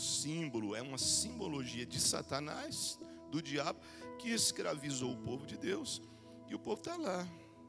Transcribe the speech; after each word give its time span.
símbolo, 0.00 0.74
é 0.74 0.82
uma 0.82 0.98
simbologia 0.98 1.86
de 1.86 2.00
Satanás, 2.00 2.98
do 3.30 3.42
diabo, 3.42 3.78
que 4.18 4.30
escravizou 4.30 5.12
o 5.12 5.16
povo 5.16 5.46
de 5.46 5.56
Deus. 5.56 6.02
E 6.48 6.54
o 6.54 6.58
povo 6.58 6.80
está 6.80 6.96
lá, 6.96 7.26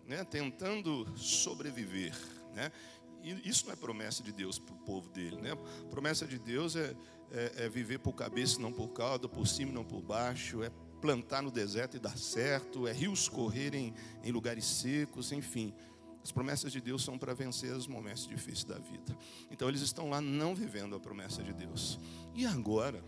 né, 0.07 0.23
tentando 0.23 1.05
sobreviver. 1.17 2.15
Né? 2.53 2.71
E 3.23 3.47
isso 3.47 3.65
não 3.65 3.73
é 3.73 3.75
promessa 3.75 4.23
de 4.23 4.31
Deus 4.31 4.57
para 4.57 4.73
o 4.73 4.79
povo 4.79 5.09
dele. 5.09 5.37
Né? 5.37 5.51
Promessa 5.89 6.25
de 6.25 6.39
Deus 6.39 6.75
é, 6.75 6.95
é, 7.31 7.65
é 7.65 7.69
viver 7.69 7.99
por 7.99 8.13
cabeça, 8.13 8.59
não 8.59 8.71
por 8.71 8.89
cauda, 8.89 9.29
por 9.29 9.47
cima, 9.47 9.71
não 9.71 9.83
por 9.83 10.01
baixo, 10.01 10.63
é 10.63 10.71
plantar 11.01 11.41
no 11.41 11.51
deserto 11.51 11.97
e 11.97 11.99
dar 11.99 12.17
certo, 12.17 12.87
é 12.87 12.93
rios 12.93 13.27
correrem 13.27 13.93
em 14.23 14.31
lugares 14.31 14.65
secos, 14.65 15.31
enfim. 15.31 15.73
As 16.23 16.31
promessas 16.31 16.71
de 16.71 16.79
Deus 16.79 17.03
são 17.03 17.17
para 17.17 17.33
vencer 17.33 17.73
os 17.73 17.87
momentos 17.87 18.27
difíceis 18.27 18.63
da 18.63 18.77
vida. 18.77 19.17
Então 19.49 19.67
eles 19.67 19.81
estão 19.81 20.09
lá 20.09 20.21
não 20.21 20.53
vivendo 20.53 20.95
a 20.95 20.99
promessa 20.99 21.41
de 21.41 21.53
Deus. 21.53 21.99
E 22.35 22.45
agora, 22.45 23.03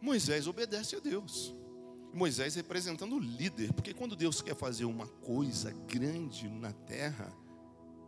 Moisés 0.00 0.46
obedece 0.46 0.96
a 0.96 1.00
Deus. 1.00 1.54
Moisés 2.12 2.54
representando 2.54 3.16
o 3.16 3.18
líder, 3.18 3.72
porque 3.72 3.92
quando 3.92 4.14
Deus 4.14 4.40
quer 4.40 4.54
fazer 4.54 4.84
uma 4.84 5.06
coisa 5.06 5.72
grande 5.86 6.48
na 6.48 6.72
terra, 6.72 7.32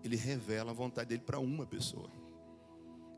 ele 0.03 0.17
revela 0.17 0.71
a 0.71 0.75
vontade 0.75 1.09
dele 1.09 1.23
para 1.23 1.41
uma 1.41 1.67
pessoa. 1.67 2.11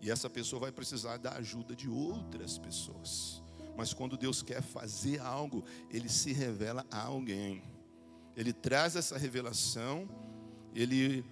E 0.00 0.10
essa 0.10 0.30
pessoa 0.30 0.60
vai 0.60 0.72
precisar 0.72 1.18
da 1.18 1.32
ajuda 1.34 1.76
de 1.76 1.88
outras 1.88 2.56
pessoas. 2.58 3.42
Mas 3.76 3.92
quando 3.92 4.16
Deus 4.16 4.42
quer 4.42 4.62
fazer 4.62 5.20
algo, 5.20 5.64
ele 5.90 6.08
se 6.08 6.32
revela 6.32 6.86
a 6.90 7.02
alguém. 7.02 7.62
Ele 8.36 8.52
traz 8.52 8.96
essa 8.96 9.18
revelação, 9.18 10.08
ele 10.82 11.24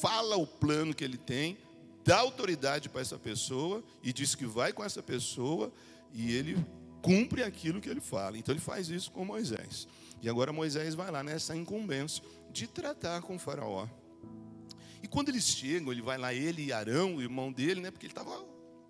fala 0.00 0.36
o 0.36 0.46
plano 0.46 0.94
que 0.94 1.02
ele 1.02 1.16
tem, 1.16 1.56
dá 2.04 2.18
autoridade 2.18 2.90
para 2.90 3.00
essa 3.00 3.18
pessoa 3.18 3.82
e 4.02 4.12
diz 4.12 4.34
que 4.34 4.44
vai 4.44 4.72
com 4.72 4.84
essa 4.84 5.02
pessoa 5.02 5.72
e 6.12 6.32
ele 6.34 6.56
cumpre 7.00 7.42
aquilo 7.42 7.80
que 7.80 7.88
ele 7.88 8.02
fala. 8.02 8.36
Então 8.36 8.52
ele 8.52 8.60
faz 8.60 8.90
isso 8.90 9.10
com 9.10 9.24
Moisés. 9.24 9.88
E 10.20 10.28
agora 10.28 10.52
Moisés 10.52 10.94
vai 10.94 11.10
lá 11.10 11.22
nessa 11.22 11.56
incumbência 11.56 12.22
de 12.50 12.66
tratar 12.66 13.22
com 13.22 13.38
faraó. 13.38 13.88
E 15.02 15.08
quando 15.08 15.30
eles 15.30 15.44
chegam, 15.44 15.90
ele 15.90 16.02
vai 16.02 16.18
lá, 16.18 16.34
ele 16.34 16.66
e 16.66 16.72
Arão, 16.72 17.16
o 17.16 17.22
irmão 17.22 17.50
dele, 17.50 17.80
né? 17.80 17.90
Porque 17.90 18.06
ele 18.06 18.12
estava 18.12 18.44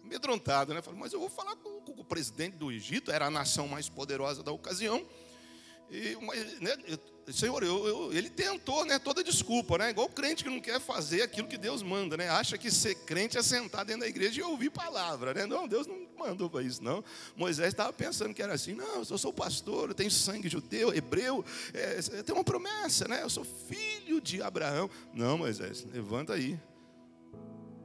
amedrontado, 0.04 0.74
né? 0.74 0.82
Falou, 0.82 0.98
mas 0.98 1.12
eu 1.12 1.20
vou 1.20 1.30
falar 1.30 1.56
com, 1.56 1.80
com, 1.80 1.92
o 1.92 2.04
presidente 2.04 2.56
do 2.56 2.72
Egito, 2.72 3.10
era 3.10 3.26
a 3.26 3.30
nação 3.30 3.68
mais 3.68 3.88
poderosa 3.88 4.42
da 4.42 4.50
ocasião. 4.50 5.06
E, 5.90 6.16
mas, 6.20 6.60
né, 6.60 6.76
Senhor, 7.30 7.62
eu, 7.62 7.86
eu, 7.86 8.12
ele 8.12 8.28
tentou, 8.28 8.84
né? 8.84 8.98
Toda 8.98 9.22
desculpa, 9.22 9.78
né? 9.78 9.90
Igual 9.90 10.06
o 10.08 10.10
crente 10.10 10.42
que 10.42 10.50
não 10.50 10.60
quer 10.60 10.80
fazer 10.80 11.22
aquilo 11.22 11.46
que 11.46 11.56
Deus 11.56 11.82
manda, 11.82 12.16
né? 12.16 12.28
Acha 12.28 12.58
que 12.58 12.70
ser 12.70 12.96
crente 12.96 13.38
é 13.38 13.42
sentar 13.42 13.84
dentro 13.84 14.00
da 14.00 14.08
igreja 14.08 14.40
e 14.40 14.42
ouvir 14.42 14.70
palavra, 14.70 15.32
né? 15.32 15.46
Não, 15.46 15.68
Deus 15.68 15.86
não 15.86 15.96
mandou 16.18 16.50
para 16.50 16.62
isso, 16.62 16.82
não. 16.82 17.04
Moisés 17.36 17.68
estava 17.68 17.92
pensando 17.92 18.34
que 18.34 18.42
era 18.42 18.54
assim, 18.54 18.74
não, 18.74 19.04
eu 19.08 19.18
sou 19.18 19.32
pastor, 19.32 19.90
eu 19.90 19.94
tenho 19.94 20.10
sangue 20.10 20.48
judeu, 20.48 20.92
hebreu, 20.92 21.44
é, 21.72 22.00
eu 22.12 22.24
tenho 22.24 22.38
uma 22.38 22.44
promessa, 22.44 23.06
né? 23.06 23.22
Eu 23.22 23.30
sou 23.30 23.44
filho 23.44 24.20
de 24.20 24.42
Abraão. 24.42 24.90
Não, 25.14 25.38
Moisés, 25.38 25.86
levanta 25.92 26.34
aí, 26.34 26.58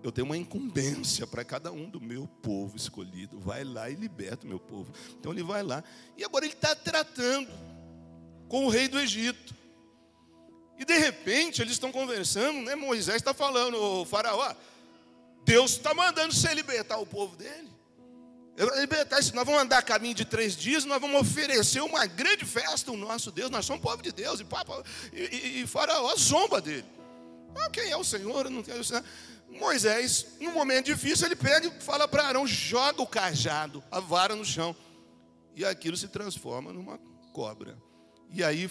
eu 0.03 0.11
tenho 0.11 0.25
uma 0.25 0.37
incumbência 0.37 1.27
para 1.27 1.43
cada 1.43 1.71
um 1.71 1.89
do 1.89 2.01
meu 2.01 2.27
povo 2.41 2.75
escolhido. 2.75 3.39
Vai 3.39 3.63
lá 3.63 3.89
e 3.89 3.95
liberta 3.95 4.45
o 4.45 4.49
meu 4.49 4.59
povo. 4.59 4.91
Então 5.19 5.31
ele 5.31 5.43
vai 5.43 5.61
lá. 5.61 5.83
E 6.15 6.23
agora 6.23 6.45
ele 6.45 6.53
está 6.53 6.75
tratando 6.75 7.49
com 8.47 8.65
o 8.65 8.69
rei 8.69 8.87
do 8.87 8.99
Egito. 8.99 9.55
E 10.77 10.85
de 10.85 10.97
repente 10.97 11.61
eles 11.61 11.73
estão 11.73 11.91
conversando, 11.91 12.61
né? 12.61 12.75
Moisés 12.75 13.17
está 13.17 13.33
falando, 13.33 13.75
o 13.81 14.05
faraó, 14.05 14.53
Deus 15.43 15.71
está 15.71 15.93
mandando 15.93 16.33
você 16.33 16.53
libertar 16.53 16.97
o 16.97 17.05
povo 17.05 17.35
dele. 17.35 17.67
Libertar, 18.79 19.17
nós 19.17 19.45
vamos 19.45 19.61
andar 19.61 19.83
caminho 19.83 20.15
de 20.15 20.25
três 20.25 20.55
dias, 20.55 20.83
nós 20.83 20.99
vamos 20.99 21.21
oferecer 21.21 21.81
uma 21.81 22.05
grande 22.05 22.43
festa 22.43 22.89
ao 22.89 22.97
nosso 22.97 23.31
Deus, 23.31 23.51
nós 23.51 23.65
somos 23.65 23.81
povo 23.81 24.01
de 24.01 24.11
Deus, 24.11 24.39
e, 24.39 24.43
papa, 24.43 24.83
e, 25.13 25.21
e, 25.21 25.61
e 25.61 25.67
faraó 25.67 26.15
zomba 26.15 26.59
dele. 26.59 26.85
Ah, 27.55 27.69
quem 27.69 27.89
é 27.89 27.97
o 27.97 28.03
Senhor? 28.03 28.45
Eu 28.45 28.51
não 28.51 28.63
quero 28.63 28.83
Senhor. 28.83 29.03
Moisés, 29.49 30.27
num 30.39 30.51
momento 30.51 30.85
difícil, 30.87 31.25
ele 31.25 31.35
pega 31.35 31.67
e 31.67 31.81
fala 31.81 32.07
para 32.07 32.23
Arão: 32.23 32.45
joga 32.45 33.01
o 33.01 33.07
cajado, 33.07 33.83
a 33.89 33.99
vara 33.99 34.35
no 34.35 34.45
chão. 34.45 34.75
E 35.55 35.65
aquilo 35.65 35.97
se 35.97 36.07
transforma 36.07 36.71
numa 36.71 36.99
cobra. 37.33 37.77
E 38.31 38.43
aí, 38.43 38.69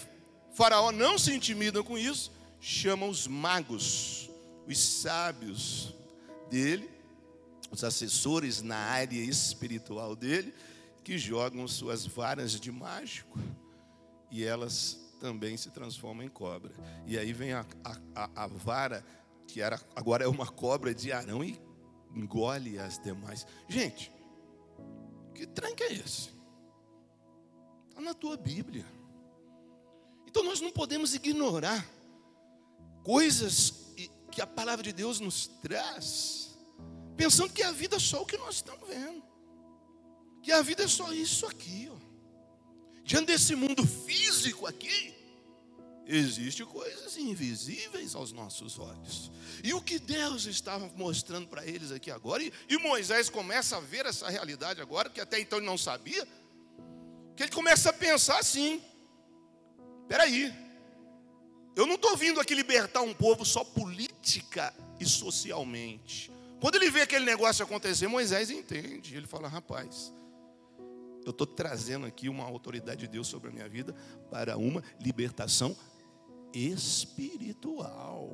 Faraó 0.53 0.91
não 0.91 1.17
se 1.17 1.33
intimida 1.33 1.83
com 1.83 1.97
isso, 1.97 2.31
chama 2.59 3.05
os 3.05 3.27
magos, 3.27 4.29
os 4.67 4.77
sábios 4.77 5.93
dele, 6.49 6.89
os 7.71 7.83
assessores 7.83 8.61
na 8.61 8.77
área 8.77 9.19
espiritual 9.19 10.15
dele, 10.15 10.53
que 11.03 11.17
jogam 11.17 11.67
suas 11.67 12.05
varas 12.05 12.59
de 12.59 12.71
mágico 12.71 13.39
e 14.29 14.43
elas 14.43 14.99
também 15.19 15.55
se 15.57 15.69
transformam 15.71 16.25
em 16.25 16.29
cobra. 16.29 16.71
E 17.05 17.17
aí 17.17 17.33
vem 17.33 17.53
a, 17.53 17.65
a, 18.15 18.43
a 18.43 18.47
vara 18.47 19.05
que 19.47 19.61
era 19.61 19.79
agora 19.95 20.25
é 20.25 20.27
uma 20.27 20.45
cobra 20.45 20.93
de 20.93 21.11
Arão 21.11 21.43
e 21.43 21.59
engole 22.13 22.77
as 22.77 22.99
demais. 22.99 23.45
Gente, 23.67 24.11
que 25.33 25.47
trem 25.47 25.73
que 25.75 25.83
é 25.83 25.93
esse? 25.93 26.31
Está 27.89 28.01
na 28.01 28.13
tua 28.13 28.35
Bíblia. 28.35 28.85
Então 30.37 30.45
nós 30.45 30.61
não 30.61 30.69
podemos 30.69 31.15
ignorar 31.15 31.83
coisas 33.03 33.73
que 34.31 34.39
a 34.39 34.45
palavra 34.45 34.83
de 34.83 34.93
Deus 34.93 35.19
nos 35.19 35.47
traz, 35.47 36.55
pensando 37.15 37.51
que 37.51 37.63
a 37.63 37.71
vida 37.71 37.95
é 37.95 37.99
só 37.99 38.21
o 38.21 38.25
que 38.25 38.37
nós 38.37 38.57
estamos 38.57 38.87
vendo, 38.87 39.23
que 40.43 40.51
a 40.51 40.61
vida 40.61 40.83
é 40.83 40.87
só 40.87 41.11
isso 41.11 41.47
aqui, 41.47 41.89
ó. 41.91 41.97
diante 43.03 43.25
desse 43.25 43.55
mundo 43.55 43.83
físico 43.87 44.67
aqui, 44.67 45.15
Existem 46.09 46.65
coisas 46.65 47.17
invisíveis 47.17 48.15
aos 48.15 48.31
nossos 48.31 48.79
olhos. 48.79 49.29
E 49.61 49.73
o 49.73 49.81
que 49.81 49.99
Deus 49.99 50.45
estava 50.45 50.87
mostrando 50.95 51.49
para 51.49 51.65
eles 51.67 51.91
aqui 51.91 52.09
agora, 52.09 52.41
e, 52.41 52.53
e, 52.69 52.77
Moisés 52.77 53.29
começa 53.29 53.75
a 53.75 53.81
ver 53.81 54.05
essa 54.05 54.29
realidade 54.29 54.79
agora, 54.79 55.09
que 55.09 55.19
até 55.19 55.37
então 55.37 55.59
ele 55.59 55.65
não 55.65 55.77
sabia, 55.77 56.25
que 57.35 57.43
ele 57.43 57.51
começa 57.51 57.89
a 57.89 57.93
pensar 57.93 58.39
assim: 58.39 58.81
peraí, 60.07 60.53
eu 61.75 61.85
não 61.85 61.95
estou 61.95 62.17
vindo 62.17 62.39
aqui 62.39 62.55
libertar 62.55 63.01
um 63.01 63.13
povo 63.13 63.45
só 63.45 63.63
política 63.63 64.73
e 64.99 65.05
socialmente. 65.05 66.31
Quando 66.59 66.75
ele 66.75 66.89
vê 66.89 67.01
aquele 67.01 67.25
negócio 67.25 67.63
acontecer, 67.63 68.07
Moisés 68.07 68.49
entende, 68.49 69.15
ele 69.15 69.27
fala: 69.27 69.47
rapaz, 69.47 70.11
eu 71.23 71.31
estou 71.31 71.45
trazendo 71.45 72.05
aqui 72.05 72.29
uma 72.29 72.45
autoridade 72.45 73.01
de 73.01 73.07
Deus 73.07 73.27
sobre 73.27 73.49
a 73.49 73.53
minha 73.53 73.69
vida 73.69 73.93
para 74.31 74.57
uma 74.57 74.83
libertação 74.99 75.75
espiritual. 76.53 78.33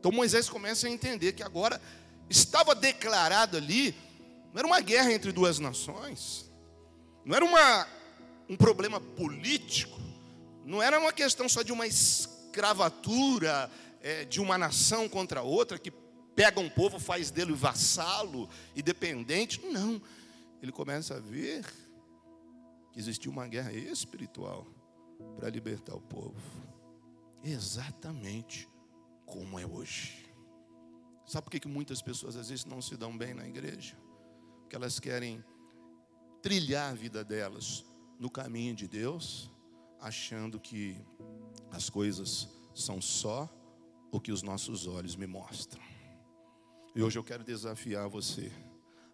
Então 0.00 0.10
Moisés 0.10 0.48
começa 0.48 0.86
a 0.86 0.90
entender 0.90 1.32
que 1.32 1.42
agora 1.42 1.80
estava 2.28 2.74
declarado 2.74 3.56
ali, 3.56 3.94
não 4.52 4.58
era 4.58 4.66
uma 4.66 4.80
guerra 4.80 5.12
entre 5.12 5.30
duas 5.30 5.58
nações, 5.58 6.50
não 7.24 7.36
era 7.36 7.44
uma, 7.44 7.86
um 8.48 8.56
problema 8.56 9.00
político, 9.00 10.00
não 10.68 10.82
era 10.82 11.00
uma 11.00 11.14
questão 11.14 11.48
só 11.48 11.62
de 11.62 11.72
uma 11.72 11.86
escravatura 11.86 13.70
é, 14.02 14.26
de 14.26 14.38
uma 14.38 14.58
nação 14.58 15.08
contra 15.08 15.40
outra, 15.40 15.78
que 15.78 15.90
pega 16.36 16.60
um 16.60 16.68
povo, 16.68 16.98
faz 16.98 17.30
dele 17.30 17.54
vassalo 17.54 18.50
e 18.76 18.82
dependente. 18.82 19.64
Não. 19.64 20.00
Ele 20.62 20.70
começa 20.70 21.16
a 21.16 21.20
ver 21.20 21.64
que 22.92 23.00
existia 23.00 23.30
uma 23.30 23.48
guerra 23.48 23.72
espiritual 23.72 24.66
para 25.38 25.48
libertar 25.48 25.94
o 25.94 26.02
povo 26.02 26.36
exatamente 27.42 28.68
como 29.24 29.58
é 29.58 29.66
hoje. 29.66 30.30
Sabe 31.26 31.44
por 31.44 31.50
que, 31.50 31.60
que 31.60 31.68
muitas 31.68 32.02
pessoas 32.02 32.36
às 32.36 32.50
vezes 32.50 32.66
não 32.66 32.82
se 32.82 32.94
dão 32.94 33.16
bem 33.16 33.32
na 33.32 33.48
igreja? 33.48 33.96
Porque 34.60 34.76
elas 34.76 35.00
querem 35.00 35.42
trilhar 36.42 36.90
a 36.90 36.94
vida 36.94 37.24
delas 37.24 37.86
no 38.18 38.28
caminho 38.28 38.74
de 38.74 38.86
Deus, 38.86 39.50
achando 40.00 40.58
que 40.60 40.96
as 41.70 41.90
coisas 41.90 42.48
são 42.74 43.00
só 43.00 43.48
o 44.10 44.20
que 44.20 44.32
os 44.32 44.42
nossos 44.42 44.86
olhos 44.86 45.16
me 45.16 45.26
mostram. 45.26 45.82
E 46.94 47.02
hoje 47.02 47.18
eu 47.18 47.24
quero 47.24 47.44
desafiar 47.44 48.08
você 48.08 48.50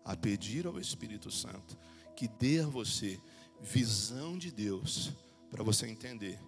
a 0.04 0.16
pedir 0.16 0.66
ao 0.66 0.78
Espírito 0.78 1.30
Santo 1.30 1.76
que 2.14 2.28
dê 2.28 2.60
a 2.60 2.66
você 2.66 3.20
visão 3.60 4.38
de 4.38 4.50
Deus 4.50 5.12
para 5.50 5.62
você 5.62 5.86
entender 5.86 6.38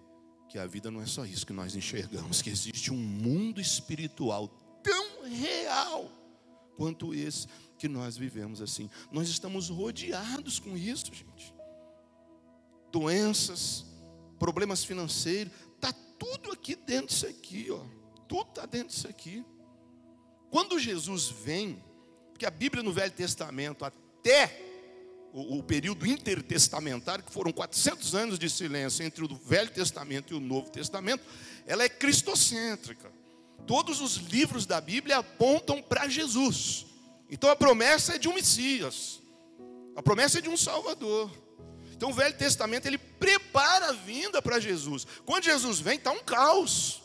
que 0.47 0.57
a 0.57 0.65
vida 0.65 0.89
não 0.89 1.01
é 1.01 1.05
só 1.05 1.25
isso 1.25 1.45
que 1.45 1.53
nós 1.53 1.75
enxergamos, 1.75 2.41
que 2.41 2.49
existe 2.49 2.91
um 2.91 2.97
mundo 2.97 3.59
espiritual 3.59 4.47
tão 4.81 5.23
real 5.23 6.09
quanto 6.77 7.13
esse 7.13 7.47
que 7.77 7.87
nós 7.87 8.15
vivemos 8.15 8.61
assim. 8.61 8.89
Nós 9.11 9.27
estamos 9.27 9.69
rodeados 9.69 10.59
com 10.59 10.77
isso, 10.77 11.13
gente. 11.13 11.53
Doenças, 12.91 13.85
problemas 14.39 14.83
financeiros, 14.83 15.51
tá 15.79 15.93
tudo 16.17 16.51
aqui 16.51 16.75
dentro 16.75 17.07
disso 17.07 17.27
aqui, 17.27 17.67
ó. 17.69 17.79
Tudo 18.27 18.49
está 18.49 18.65
dentro 18.65 18.89
disso 18.89 19.07
aqui. 19.07 19.45
Quando 20.49 20.79
Jesus 20.79 21.27
vem, 21.27 21.83
porque 22.31 22.45
a 22.45 22.51
Bíblia 22.51 22.83
no 22.83 22.91
Velho 22.91 23.11
Testamento, 23.11 23.85
até 23.85 24.07
até 24.27 24.59
o, 25.33 25.59
o, 25.59 25.63
período 25.63 26.05
intertestamentário, 26.05 27.23
que 27.23 27.31
foram 27.31 27.51
400 27.51 28.13
anos 28.13 28.39
de 28.39 28.49
silêncio 28.49 29.05
entre 29.05 29.23
o 29.23 29.35
Velho 29.35 29.69
Testamento 29.69 30.33
e 30.33 30.37
o 30.37 30.39
Novo 30.39 30.69
Testamento, 30.69 31.23
ela 31.65 31.83
é 31.83 31.89
cristocêntrica. 31.89 33.11
Todos 33.65 34.01
os 34.01 34.15
livros 34.15 34.65
da 34.65 34.81
Bíblia 34.81 35.17
apontam 35.17 35.81
para 35.81 36.07
Jesus. 36.07 36.85
Então 37.29 37.49
a 37.49 37.55
promessa 37.55 38.15
é 38.15 38.17
de 38.17 38.27
um 38.27 38.33
Messias. 38.33 39.21
A 39.95 40.01
promessa 40.01 40.39
é 40.39 40.41
de 40.41 40.49
um 40.49 40.57
Salvador. 40.57 41.31
Então 41.93 42.09
o 42.09 42.13
Velho 42.13 42.37
Testamento 42.37 42.85
ele 42.85 42.97
prepara 43.19 43.89
a 43.89 43.93
vinda 43.93 44.41
para 44.41 44.59
Jesus. 44.59 45.05
Quando 45.25 45.43
Jesus 45.43 45.79
vem, 45.79 45.97
está 45.97 46.11
um 46.11 46.23
caos. 46.23 47.01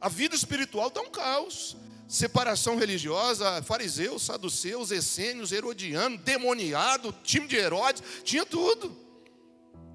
A 0.00 0.08
vida 0.08 0.34
espiritual 0.34 0.88
está 0.88 1.00
um 1.00 1.10
caos. 1.10 1.76
Separação 2.08 2.76
religiosa, 2.76 3.62
fariseus, 3.62 4.22
saduceus, 4.22 4.90
essênios, 4.90 5.52
herodiano, 5.52 6.18
demoniado, 6.18 7.14
time 7.22 7.46
de 7.46 7.56
Herodes, 7.56 8.02
tinha 8.22 8.44
tudo. 8.44 8.94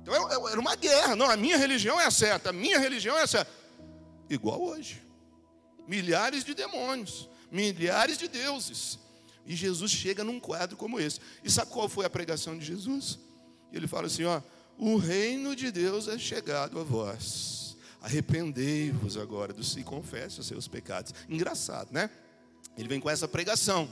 Então 0.02 0.48
era 0.50 0.60
uma 0.60 0.76
guerra. 0.76 1.16
Não, 1.16 1.30
a 1.30 1.38
minha 1.38 1.58
religião 1.58 2.00
é 2.00 2.06
a 2.06 2.12
certa, 2.12 2.50
a 2.50 2.54
minha 2.54 2.80
religião 2.80 3.18
é 3.18 3.24
a 3.24 3.28
certa. 3.28 3.52
Igual 4.30 4.62
hoje. 4.64 5.04
Milhares 5.88 6.44
de 6.44 6.54
demônios, 6.54 7.30
milhares 7.52 8.18
de 8.18 8.28
deuses. 8.28 9.00
E 9.46 9.56
Jesus 9.56 9.92
chega 9.92 10.24
num 10.24 10.40
quadro 10.40 10.76
como 10.76 11.00
esse. 11.00 11.20
E 11.44 11.50
sabe 11.50 11.72
qual 11.72 11.88
foi 11.88 12.06
a 12.06 12.10
pregação 12.10 12.58
de 12.58 12.66
Jesus? 12.66 13.20
Ele 13.72 13.88
fala 13.88 14.08
assim: 14.08 14.26
ó, 14.26 14.42
o 14.78 14.98
reino 14.98 15.56
de 15.56 15.72
Deus 15.72 16.08
é 16.08 16.18
chegado 16.18 16.80
a 16.80 16.84
vós. 16.84 17.76
Arrependei-vos 18.02 19.18
agora 19.18 19.52
dos 19.52 19.76
e 19.76 19.84
confesse 19.84 20.40
os 20.40 20.46
seus 20.46 20.68
pecados. 20.68 21.14
Engraçado, 21.28 21.92
né? 21.92 22.10
Ele 22.78 22.88
vem 22.88 23.00
com 23.00 23.10
essa 23.10 23.28
pregação. 23.28 23.90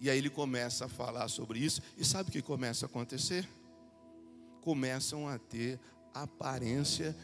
E 0.00 0.08
aí 0.08 0.18
ele 0.18 0.30
começa 0.30 0.86
a 0.86 0.88
falar 0.88 1.28
sobre 1.28 1.58
isso. 1.58 1.82
E 1.96 2.04
sabe 2.04 2.30
o 2.30 2.32
que 2.32 2.42
começa 2.42 2.86
a 2.86 2.88
acontecer? 2.88 3.48
Começam 4.62 5.28
a 5.28 5.38
ter 5.38 5.78
aparência 6.14 7.14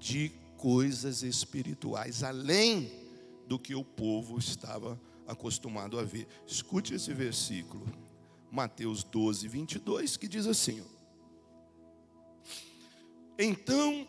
de 0.00 0.32
coisas 0.56 1.22
espirituais, 1.22 2.22
além 2.22 2.90
do 3.46 3.58
que 3.58 3.74
o 3.74 3.84
povo 3.84 4.38
estava 4.38 4.98
acostumado 5.26 5.98
a 5.98 6.02
ver. 6.02 6.26
Escute 6.46 6.94
esse 6.94 7.12
versículo, 7.12 7.86
Mateus 8.50 9.04
12, 9.04 9.46
22, 9.46 10.16
que 10.16 10.26
diz 10.26 10.46
assim: 10.46 10.82
Então 13.38 14.06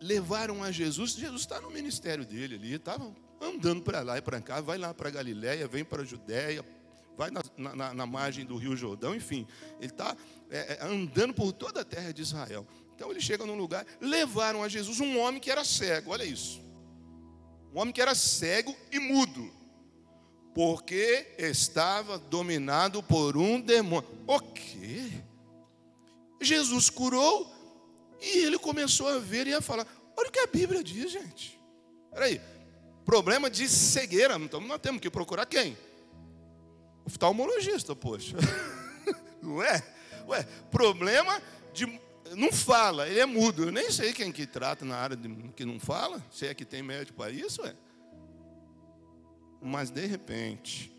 levaram 0.00 0.62
a 0.62 0.70
Jesus, 0.70 1.12
Jesus 1.12 1.42
está 1.42 1.60
no 1.60 1.70
ministério 1.70 2.24
dele 2.24 2.54
ali, 2.54 2.74
estava 2.74 3.14
andando 3.40 3.82
para 3.82 4.00
lá 4.00 4.18
e 4.18 4.22
para 4.22 4.40
cá, 4.40 4.60
vai 4.60 4.78
lá 4.78 4.94
para 4.94 5.10
Galiléia, 5.10 5.68
vem 5.68 5.84
para 5.84 6.02
a 6.02 6.04
Judéia, 6.04 6.64
vai 7.16 7.30
na, 7.30 7.42
na, 7.74 7.94
na, 7.94 8.06
margem 8.06 8.44
do 8.44 8.56
Rio 8.56 8.76
Jordão, 8.76 9.14
enfim, 9.14 9.46
ele 9.78 9.90
está 9.92 10.16
é, 10.50 10.78
é, 10.80 10.84
andando 10.84 11.34
por 11.34 11.52
toda 11.52 11.82
a 11.82 11.84
terra 11.84 12.12
de 12.12 12.22
Israel. 12.22 12.66
Então 12.94 13.10
ele 13.10 13.20
chega 13.20 13.44
num 13.44 13.56
lugar, 13.56 13.86
levaram 14.00 14.62
a 14.62 14.68
Jesus 14.68 15.00
um 15.00 15.18
homem 15.18 15.40
que 15.40 15.50
era 15.50 15.64
cego, 15.64 16.12
olha 16.12 16.24
isso. 16.24 16.60
Um 17.74 17.80
homem 17.80 17.92
que 17.92 18.00
era 18.00 18.14
cego 18.14 18.74
e 18.90 18.98
mudo 18.98 19.60
porque 20.54 21.34
estava 21.38 22.18
dominado 22.18 23.02
por 23.02 23.36
um 23.36 23.60
demônio. 23.60 24.08
O 24.26 24.40
quê? 24.40 25.10
Jesus 26.40 26.90
curou 26.90 27.59
e 28.20 28.44
ele 28.44 28.58
começou 28.58 29.08
a 29.08 29.18
ver 29.18 29.46
e 29.46 29.54
a 29.54 29.60
falar. 29.60 29.86
Olha 30.16 30.28
o 30.28 30.32
que 30.32 30.40
a 30.40 30.46
Bíblia 30.46 30.84
diz, 30.84 31.10
gente. 31.10 31.58
Peraí, 32.12 32.40
problema 33.04 33.48
de 33.48 33.68
cegueira, 33.68 34.36
então 34.36 34.60
nós 34.60 34.80
temos 34.80 35.00
que 35.00 35.10
procurar 35.10 35.46
quem? 35.46 35.76
Oftalmologista, 37.04 37.96
poxa. 37.96 38.36
Não 39.42 39.62
é? 39.62 39.82
Ué, 40.28 40.42
problema 40.70 41.40
de. 41.72 41.86
Não 42.36 42.52
fala, 42.52 43.08
ele 43.08 43.18
é 43.18 43.26
mudo. 43.26 43.64
Eu 43.64 43.72
nem 43.72 43.90
sei 43.90 44.12
quem 44.12 44.30
que 44.30 44.46
trata 44.46 44.84
na 44.84 44.96
área 44.96 45.16
de, 45.16 45.28
que 45.56 45.64
não 45.64 45.80
fala. 45.80 46.24
Se 46.30 46.46
é 46.46 46.54
que 46.54 46.64
tem 46.64 46.80
médico 46.80 47.18
para 47.18 47.32
isso, 47.32 47.64
é. 47.66 47.74
Mas 49.60 49.90
de 49.90 50.06
repente, 50.06 50.92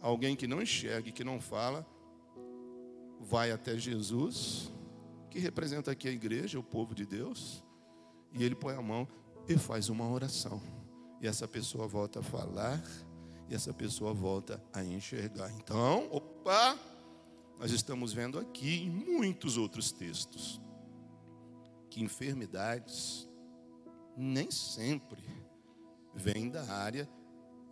alguém 0.00 0.36
que 0.36 0.46
não 0.46 0.62
enxerga 0.62 1.08
e 1.08 1.12
que 1.12 1.24
não 1.24 1.40
fala, 1.40 1.84
vai 3.20 3.50
até 3.50 3.76
Jesus, 3.76 4.70
que 5.34 5.40
representa 5.40 5.90
aqui 5.90 6.06
a 6.06 6.12
igreja, 6.12 6.60
o 6.60 6.62
povo 6.62 6.94
de 6.94 7.04
Deus, 7.04 7.60
e 8.32 8.44
ele 8.44 8.54
põe 8.54 8.72
a 8.76 8.80
mão 8.80 9.08
e 9.48 9.58
faz 9.58 9.88
uma 9.88 10.08
oração. 10.08 10.62
E 11.20 11.26
essa 11.26 11.48
pessoa 11.48 11.88
volta 11.88 12.20
a 12.20 12.22
falar, 12.22 12.80
e 13.48 13.54
essa 13.54 13.74
pessoa 13.74 14.14
volta 14.14 14.62
a 14.72 14.84
enxergar. 14.84 15.50
Então, 15.56 16.06
opa, 16.12 16.78
nós 17.58 17.72
estamos 17.72 18.12
vendo 18.12 18.38
aqui 18.38 18.84
em 18.84 18.90
muitos 18.90 19.56
outros 19.56 19.90
textos 19.90 20.60
que 21.90 22.00
enfermidades 22.00 23.28
nem 24.16 24.52
sempre 24.52 25.20
vêm 26.14 26.48
da 26.48 26.62
área 26.72 27.08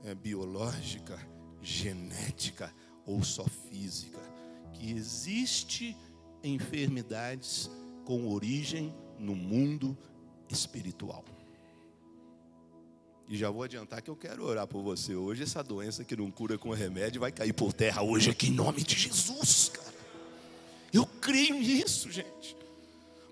é, 0.02 0.16
biológica, 0.16 1.16
genética 1.60 2.74
ou 3.06 3.22
só 3.22 3.44
física, 3.44 4.18
que 4.72 4.90
existe 4.90 5.96
enfermidades 6.42 7.70
com 8.04 8.28
origem 8.28 8.94
no 9.18 9.34
mundo 9.34 9.96
espiritual. 10.48 11.24
E 13.28 13.36
já 13.36 13.48
vou 13.50 13.62
adiantar 13.62 14.02
que 14.02 14.10
eu 14.10 14.16
quero 14.16 14.44
orar 14.44 14.66
por 14.66 14.82
você 14.82 15.14
hoje. 15.14 15.42
Essa 15.42 15.62
doença 15.62 16.04
que 16.04 16.14
não 16.14 16.30
cura 16.30 16.58
com 16.58 16.70
remédio 16.70 17.20
vai 17.20 17.32
cair 17.32 17.52
por 17.54 17.72
terra 17.72 18.02
hoje 18.02 18.30
aqui 18.30 18.48
em 18.48 18.52
nome 18.52 18.82
de 18.82 18.94
Jesus, 18.98 19.70
cara. 19.70 19.94
Eu 20.92 21.06
creio 21.06 21.54
nisso, 21.54 22.10
gente. 22.10 22.56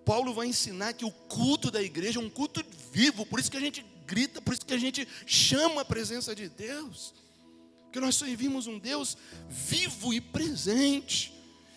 Paulo 0.05 0.33
vai 0.33 0.47
ensinar 0.47 0.95
que 0.95 1.05
o 1.05 1.11
culto 1.11 1.71
da 1.71 1.83
igreja 1.83 2.19
é 2.19 2.23
um 2.23 2.31
culto 2.31 2.65
vivo, 2.91 3.27
por 3.27 3.39
isso 3.39 3.51
que 3.51 3.57
a 3.57 3.61
gente 3.61 3.85
grita, 4.07 4.41
por 4.41 4.55
isso 4.55 4.65
que 4.65 4.73
a 4.73 4.79
gente 4.79 5.07
chama 5.27 5.83
a 5.83 5.85
presença 5.85 6.35
de 6.35 6.49
Deus. 6.49 7.13
Que 7.93 8.01
nós 8.01 8.17
servimos 8.17 8.67
um 8.67 8.79
Deus 8.79 9.17
vivo 9.49 10.15
e 10.15 10.21
presente. 10.21 11.33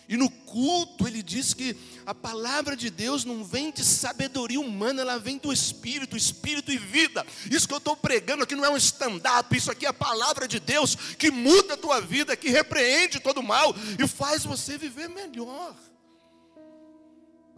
E 0.08 0.16
no 0.16 0.28
culto 0.28 1.06
ele 1.06 1.22
diz 1.22 1.54
que 1.54 1.76
a 2.04 2.14
palavra 2.14 2.76
de 2.76 2.90
Deus 2.90 3.24
não 3.24 3.42
vem 3.42 3.70
de 3.70 3.82
sabedoria 3.82 4.60
humana, 4.60 5.00
ela 5.00 5.18
vem 5.18 5.38
do 5.38 5.52
Espírito, 5.52 6.16
Espírito 6.16 6.70
e 6.70 6.76
vida. 6.76 7.26
Isso 7.50 7.66
que 7.66 7.72
eu 7.72 7.78
estou 7.78 7.96
pregando 7.96 8.44
aqui 8.44 8.54
não 8.54 8.64
é 8.64 8.70
um 8.70 8.76
stand-up, 8.76 9.56
isso 9.56 9.70
aqui 9.70 9.86
é 9.86 9.88
a 9.88 9.94
palavra 9.94 10.46
de 10.46 10.60
Deus 10.60 10.94
que 10.94 11.30
muda 11.30 11.74
a 11.74 11.78
tua 11.78 12.00
vida, 12.00 12.36
que 12.36 12.50
repreende 12.50 13.18
todo 13.20 13.42
mal 13.42 13.74
e 13.98 14.06
faz 14.06 14.44
você 14.44 14.76
viver 14.76 15.08
melhor. 15.08 15.74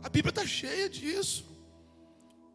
A 0.02 0.08
Bíblia 0.08 0.30
está 0.30 0.46
cheia 0.46 0.88
disso. 0.88 1.44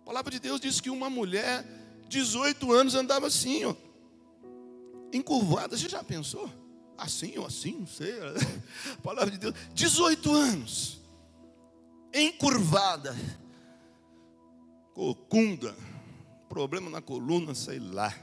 A 0.01 0.06
palavra 0.06 0.32
de 0.32 0.39
Deus 0.39 0.62
diz 0.62 0.80
que 0.80 0.89
uma 0.89 1.10
mulher 1.10 1.65
18 2.08 2.72
anos 2.72 2.96
andava 2.96 3.27
assim, 3.27 3.65
ó, 3.65 3.75
encurvada. 5.12 5.77
Você 5.77 5.89
já 5.89 6.04
pensou? 6.04 6.61
Assim 7.01 7.36
ou 7.39 7.48
assim, 7.48 7.79
não 7.79 7.88
sei. 7.88 8.13
A 8.93 9.01
palavra 9.01 9.31
de 9.31 9.39
Deus. 9.39 9.55
18 9.74 10.31
anos, 10.36 11.01
encurvada, 12.13 13.15
cocunda, 14.93 15.75
problema 16.48 16.91
na 16.91 17.01
coluna, 17.01 17.55
sei 17.55 17.79
lá. 17.79 18.15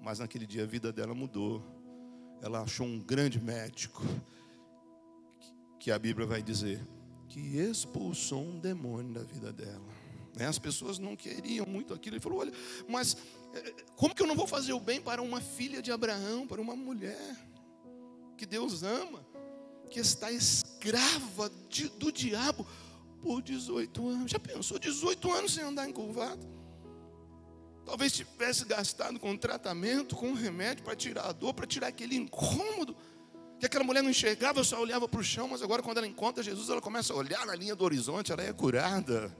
Mas 0.00 0.20
naquele 0.20 0.46
dia 0.46 0.62
a 0.62 0.66
vida 0.66 0.90
dela 0.90 1.14
mudou. 1.14 1.62
Ela 2.40 2.62
achou 2.62 2.86
um 2.86 2.98
grande 2.98 3.38
médico, 3.38 4.02
que 5.78 5.90
a 5.90 5.98
Bíblia 5.98 6.26
vai 6.26 6.42
dizer, 6.42 6.80
que 7.28 7.58
expulsou 7.58 8.42
um 8.42 8.58
demônio 8.58 9.12
da 9.12 9.22
vida 9.22 9.52
dela. 9.52 9.84
Né? 10.34 10.46
As 10.46 10.58
pessoas 10.58 10.98
não 10.98 11.14
queriam 11.14 11.66
muito 11.66 11.92
aquilo. 11.92 12.16
Ele 12.16 12.22
falou: 12.22 12.40
Olha, 12.40 12.52
mas 12.88 13.18
eh, 13.52 13.74
como 13.96 14.14
que 14.14 14.22
eu 14.22 14.26
não 14.26 14.34
vou 14.34 14.46
fazer 14.46 14.72
o 14.72 14.80
bem 14.80 15.00
para 15.00 15.20
uma 15.20 15.42
filha 15.42 15.82
de 15.82 15.92
Abraão, 15.92 16.46
para 16.46 16.60
uma 16.60 16.74
mulher 16.74 17.51
que 18.42 18.46
Deus 18.46 18.82
ama, 18.82 19.24
que 19.88 20.00
está 20.00 20.32
escrava 20.32 21.48
de, 21.68 21.88
do 21.90 22.10
diabo 22.10 22.66
por 23.22 23.40
18 23.40 24.08
anos? 24.08 24.32
Já 24.32 24.40
pensou? 24.40 24.80
18 24.80 25.32
anos 25.32 25.54
sem 25.54 25.62
andar 25.62 25.88
encurvado? 25.88 26.44
Talvez 27.84 28.12
tivesse 28.12 28.64
gastado 28.64 29.20
com 29.20 29.36
tratamento, 29.36 30.16
com 30.16 30.32
remédio 30.32 30.82
para 30.82 30.96
tirar 30.96 31.26
a 31.26 31.32
dor, 31.32 31.54
para 31.54 31.68
tirar 31.68 31.86
aquele 31.86 32.16
incômodo. 32.16 32.96
Que 33.60 33.66
aquela 33.66 33.84
mulher 33.84 34.02
não 34.02 34.10
enxergava, 34.10 34.64
só 34.64 34.80
olhava 34.80 35.06
para 35.06 35.20
o 35.20 35.22
chão, 35.22 35.46
mas 35.46 35.62
agora 35.62 35.80
quando 35.80 35.98
ela 35.98 36.06
encontra 36.08 36.42
Jesus, 36.42 36.68
ela 36.68 36.80
começa 36.80 37.12
a 37.12 37.16
olhar 37.16 37.46
na 37.46 37.54
linha 37.54 37.76
do 37.76 37.84
horizonte, 37.84 38.32
ela 38.32 38.42
é 38.42 38.52
curada. 38.52 39.32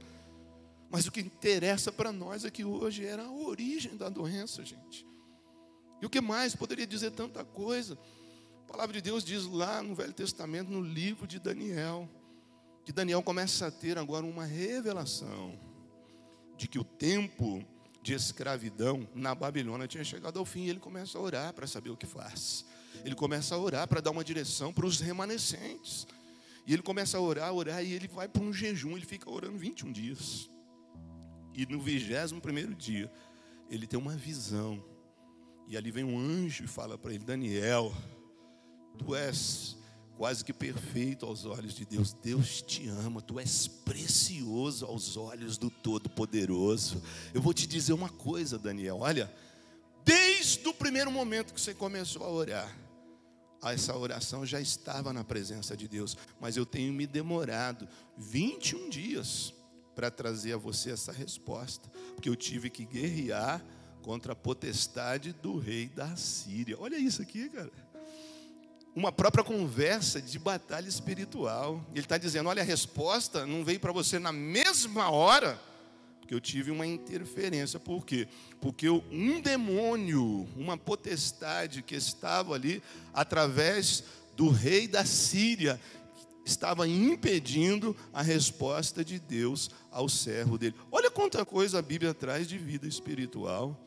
Mas 0.89 1.09
o 1.09 1.11
que 1.11 1.21
interessa 1.21 1.91
para 1.91 2.13
nós 2.13 2.45
é 2.45 2.53
que 2.53 2.65
hoje 2.65 3.05
era 3.05 3.25
a 3.25 3.33
origem 3.33 3.97
da 3.97 4.09
doença, 4.09 4.65
gente. 4.65 5.05
E 6.01 6.07
o 6.07 6.11
que 6.11 6.21
mais? 6.21 6.55
Poderia 6.55 6.87
dizer 6.87 7.11
tanta 7.11 7.45
coisa. 7.45 7.99
A 8.63 8.73
palavra 8.73 8.93
de 8.95 9.03
Deus 9.03 9.25
diz 9.25 9.45
lá 9.45 9.83
no 9.83 9.95
Velho 9.95 10.13
Testamento, 10.13 10.71
no 10.71 10.81
livro 10.81 11.27
de 11.27 11.39
Daniel, 11.39 12.09
que 12.85 12.93
Daniel 12.93 13.23
começa 13.23 13.67
a 13.67 13.71
ter 13.71 13.99
agora 13.99 14.25
uma 14.25 14.45
revelação 14.45 15.59
de 16.57 16.67
que 16.69 16.79
o 16.79 16.85
tempo 16.85 17.65
de 18.03 18.15
escravidão 18.15 19.09
na 19.15 19.35
Babilônia 19.35 19.87
tinha 19.87 20.03
chegado 20.03 20.39
ao 20.39 20.45
fim 20.45 20.65
e 20.65 20.71
ele 20.71 20.81
começa 20.81 21.19
a 21.19 21.21
orar 21.21 21.53
para 21.53 21.67
saber 21.67 21.91
o 21.91 21.97
que 21.97 22.07
faz. 22.07 22.65
Ele 23.05 23.15
começa 23.15 23.55
a 23.55 23.59
orar 23.59 23.87
para 23.87 24.01
dar 24.01 24.11
uma 24.11 24.25
direção 24.25 24.73
para 24.73 24.87
os 24.87 25.01
remanescentes. 25.01 26.07
E 26.67 26.73
ele 26.73 26.83
começa 26.83 27.19
a 27.19 27.21
orar, 27.21 27.53
orar, 27.53 27.85
e 27.85 27.93
ele 27.93 28.09
vai 28.09 28.29
para 28.29 28.43
um 28.43 28.53
jejum, 28.53 28.97
ele 28.97 29.07
fica 29.07 29.31
orando 29.31 29.59
21 29.59 29.93
dias. 29.93 30.49
E 31.55 31.67
no 31.67 31.81
21 31.81 32.41
primeiro 32.41 32.75
dia, 32.75 33.11
ele 33.69 33.87
tem 33.87 33.99
uma 33.99 34.17
visão. 34.17 34.83
E 35.67 35.77
ali 35.77 35.91
vem 35.91 36.05
um 36.05 36.19
anjo 36.19 36.65
e 36.65 36.69
fala 36.69 36.97
para 36.97 37.13
ele: 37.13 37.25
Daniel, 37.25 37.93
tu 38.99 39.15
és 39.15 39.77
quase 40.17 40.45
que 40.45 40.53
perfeito 40.53 41.27
aos 41.27 41.45
olhos 41.45 41.75
de 41.75 41.85
Deus. 41.85 42.13
Deus 42.13 42.63
te 42.63 42.89
ama, 42.89 43.21
tu 43.21 43.41
és 43.41 43.67
precioso 43.67 44.87
aos 44.87 45.17
olhos 45.17 45.59
do 45.59 45.69
Todo-Poderoso. 45.69 47.03
Eu 47.35 47.43
vou 47.43 47.53
te 47.53 47.67
dizer 47.67 47.93
uma 47.93 48.09
coisa, 48.09 48.59
Daniel: 48.59 48.99
olha, 49.01 49.33
desde 50.05 50.67
o 50.69 50.75
primeiro 50.75 51.11
momento 51.11 51.53
que 51.53 51.61
você 51.61 51.75
começou 51.75 52.25
a 52.25 52.31
orar, 52.31 52.79
essa 53.65 53.97
oração 53.97 54.45
já 54.45 54.61
estava 54.61 55.13
na 55.13 55.23
presença 55.23 55.77
de 55.77 55.87
Deus, 55.87 56.17
mas 56.41 56.57
eu 56.57 56.67
tenho 56.67 56.93
me 56.93 57.07
demorado 57.07 57.89
21 58.19 58.91
dias 58.91 59.55
para 59.95 60.11
trazer 60.11 60.55
a 60.55 60.57
você 60.57 60.91
essa 60.91 61.13
resposta, 61.13 61.89
porque 62.15 62.29
eu 62.29 62.37
tive 62.37 62.71
que 62.71 62.85
guerrear 62.85 63.65
contra 64.03 64.33
a 64.33 64.37
potestade 64.37 65.33
do 65.33 65.59
rei 65.59 65.89
da 65.89 66.17
Síria. 66.17 66.77
Olha 66.79 66.97
isso 66.97 67.23
aqui, 67.23 67.49
cara. 67.49 67.71
Uma 68.95 69.11
própria 69.11 69.43
conversa 69.43 70.21
de 70.21 70.39
batalha 70.39 70.89
espiritual. 70.89 71.85
Ele 71.93 72.01
está 72.01 72.19
dizendo: 72.19 72.49
olha, 72.49 72.63
a 72.63 72.65
resposta 72.65 73.47
não 73.47 73.65
veio 73.65 73.81
para 73.81 73.93
você 73.93 74.19
na 74.19 74.33
mesma 74.33 75.11
hora, 75.11 75.59
porque 76.21 76.35
eu 76.35 76.41
tive 76.41 76.71
uma 76.71 76.87
interferência. 76.87 77.81
Por 77.81 78.05
quê? 78.05 78.29
Porque 78.61 78.89
um 78.91 79.41
demônio, 79.41 80.47
uma 80.57 80.77
potestade 80.77 81.83
que 81.83 81.95
estava 81.95 82.55
ali, 82.55 82.83
através 83.15 84.05
do 84.37 84.51
rei 84.51 84.87
da 84.87 85.07
Síria, 85.07 85.81
estava 86.45 86.87
impedindo 86.87 87.97
a 88.13 88.21
resposta 88.21 89.05
de 89.05 89.19
Deus 89.19 89.71
ao 89.91 90.09
servo 90.09 90.59
dele. 90.59 90.75
Olha 90.91 91.11
quanta 91.11 91.45
coisa 91.47 91.79
a 91.79 91.83
Bíblia 91.83 92.13
traz 92.13 92.47
de 92.47 92.59
vida 92.59 92.87
espiritual. 92.87 93.79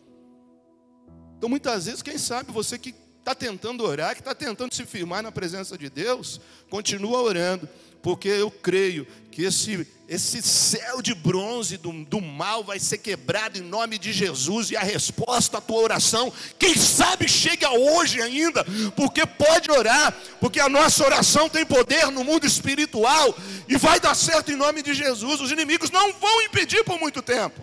Então, 1.38 1.50
muitas 1.50 1.86
vezes, 1.86 2.02
quem 2.02 2.18
sabe 2.18 2.52
você 2.52 2.80
que 2.80 3.05
está 3.26 3.34
tentando 3.34 3.84
orar, 3.84 4.14
que 4.14 4.22
está 4.22 4.36
tentando 4.36 4.76
se 4.76 4.86
firmar 4.86 5.24
na 5.24 5.32
presença 5.32 5.76
de 5.76 5.90
Deus, 5.90 6.40
continua 6.70 7.24
orando, 7.24 7.68
porque 8.04 8.28
eu 8.28 8.52
creio 8.52 9.08
que 9.32 9.42
esse, 9.42 9.88
esse 10.08 10.44
céu 10.44 11.02
de 11.02 11.16
bronze 11.16 11.76
do, 11.76 11.92
do 12.06 12.22
mal 12.22 12.64
vai 12.64 12.80
ser 12.80 13.00
quebrado 13.00 13.58
em 13.58 13.64
nome 13.64 13.98
de 13.98 14.14
Jesus, 14.14 14.70
e 14.70 14.78
a 14.78 14.82
resposta 14.82 15.58
à 15.58 15.62
tua 15.62 15.82
oração, 15.82 16.32
quem 16.60 16.76
sabe 16.76 17.28
chega 17.28 17.72
hoje 17.72 18.22
ainda, 18.22 18.64
porque 18.96 19.26
pode 19.26 19.72
orar, 19.72 20.16
porque 20.40 20.60
a 20.60 20.70
nossa 20.70 21.04
oração 21.04 21.50
tem 21.50 21.66
poder 21.66 22.12
no 22.12 22.24
mundo 22.24 22.46
espiritual, 22.46 23.36
e 23.68 23.76
vai 23.76 24.00
dar 24.00 24.14
certo 24.14 24.52
em 24.52 24.56
nome 24.56 24.84
de 24.84 24.94
Jesus, 24.94 25.42
os 25.42 25.52
inimigos 25.52 25.90
não 25.90 26.14
vão 26.14 26.44
impedir 26.44 26.84
por 26.84 27.00
muito 27.00 27.24
tempo. 27.24 27.60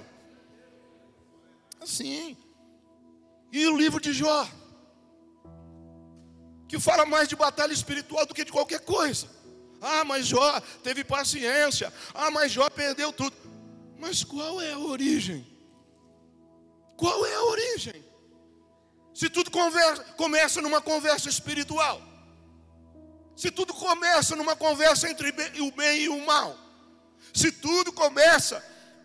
Assim. 1.80 2.36
E 3.52 3.64
o 3.68 3.76
livro 3.76 4.00
de 4.00 4.12
Jó 4.12 4.48
que 6.72 6.80
fala 6.80 7.04
mais 7.04 7.28
de 7.28 7.36
batalha 7.36 7.74
espiritual 7.74 8.24
do 8.24 8.32
que 8.32 8.46
de 8.46 8.50
qualquer 8.50 8.80
coisa. 8.80 9.28
Ah, 9.78 10.04
mas 10.04 10.24
Jó 10.26 10.58
teve 10.82 11.04
paciência. 11.04 11.92
Ah, 12.14 12.30
mas 12.30 12.50
Jó 12.50 12.70
perdeu 12.70 13.12
tudo. 13.12 13.36
Mas 13.98 14.24
qual 14.24 14.58
é 14.58 14.72
a 14.72 14.78
origem? 14.78 15.46
Qual 16.96 17.26
é 17.26 17.34
a 17.34 17.42
origem? 17.42 18.02
Se 19.12 19.28
tudo 19.28 19.50
conversa, 19.50 20.02
começa 20.16 20.62
numa 20.62 20.80
conversa 20.80 21.28
espiritual, 21.28 22.00
se 23.36 23.50
tudo 23.50 23.74
começa 23.74 24.34
numa 24.34 24.56
conversa 24.56 25.10
entre 25.10 25.28
o 25.60 25.70
bem 25.72 26.04
e 26.04 26.08
o 26.08 26.24
mal, 26.24 26.56
se 27.34 27.52
tudo 27.52 27.92
começa 27.92 28.64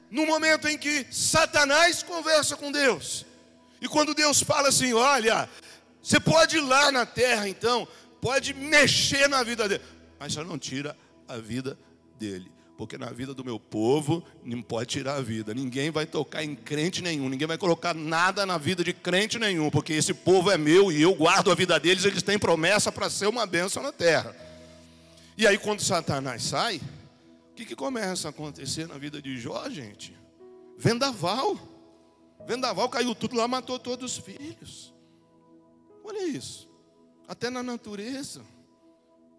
no 0.10 0.26
momento 0.26 0.70
em 0.70 0.78
que 0.78 1.06
Satanás 1.12 2.02
conversa 2.02 2.56
com 2.56 2.72
Deus, 2.72 3.26
e 3.82 3.90
quando 3.90 4.14
Deus 4.14 4.42
fala 4.42 4.70
assim: 4.70 4.94
Olha, 4.94 5.50
você 6.08 6.22
pode 6.22 6.56
ir 6.56 6.62
lá 6.62 6.90
na 6.90 7.06
terra, 7.06 7.50
então, 7.50 7.86
pode 8.22 8.54
mexer 8.54 9.28
na 9.28 9.44
vida 9.44 9.68
dele, 9.68 9.84
mas 10.18 10.32
só 10.32 10.42
não 10.42 10.58
tira 10.58 10.98
a 11.28 11.36
vida 11.36 11.78
dele. 12.18 12.50
Porque 12.78 12.98
na 12.98 13.08
vida 13.08 13.34
do 13.34 13.44
meu 13.44 13.60
povo 13.60 14.24
não 14.42 14.62
pode 14.62 14.88
tirar 14.88 15.16
a 15.16 15.22
vida. 15.22 15.54
Ninguém 15.54 15.92
vai 15.92 16.06
tocar 16.06 16.46
em 16.46 16.56
crente 16.56 17.02
nenhum, 17.02 17.28
ninguém 17.28 17.46
vai 17.46 17.58
colocar 17.58 17.94
nada 17.94 18.46
na 18.46 18.58
vida 18.58 18.86
de 18.86 18.94
crente 18.94 19.38
nenhum, 19.38 19.70
porque 19.70 19.92
esse 19.92 20.14
povo 20.14 20.50
é 20.50 20.58
meu 20.58 20.94
e 20.94 21.02
eu 21.02 21.14
guardo 21.14 21.52
a 21.52 21.56
vida 21.56 21.78
deles, 21.78 22.06
eles 22.06 22.24
têm 22.24 22.40
promessa 22.40 22.90
para 22.90 23.10
ser 23.10 23.28
uma 23.28 23.46
bênção 23.46 23.84
na 23.84 23.92
terra. 23.92 24.34
E 25.38 25.46
aí, 25.46 25.58
quando 25.58 25.82
Satanás 25.82 26.42
sai, 26.42 26.78
o 27.52 27.54
que, 27.54 27.66
que 27.66 27.76
começa 27.76 28.30
a 28.30 28.32
acontecer 28.32 28.88
na 28.88 28.98
vida 28.98 29.22
de 29.22 29.38
Jó, 29.38 29.70
gente? 29.70 30.18
Vendaval. 30.78 31.60
Vendaval 32.48 32.88
caiu 32.88 33.14
tudo 33.14 33.36
lá, 33.36 33.46
matou 33.46 33.78
todos 33.78 34.14
os 34.14 34.24
filhos. 34.24 34.96
Olha 36.08 36.26
isso. 36.26 36.70
Até 37.28 37.50
na 37.50 37.62
natureza, 37.62 38.42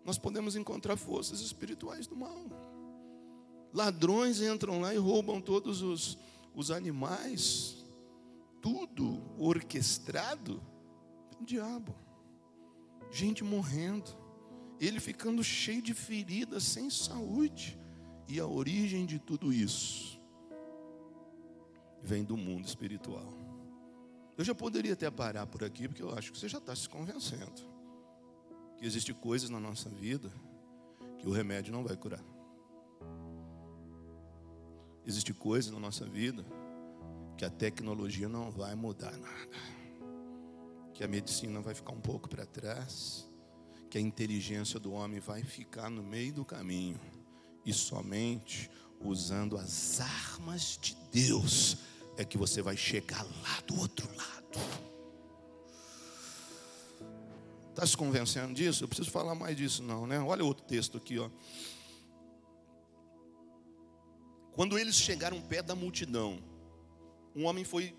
nós 0.04 0.18
podemos 0.18 0.54
encontrar 0.54 0.98
forças 0.98 1.40
espirituais 1.40 2.06
do 2.06 2.14
mal. 2.14 2.44
Ladrões 3.72 4.42
entram 4.42 4.82
lá 4.82 4.94
e 4.94 4.98
roubam 4.98 5.40
todos 5.40 5.80
os, 5.80 6.18
os 6.54 6.70
animais, 6.70 7.82
tudo 8.60 9.22
orquestrado 9.38 10.62
pelo 11.30 11.46
diabo. 11.46 11.94
Gente 13.10 13.42
morrendo, 13.42 14.14
ele 14.78 15.00
ficando 15.00 15.42
cheio 15.42 15.80
de 15.80 15.94
feridas, 15.94 16.64
sem 16.64 16.90
saúde. 16.90 17.78
E 18.28 18.38
a 18.38 18.46
origem 18.46 19.06
de 19.06 19.18
tudo 19.18 19.50
isso 19.50 20.20
vem 22.02 22.22
do 22.22 22.36
mundo 22.36 22.66
espiritual. 22.66 23.47
Eu 24.38 24.44
já 24.44 24.54
poderia 24.54 24.92
até 24.92 25.10
parar 25.10 25.46
por 25.48 25.64
aqui, 25.64 25.88
porque 25.88 26.02
eu 26.02 26.16
acho 26.16 26.30
que 26.30 26.38
você 26.38 26.48
já 26.48 26.58
está 26.58 26.74
se 26.74 26.88
convencendo 26.88 27.60
que 28.78 28.86
existem 28.86 29.12
coisas 29.12 29.50
na 29.50 29.58
nossa 29.58 29.88
vida 29.88 30.30
que 31.18 31.26
o 31.26 31.32
remédio 31.32 31.72
não 31.72 31.82
vai 31.82 31.96
curar. 31.96 32.22
Existem 35.04 35.34
coisas 35.34 35.72
na 35.72 35.80
nossa 35.80 36.04
vida 36.04 36.46
que 37.36 37.44
a 37.44 37.50
tecnologia 37.50 38.28
não 38.28 38.48
vai 38.52 38.76
mudar 38.76 39.10
nada. 39.10 39.56
Que 40.94 41.02
a 41.02 41.08
medicina 41.08 41.60
vai 41.60 41.74
ficar 41.74 41.92
um 41.92 42.00
pouco 42.00 42.28
para 42.28 42.46
trás, 42.46 43.28
que 43.90 43.98
a 43.98 44.00
inteligência 44.00 44.78
do 44.78 44.92
homem 44.92 45.18
vai 45.18 45.42
ficar 45.42 45.90
no 45.90 46.02
meio 46.02 46.32
do 46.32 46.44
caminho 46.44 47.00
e 47.64 47.72
somente 47.72 48.70
usando 49.00 49.56
as 49.56 50.00
armas 50.00 50.78
de 50.80 50.96
Deus 51.10 51.78
é 52.18 52.24
que 52.24 52.36
você 52.36 52.60
vai 52.60 52.76
chegar 52.76 53.22
lá 53.22 53.60
do 53.64 53.78
outro 53.78 54.08
lado. 54.16 54.58
Está 57.70 57.86
se 57.86 57.96
convencendo 57.96 58.52
disso? 58.52 58.82
Eu 58.82 58.88
preciso 58.88 59.08
falar 59.08 59.36
mais 59.36 59.56
disso, 59.56 59.84
não, 59.84 60.04
né? 60.04 60.18
Olha 60.18 60.44
outro 60.44 60.64
texto 60.66 60.98
aqui, 60.98 61.16
ó. 61.16 61.30
Quando 64.52 64.76
eles 64.76 64.96
chegaram 64.96 65.40
perto 65.40 65.66
da 65.66 65.76
multidão, 65.76 66.42
um 67.36 67.44
homem 67.44 67.62
foi 67.62 67.94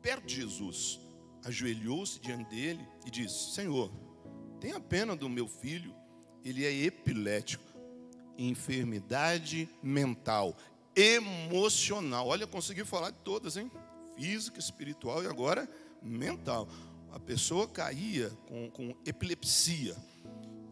perto 0.00 0.24
de 0.24 0.36
Jesus, 0.36 1.00
ajoelhou-se 1.44 2.20
diante 2.20 2.48
dele 2.48 2.86
e 3.04 3.10
disse: 3.10 3.54
Senhor, 3.54 3.90
tenha 4.60 4.78
pena 4.78 5.16
do 5.16 5.28
meu 5.28 5.48
filho, 5.48 5.92
ele 6.44 6.64
é 6.64 6.72
epilético, 6.72 7.64
enfermidade 8.38 9.68
mental 9.82 10.56
emocional. 10.94 12.26
Olha, 12.26 12.46
consegui 12.46 12.84
falar 12.84 13.10
de 13.10 13.18
todas, 13.18 13.56
hein? 13.56 13.70
Física, 14.16 14.58
espiritual 14.58 15.22
e 15.22 15.26
agora 15.26 15.68
mental. 16.02 16.68
A 17.12 17.18
pessoa 17.18 17.68
caía 17.68 18.30
com, 18.48 18.70
com 18.70 18.94
epilepsia. 19.04 19.96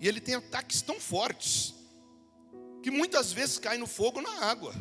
E 0.00 0.08
ele 0.08 0.20
tem 0.20 0.34
ataques 0.34 0.80
tão 0.82 0.98
fortes 0.98 1.74
que 2.82 2.90
muitas 2.90 3.32
vezes 3.32 3.58
cai 3.58 3.76
no 3.76 3.86
fogo 3.86 4.20
na 4.22 4.44
água. 4.44 4.74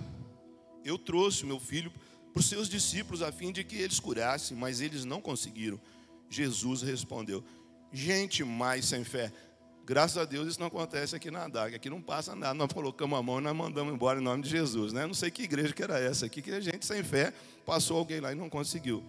Eu 0.83 0.97
trouxe 0.97 1.45
meu 1.45 1.59
filho 1.59 1.91
para 2.31 2.39
os 2.39 2.47
seus 2.47 2.69
discípulos 2.69 3.21
a 3.21 3.31
fim 3.31 3.51
de 3.51 3.63
que 3.63 3.75
eles 3.75 3.99
curassem, 3.99 4.55
mas 4.55 4.79
eles 4.79 5.03
não 5.03 5.21
conseguiram. 5.21 5.79
Jesus 6.29 6.81
respondeu: 6.81 7.43
Gente 7.91 8.43
mais 8.43 8.85
sem 8.85 9.03
fé, 9.03 9.31
Graças 9.89 10.17
a 10.19 10.23
Deus 10.23 10.49
isso 10.49 10.59
não 10.59 10.67
acontece 10.67 11.15
aqui 11.15 11.31
na 11.31 11.47
DAG. 11.47 11.73
Aqui 11.73 11.89
não 11.89 11.99
passa 11.99 12.35
nada. 12.35 12.53
Nós 12.53 12.71
colocamos 12.71 13.17
a 13.17 13.23
mão 13.23 13.39
e 13.39 13.41
nós 13.41 13.55
mandamos 13.55 13.91
embora 13.91 14.19
em 14.19 14.23
nome 14.23 14.43
de 14.43 14.49
Jesus. 14.49 14.93
Né? 14.93 15.07
Não 15.07 15.15
sei 15.15 15.31
que 15.31 15.41
igreja 15.41 15.73
que 15.73 15.81
era 15.81 15.99
essa 15.99 16.27
aqui, 16.27 16.43
que 16.43 16.51
a 16.51 16.59
gente 16.59 16.85
sem 16.85 17.03
fé 17.03 17.33
passou 17.65 17.97
alguém 17.97 18.19
lá 18.19 18.31
e 18.31 18.35
não 18.35 18.51
conseguiu. 18.51 19.03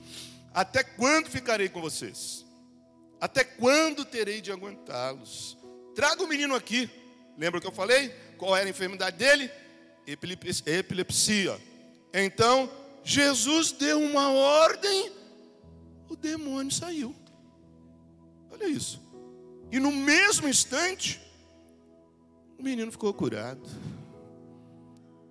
Até 0.54 0.82
quando 0.82 1.28
ficarei 1.28 1.68
com 1.68 1.82
vocês? 1.82 2.46
Até 3.20 3.44
quando 3.44 4.06
terei 4.06 4.40
de 4.40 4.50
aguentá-los? 4.50 5.54
Traga 5.94 6.22
o 6.22 6.26
menino 6.26 6.54
aqui. 6.54 6.88
Lembra 7.36 7.58
o 7.58 7.60
que 7.60 7.68
eu 7.68 7.72
falei? 7.72 8.08
Qual 8.38 8.56
era 8.56 8.66
a 8.66 8.70
enfermidade 8.70 9.18
dele? 9.18 9.50
Epilepsia. 10.06 11.60
Então, 12.10 12.72
Jesus 13.04 13.70
deu 13.70 14.00
uma 14.00 14.32
ordem, 14.32 15.12
o 16.08 16.16
demônio 16.16 16.72
saiu. 16.72 17.14
Olha 18.50 18.66
isso. 18.66 19.09
E 19.72 19.78
no 19.78 19.92
mesmo 19.92 20.48
instante, 20.48 21.20
o 22.58 22.62
menino 22.62 22.90
ficou 22.90 23.12
curado. 23.14 23.68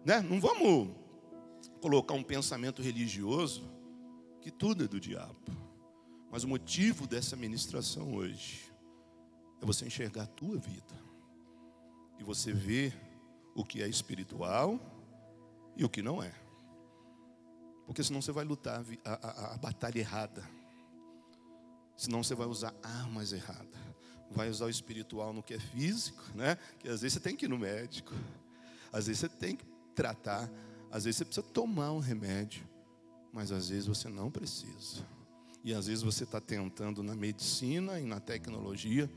Né? 0.05 0.21
Não 0.21 0.39
vamos 0.39 0.89
colocar 1.81 2.13
um 2.13 2.23
pensamento 2.23 2.81
religioso 2.81 3.63
que 4.41 4.49
tudo 4.49 4.85
é 4.85 4.87
do 4.87 4.99
diabo. 4.99 5.35
Mas 6.31 6.43
o 6.43 6.47
motivo 6.47 7.07
dessa 7.07 7.35
ministração 7.35 8.15
hoje 8.15 8.71
é 9.61 9.65
você 9.65 9.85
enxergar 9.85 10.23
a 10.23 10.27
tua 10.27 10.57
vida. 10.57 11.09
E 12.17 12.23
você 12.23 12.53
ver 12.53 12.97
o 13.55 13.63
que 13.63 13.81
é 13.81 13.87
espiritual 13.87 14.79
e 15.75 15.83
o 15.83 15.89
que 15.89 16.01
não 16.01 16.21
é. 16.21 16.33
Porque 17.85 18.03
senão 18.03 18.21
você 18.21 18.31
vai 18.31 18.45
lutar 18.45 18.85
a, 19.03 19.13
a, 19.13 19.53
a 19.55 19.57
batalha 19.57 19.99
errada. 19.99 20.47
Senão 21.97 22.23
você 22.23 22.35
vai 22.35 22.47
usar 22.47 22.73
armas 22.83 23.33
erradas. 23.33 23.79
Vai 24.31 24.49
usar 24.49 24.65
o 24.65 24.69
espiritual 24.69 25.33
no 25.33 25.41
que 25.41 25.53
é 25.53 25.59
físico, 25.59 26.23
né? 26.35 26.57
Que 26.79 26.87
às 26.87 27.01
vezes 27.01 27.13
você 27.13 27.19
tem 27.19 27.35
que 27.35 27.45
ir 27.45 27.49
no 27.49 27.57
médico. 27.57 28.13
Às 28.91 29.07
vezes 29.07 29.21
você 29.21 29.29
tem 29.29 29.55
que 29.55 29.65
tratar. 29.95 30.49
Às 30.91 31.05
vezes 31.05 31.17
você 31.17 31.25
precisa 31.25 31.47
tomar 31.47 31.91
um 31.91 31.99
remédio. 31.99 32.67
Mas 33.33 33.51
às 33.51 33.69
vezes 33.69 33.87
você 33.87 34.07
não 34.07 34.29
precisa. 34.29 35.05
E 35.63 35.73
às 35.73 35.87
vezes 35.87 36.03
você 36.03 36.23
está 36.23 36.39
tentando 36.39 37.03
na 37.03 37.15
medicina 37.15 37.99
e 37.99 38.05
na 38.05 38.19
tecnologia. 38.19 39.09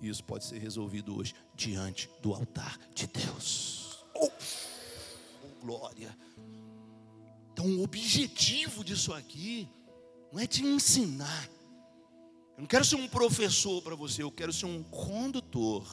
E 0.00 0.08
isso 0.08 0.22
pode 0.24 0.44
ser 0.44 0.58
resolvido 0.58 1.16
hoje 1.16 1.34
diante 1.54 2.10
do 2.20 2.34
altar 2.34 2.78
de 2.94 3.06
Deus. 3.06 4.04
Oh, 4.14 4.30
oh 4.30 5.64
glória. 5.64 6.16
Então 7.52 7.66
o 7.66 7.82
objetivo 7.82 8.84
disso 8.84 9.12
aqui 9.12 9.68
não 10.32 10.40
é 10.40 10.46
te 10.46 10.64
ensinar. 10.64 11.48
Eu 12.56 12.60
não 12.60 12.66
quero 12.66 12.84
ser 12.84 12.96
um 12.96 13.08
professor 13.08 13.82
para 13.82 13.94
você, 13.94 14.22
eu 14.22 14.30
quero 14.30 14.52
ser 14.52 14.66
um 14.66 14.82
condutor 14.84 15.86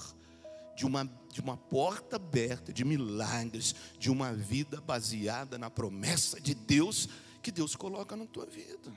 de 0.76 0.86
uma, 0.86 1.06
de 1.32 1.42
uma 1.42 1.58
porta 1.58 2.16
aberta 2.16 2.72
de 2.72 2.86
milagres, 2.86 3.76
de 3.98 4.12
uma 4.12 4.34
vida 4.34 4.80
baseada 4.80 5.58
na 5.58 5.70
promessa 5.70 6.40
de 6.40 6.54
Deus 6.54 7.10
que 7.42 7.52
Deus 7.52 7.76
coloca 7.76 8.16
na 8.16 8.26
tua 8.26 8.46
vida. 8.46 8.94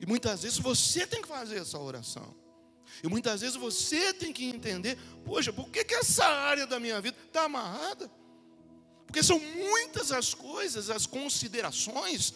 E 0.00 0.06
muitas 0.06 0.42
vezes 0.42 0.58
você 0.58 1.06
tem 1.06 1.22
que 1.22 1.28
fazer 1.28 1.58
essa 1.58 1.78
oração. 1.78 2.34
E 3.02 3.08
muitas 3.08 3.40
vezes 3.40 3.56
você 3.56 4.12
tem 4.12 4.32
que 4.32 4.44
entender, 4.44 4.98
poxa, 5.24 5.52
por 5.52 5.68
que, 5.70 5.84
que 5.84 5.94
essa 5.94 6.24
área 6.24 6.66
da 6.66 6.78
minha 6.78 7.00
vida 7.00 7.16
está 7.26 7.44
amarrada? 7.44 8.10
Porque 9.06 9.22
são 9.22 9.38
muitas 9.38 10.10
as 10.10 10.34
coisas, 10.34 10.90
as 10.90 11.06
considerações 11.06 12.34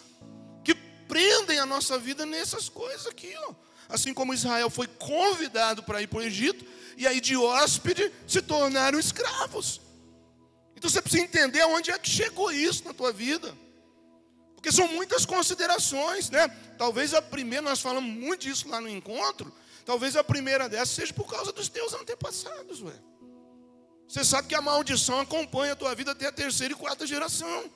que 0.64 0.74
prendem 1.06 1.58
a 1.58 1.66
nossa 1.66 1.98
vida 1.98 2.24
nessas 2.24 2.68
coisas 2.68 3.06
aqui, 3.06 3.34
ó. 3.36 3.54
Assim 3.88 4.12
como 4.12 4.34
Israel 4.34 4.68
foi 4.68 4.86
convidado 4.86 5.82
para 5.82 6.02
ir 6.02 6.06
para 6.06 6.18
o 6.18 6.22
Egito, 6.22 6.64
e 6.96 7.06
aí 7.06 7.20
de 7.20 7.36
hóspede 7.36 8.12
se 8.26 8.42
tornaram 8.42 8.98
escravos. 8.98 9.80
Então 10.76 10.90
você 10.90 11.00
precisa 11.00 11.22
entender 11.22 11.60
aonde 11.62 11.90
é 11.90 11.98
que 11.98 12.08
chegou 12.08 12.52
isso 12.52 12.84
na 12.84 12.92
tua 12.92 13.12
vida. 13.12 13.56
Porque 14.54 14.70
são 14.70 14.88
muitas 14.88 15.24
considerações, 15.24 16.30
né? 16.30 16.48
Talvez 16.76 17.14
a 17.14 17.22
primeira, 17.22 17.62
nós 17.62 17.80
falamos 17.80 18.10
muito 18.10 18.42
disso 18.42 18.68
lá 18.68 18.80
no 18.80 18.88
encontro, 18.88 19.52
talvez 19.84 20.16
a 20.16 20.24
primeira 20.24 20.68
dessas 20.68 20.90
seja 20.90 21.14
por 21.14 21.26
causa 21.28 21.52
dos 21.52 21.68
teus 21.68 21.94
antepassados, 21.94 22.82
ué. 22.82 22.92
Você 24.08 24.24
sabe 24.24 24.48
que 24.48 24.54
a 24.54 24.60
maldição 24.60 25.20
acompanha 25.20 25.74
a 25.74 25.76
tua 25.76 25.94
vida 25.94 26.12
até 26.12 26.26
a 26.26 26.32
terceira 26.32 26.74
e 26.74 26.76
quarta 26.76 27.06
geração. 27.06 27.70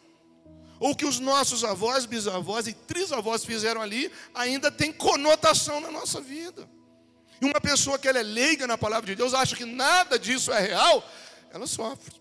Ou 0.82 0.96
que 0.96 1.06
os 1.06 1.20
nossos 1.20 1.62
avós, 1.62 2.06
bisavós 2.06 2.66
e 2.66 2.72
trisavós 2.72 3.44
fizeram 3.44 3.80
ali, 3.80 4.10
ainda 4.34 4.68
tem 4.68 4.92
conotação 4.92 5.80
na 5.80 5.92
nossa 5.92 6.20
vida. 6.20 6.68
E 7.40 7.44
uma 7.44 7.60
pessoa 7.60 7.96
que 7.96 8.08
ela 8.08 8.18
é 8.18 8.22
leiga 8.24 8.66
na 8.66 8.76
palavra 8.76 9.06
de 9.06 9.14
Deus, 9.14 9.32
acha 9.32 9.54
que 9.54 9.64
nada 9.64 10.18
disso 10.18 10.52
é 10.52 10.58
real, 10.58 11.08
ela 11.52 11.68
sofre. 11.68 12.20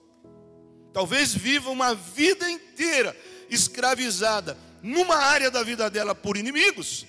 Talvez 0.93 1.33
viva 1.33 1.71
uma 1.71 1.95
vida 1.95 2.47
inteira 2.51 3.17
escravizada 3.49 4.55
numa 4.83 5.15
área 5.15 5.49
da 5.49 5.63
vida 5.63 5.89
dela 5.89 6.13
por 6.13 6.37
inimigos, 6.37 7.07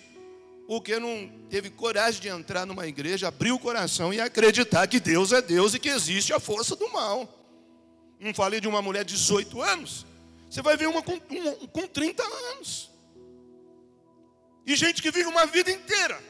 porque 0.67 0.99
não 0.99 1.31
teve 1.51 1.69
coragem 1.69 2.23
de 2.23 2.29
entrar 2.29 2.65
numa 2.65 2.87
igreja, 2.87 3.29
abrir 3.29 3.53
o 3.53 3.59
coração 3.59 4.11
e 4.11 4.19
acreditar 4.19 4.87
que 4.87 4.99
Deus 4.99 5.33
é 5.33 5.43
Deus 5.43 5.75
e 5.75 5.79
que 5.79 5.91
existe 5.91 6.33
a 6.33 6.41
força 6.41 6.75
do 6.75 6.91
mal. 6.91 7.29
Não 8.19 8.33
falei 8.33 8.59
de 8.59 8.69
uma 8.69 8.81
mulher 8.81 9.05
de 9.05 9.13
18 9.13 9.61
anos, 9.61 10.07
você 10.53 10.61
vai 10.61 10.77
ver 10.77 10.87
uma 10.87 11.03
com, 11.03 11.15
um, 11.15 11.67
com 11.69 11.87
30 11.87 12.23
anos. 12.23 12.91
E 14.67 14.77
gente 14.77 15.01
que 15.01 15.11
vive 15.11 15.27
uma 15.27 15.47
vida 15.47 15.71
inteira, 15.71 16.23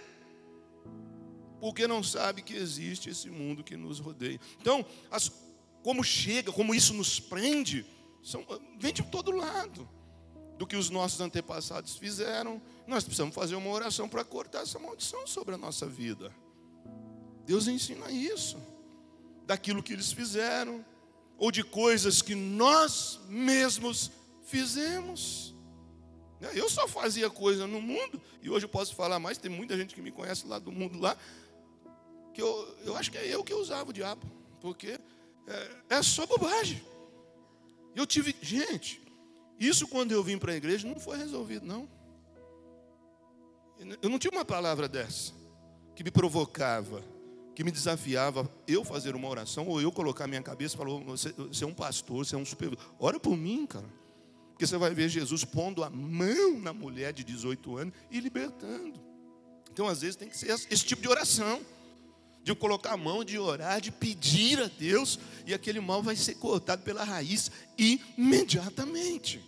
porque 1.61 1.89
não 1.89 2.05
sabe 2.05 2.41
que 2.41 2.55
existe 2.55 3.11
esse 3.11 3.29
mundo 3.29 3.65
que 3.65 3.77
nos 3.77 3.99
rodeia. 3.99 4.39
Então, 4.61 4.87
as, 5.11 5.29
como 5.83 6.05
chega, 6.05 6.53
como 6.53 6.73
isso 6.73 6.95
nos 6.95 7.19
prende, 7.19 7.85
são, 8.23 8.47
vem 8.79 8.93
de 8.93 9.03
todo 9.03 9.33
lado 9.33 9.89
do 10.57 10.69
que 10.69 10.77
os 10.77 10.89
nossos 10.89 11.21
antepassados 11.21 11.97
fizeram, 11.97 12.63
nós 12.87 13.03
precisamos 13.03 13.35
fazer 13.35 13.57
uma 13.57 13.71
oração 13.71 14.09
para 14.09 14.23
cortar 14.25 14.63
essa 14.63 14.79
maldição 14.79 15.27
sobre 15.27 15.57
a 15.57 15.59
nossa 15.59 15.85
vida. 15.85 16.33
Deus 17.45 17.67
ensina 17.67 18.09
isso, 18.09 18.57
daquilo 19.47 19.83
que 19.83 19.93
eles 19.93 20.13
fizeram, 20.13 20.85
ou 21.43 21.51
de 21.51 21.65
coisas 21.65 22.23
que 22.23 22.37
nós 22.37 23.19
mesmos 23.29 24.13
fizemos. 24.45 25.53
Né? 26.41 26.53
Eu 26.55 26.71
só 26.71 26.87
fazia 26.87 27.29
coisa 27.29 27.67
no 27.67 27.83
mundo, 27.83 28.23
e 28.41 28.49
hoje 28.49 28.65
eu 28.65 28.69
posso 28.69 28.95
falar 28.95 29.19
mais, 29.19 29.39
tem 29.39 29.51
muita 29.51 29.77
gente 29.77 29.93
que 29.93 30.01
me 30.01 30.13
conhece 30.13 30.47
lá 30.47 30.61
do 30.61 30.71
mundo 30.71 31.01
lá, 31.01 31.17
que 32.33 32.41
eu, 32.41 32.77
eu 32.85 32.97
acho 32.97 33.11
que 33.11 33.19
é 33.19 33.27
eu 33.27 33.43
que 33.43 33.53
usava 33.53 33.91
o 33.91 33.93
diabo, 33.93 34.25
porque 34.61 35.01
é, 35.49 35.97
é 35.97 36.03
só 36.05 36.25
bobagem. 36.27 36.81
Eu 37.97 38.07
tive, 38.07 38.37
gente, 38.41 39.03
isso 39.59 39.89
quando 39.89 40.13
eu 40.13 40.23
vim 40.23 40.39
para 40.39 40.53
a 40.53 40.57
igreja 40.57 40.87
não 40.87 41.01
foi 41.01 41.19
resolvido, 41.19 41.67
não. 41.67 41.91
Eu 44.01 44.09
não 44.09 44.21
tinha 44.21 44.31
uma 44.31 44.45
palavra 44.45 44.89
dessa 44.89 45.33
que 45.97 46.05
me 46.05 46.11
provocava, 46.13 47.03
que 47.55 47.63
me 47.63 47.71
desafiava 47.71 48.51
eu 48.67 48.85
fazer 48.85 49.15
uma 49.15 49.29
oração 49.29 49.69
ou 49.69 49.81
eu 49.81 49.93
colocar 49.93 50.27
minha 50.27 50.43
cabeça 50.43 50.75
e 50.75 50.79
falar: 50.79 50.99
você, 51.01 51.33
você 51.33 51.65
é 51.65 51.67
um 51.67 51.75
pastor, 51.75 52.25
você 52.25 52.35
é 52.35 52.39
um 52.39 52.45
super. 52.45 52.77
Ora 52.99 53.21
por 53.21 53.37
mim, 53.37 53.67
cara. 53.67 53.89
Porque 54.51 54.67
você 54.67 54.77
vai 54.77 54.95
ver 54.95 55.09
Jesus 55.09 55.45
pondo 55.45 55.83
a 55.83 55.91
mão 55.91 56.61
na 56.61 56.73
mulher 56.73 57.13
de 57.13 57.25
18 57.25 57.77
anos 57.77 57.95
e 58.11 58.21
libertando. 58.21 59.01
Então, 59.73 59.89
às 59.89 60.03
vezes, 60.03 60.17
tem 60.17 60.29
que 60.29 60.37
ser 60.37 60.51
esse 60.51 60.85
tipo 60.85 61.03
de 61.03 61.09
oração 61.09 61.61
de 62.45 62.55
colocar 62.55 62.93
a 62.93 62.97
mão, 62.97 63.25
de 63.25 63.39
orar, 63.39 63.81
de 63.81 63.91
pedir 63.93 64.61
a 64.61 64.67
Deus, 64.67 65.19
e 65.47 65.55
aquele 65.55 65.81
mal 65.81 66.03
vai 66.03 66.17
ser 66.17 66.35
cortado 66.35 66.83
pela 66.83 67.05
raiz 67.05 67.51
imediatamente. 67.79 69.41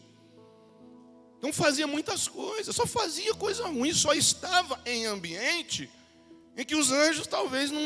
Não 1.43 1.53
fazia 1.53 1.87
muitas 1.87 2.27
coisas, 2.29 2.75
só 2.75 2.87
fazia 2.87 3.35
coisa 3.35 3.67
ruim, 3.67 3.93
só 3.93 4.15
estava 4.15 4.81
em 4.87 5.07
ambiente 5.07 5.91
em 6.57 6.65
que 6.65 6.75
os 6.75 6.91
anjos 6.91 7.27
talvez 7.27 7.71
não, 7.71 7.81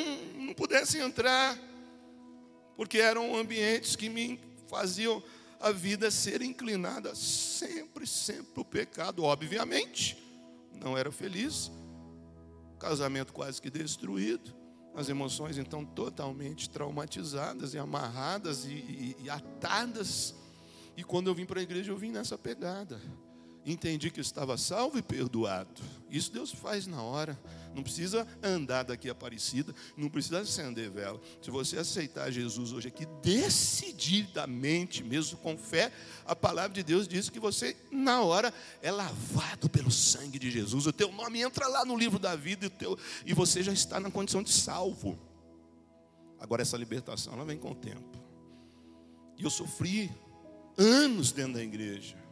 não 0.46 0.54
pudessem 0.54 1.00
entrar, 1.00 1.58
porque 2.76 2.98
eram 2.98 3.36
ambientes 3.36 3.96
que 3.96 4.08
me 4.08 4.38
faziam 4.68 5.22
a 5.60 5.72
vida 5.72 6.10
ser 6.10 6.42
inclinada 6.42 7.14
sempre, 7.14 8.06
sempre 8.06 8.60
o 8.60 8.64
pecado, 8.64 9.24
obviamente. 9.24 10.16
Não 10.74 10.96
era 10.96 11.10
feliz, 11.10 11.70
casamento 12.78 13.32
quase 13.32 13.60
que 13.60 13.68
destruído, 13.68 14.54
as 14.94 15.08
emoções 15.08 15.58
então 15.58 15.84
totalmente 15.84 16.70
traumatizadas 16.70 17.74
e 17.74 17.78
amarradas 17.78 18.64
e, 18.64 18.72
e, 18.72 19.16
e 19.24 19.30
atadas. 19.30 20.34
E 20.96 21.02
quando 21.02 21.28
eu 21.28 21.34
vim 21.34 21.46
para 21.46 21.60
a 21.60 21.62
igreja, 21.62 21.90
eu 21.90 21.96
vim 21.96 22.10
nessa 22.10 22.38
pegada 22.38 23.00
entendi 23.72 24.10
que 24.10 24.20
estava 24.20 24.56
salvo 24.56 24.98
e 24.98 25.02
perdoado. 25.02 25.82
Isso 26.10 26.32
Deus 26.32 26.50
faz 26.50 26.86
na 26.86 27.02
hora. 27.02 27.38
Não 27.74 27.82
precisa 27.82 28.26
andar 28.42 28.82
daqui 28.82 29.08
Aparecida, 29.10 29.74
não 29.96 30.08
precisa 30.08 30.40
acender 30.40 30.90
vela. 30.90 31.20
Se 31.42 31.50
você 31.50 31.78
aceitar 31.78 32.30
Jesus 32.30 32.72
hoje 32.72 32.88
aqui, 32.88 33.06
decididamente, 33.22 35.04
mesmo 35.04 35.38
com 35.38 35.56
fé, 35.56 35.92
a 36.24 36.34
palavra 36.34 36.72
de 36.72 36.82
Deus 36.82 37.06
diz 37.06 37.28
que 37.28 37.38
você, 37.38 37.76
na 37.90 38.22
hora, 38.22 38.52
é 38.82 38.90
lavado 38.90 39.68
pelo 39.68 39.90
sangue 39.90 40.38
de 40.38 40.50
Jesus. 40.50 40.86
O 40.86 40.92
teu 40.92 41.12
nome 41.12 41.42
entra 41.42 41.68
lá 41.68 41.84
no 41.84 41.96
livro 41.96 42.18
da 42.18 42.34
vida 42.34 42.66
e, 42.66 42.70
teu, 42.70 42.98
e 43.24 43.34
você 43.34 43.62
já 43.62 43.72
está 43.72 44.00
na 44.00 44.10
condição 44.10 44.42
de 44.42 44.52
salvo. 44.52 45.18
Agora, 46.40 46.62
essa 46.62 46.76
libertação, 46.76 47.34
ela 47.34 47.44
vem 47.44 47.58
com 47.58 47.72
o 47.72 47.74
tempo. 47.74 48.18
E 49.36 49.44
eu 49.44 49.50
sofri 49.50 50.10
anos 50.76 51.32
dentro 51.32 51.54
da 51.54 51.62
igreja 51.62 52.27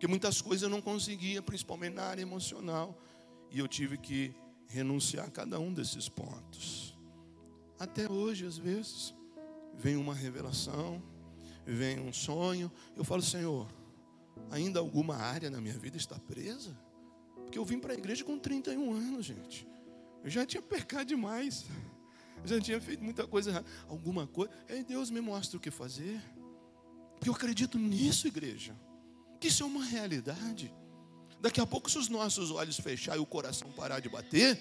porque 0.00 0.08
muitas 0.08 0.40
coisas 0.40 0.62
eu 0.62 0.70
não 0.70 0.80
conseguia, 0.80 1.42
principalmente 1.42 1.92
na 1.92 2.04
área 2.04 2.22
emocional. 2.22 2.98
E 3.50 3.58
eu 3.58 3.68
tive 3.68 3.98
que 3.98 4.34
renunciar 4.66 5.26
a 5.26 5.30
cada 5.30 5.60
um 5.60 5.74
desses 5.74 6.08
pontos. 6.08 6.98
Até 7.78 8.10
hoje, 8.10 8.46
às 8.46 8.56
vezes, 8.56 9.14
vem 9.74 9.96
uma 9.96 10.14
revelação, 10.14 11.02
vem 11.66 12.00
um 12.00 12.14
sonho. 12.14 12.72
Eu 12.96 13.04
falo, 13.04 13.20
Senhor, 13.20 13.68
ainda 14.50 14.80
alguma 14.80 15.16
área 15.16 15.50
na 15.50 15.60
minha 15.60 15.78
vida 15.78 15.98
está 15.98 16.18
presa? 16.18 16.74
Porque 17.34 17.58
eu 17.58 17.64
vim 17.66 17.78
para 17.78 17.92
a 17.92 17.96
igreja 17.96 18.24
com 18.24 18.38
31 18.38 18.94
anos, 18.94 19.26
gente. 19.26 19.68
Eu 20.24 20.30
já 20.30 20.46
tinha 20.46 20.62
pecado 20.62 21.08
demais. 21.08 21.66
Eu 22.42 22.48
já 22.48 22.58
tinha 22.58 22.80
feito 22.80 23.04
muita 23.04 23.26
coisa 23.26 23.50
errada. 23.50 23.66
Alguma 23.86 24.26
coisa. 24.26 24.50
Aí 24.66 24.82
Deus 24.82 25.10
me 25.10 25.20
mostra 25.20 25.58
o 25.58 25.60
que 25.60 25.70
fazer. 25.70 26.18
Porque 27.16 27.28
eu 27.28 27.34
acredito 27.34 27.78
nisso, 27.78 28.26
igreja. 28.26 28.74
Isso 29.42 29.62
é 29.62 29.66
uma 29.66 29.84
realidade. 29.84 30.72
Daqui 31.40 31.60
a 31.60 31.66
pouco, 31.66 31.90
se 31.90 31.98
os 31.98 32.08
nossos 32.08 32.50
olhos 32.50 32.78
fecharem 32.78 33.20
e 33.20 33.22
o 33.22 33.26
coração 33.26 33.70
parar 33.72 34.00
de 34.00 34.08
bater, 34.08 34.60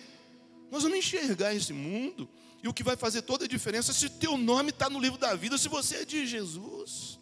nós 0.72 0.84
vamos 0.84 0.98
enxergar 0.98 1.54
esse 1.54 1.74
mundo. 1.74 2.30
E 2.64 2.68
o 2.68 2.74
que 2.74 2.84
vai 2.84 2.96
fazer 2.96 3.22
toda 3.22 3.46
a 3.46 3.48
diferença 3.48 3.92
é 3.92 3.94
se 3.94 4.10
teu 4.10 4.38
nome 4.38 4.70
está 4.70 4.90
no 4.90 5.00
livro 5.00 5.18
da 5.18 5.36
vida, 5.36 5.58
se 5.58 5.68
você 5.68 5.98
é 5.98 6.06
de 6.06 6.26
Jesus. 6.26 7.20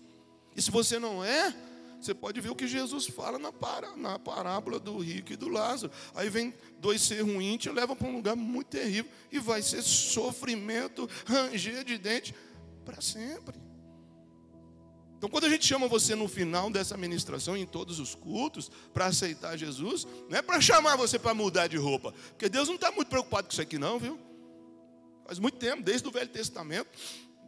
E 0.56 0.62
se 0.62 0.72
você 0.72 0.98
não 1.00 1.24
é, 1.24 1.56
você 2.00 2.13
pode 2.13 2.39
ver 2.39 2.50
o 2.50 2.56
que 2.56 2.67
Jesus 2.67 3.08
fala 3.08 3.38
na, 3.39 3.52
para, 3.52 3.96
na 3.96 4.20
parábola 4.20 4.80
do 4.80 4.98
rico 5.00 5.34
e 5.34 5.36
do 5.36 5.48
Lázaro. 5.50 5.91
Aí 6.15 6.30
vem 6.30 6.54
dois 6.80 7.02
ser 7.02 7.22
ruins, 7.22 7.62
te 7.62 7.70
leva 7.70 7.96
para 7.96 8.08
um 8.08 8.15
lugar 8.15 8.36
muito 8.36 8.67
terrível 8.67 9.12
e 9.32 9.39
vai 9.39 9.62
ser 9.62 9.82
sofrimento, 9.82 11.10
ranger 11.26 11.84
de 11.84 11.98
dente 11.98 12.36
para 12.86 13.02
sempre. 13.02 13.67
Então, 15.18 15.28
quando 15.28 15.46
a 15.46 15.50
gente 15.50 15.66
chama 15.66 15.88
você 15.88 16.14
no 16.14 16.28
final 16.28 16.70
dessa 16.70 16.96
ministração, 16.96 17.58
em 17.58 17.66
todos 17.66 18.00
os 18.00 18.14
cultos, 18.14 18.70
para 18.94 19.08
aceitar 19.08 19.58
Jesus, 19.58 20.06
não 20.30 20.38
é 20.38 20.44
para 20.44 20.62
chamar 20.62 20.96
você 20.96 21.18
para 21.18 21.34
mudar 21.34 21.66
de 21.66 21.76
roupa, 21.76 22.14
porque 22.30 22.48
Deus 22.48 22.68
não 22.68 22.76
está 22.76 22.92
muito 22.92 23.08
preocupado 23.08 23.48
com 23.48 23.52
isso 23.52 23.62
aqui, 23.62 23.80
não, 23.80 23.98
viu? 23.98 24.20
Faz 25.26 25.40
muito 25.40 25.58
tempo, 25.58 25.82
desde 25.82 26.08
o 26.08 26.12
Velho 26.12 26.30
Testamento, 26.30 26.88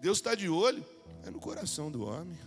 Deus 0.01 0.17
está 0.17 0.33
de 0.33 0.49
olho, 0.49 0.83
é 1.23 1.29
no 1.29 1.39
coração 1.39 1.91
do 1.91 2.03
homem, 2.03 2.37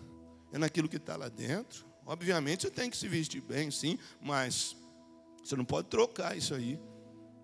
é 0.52 0.58
naquilo 0.58 0.88
que 0.88 0.96
está 0.96 1.16
lá 1.16 1.28
dentro. 1.28 1.86
Obviamente 2.04 2.62
você 2.62 2.70
tem 2.70 2.90
que 2.90 2.96
se 2.96 3.06
vestir 3.06 3.40
bem, 3.40 3.70
sim, 3.70 3.98
mas 4.20 4.76
você 5.42 5.54
não 5.54 5.64
pode 5.64 5.86
trocar 5.88 6.36
isso 6.36 6.52
aí. 6.52 6.80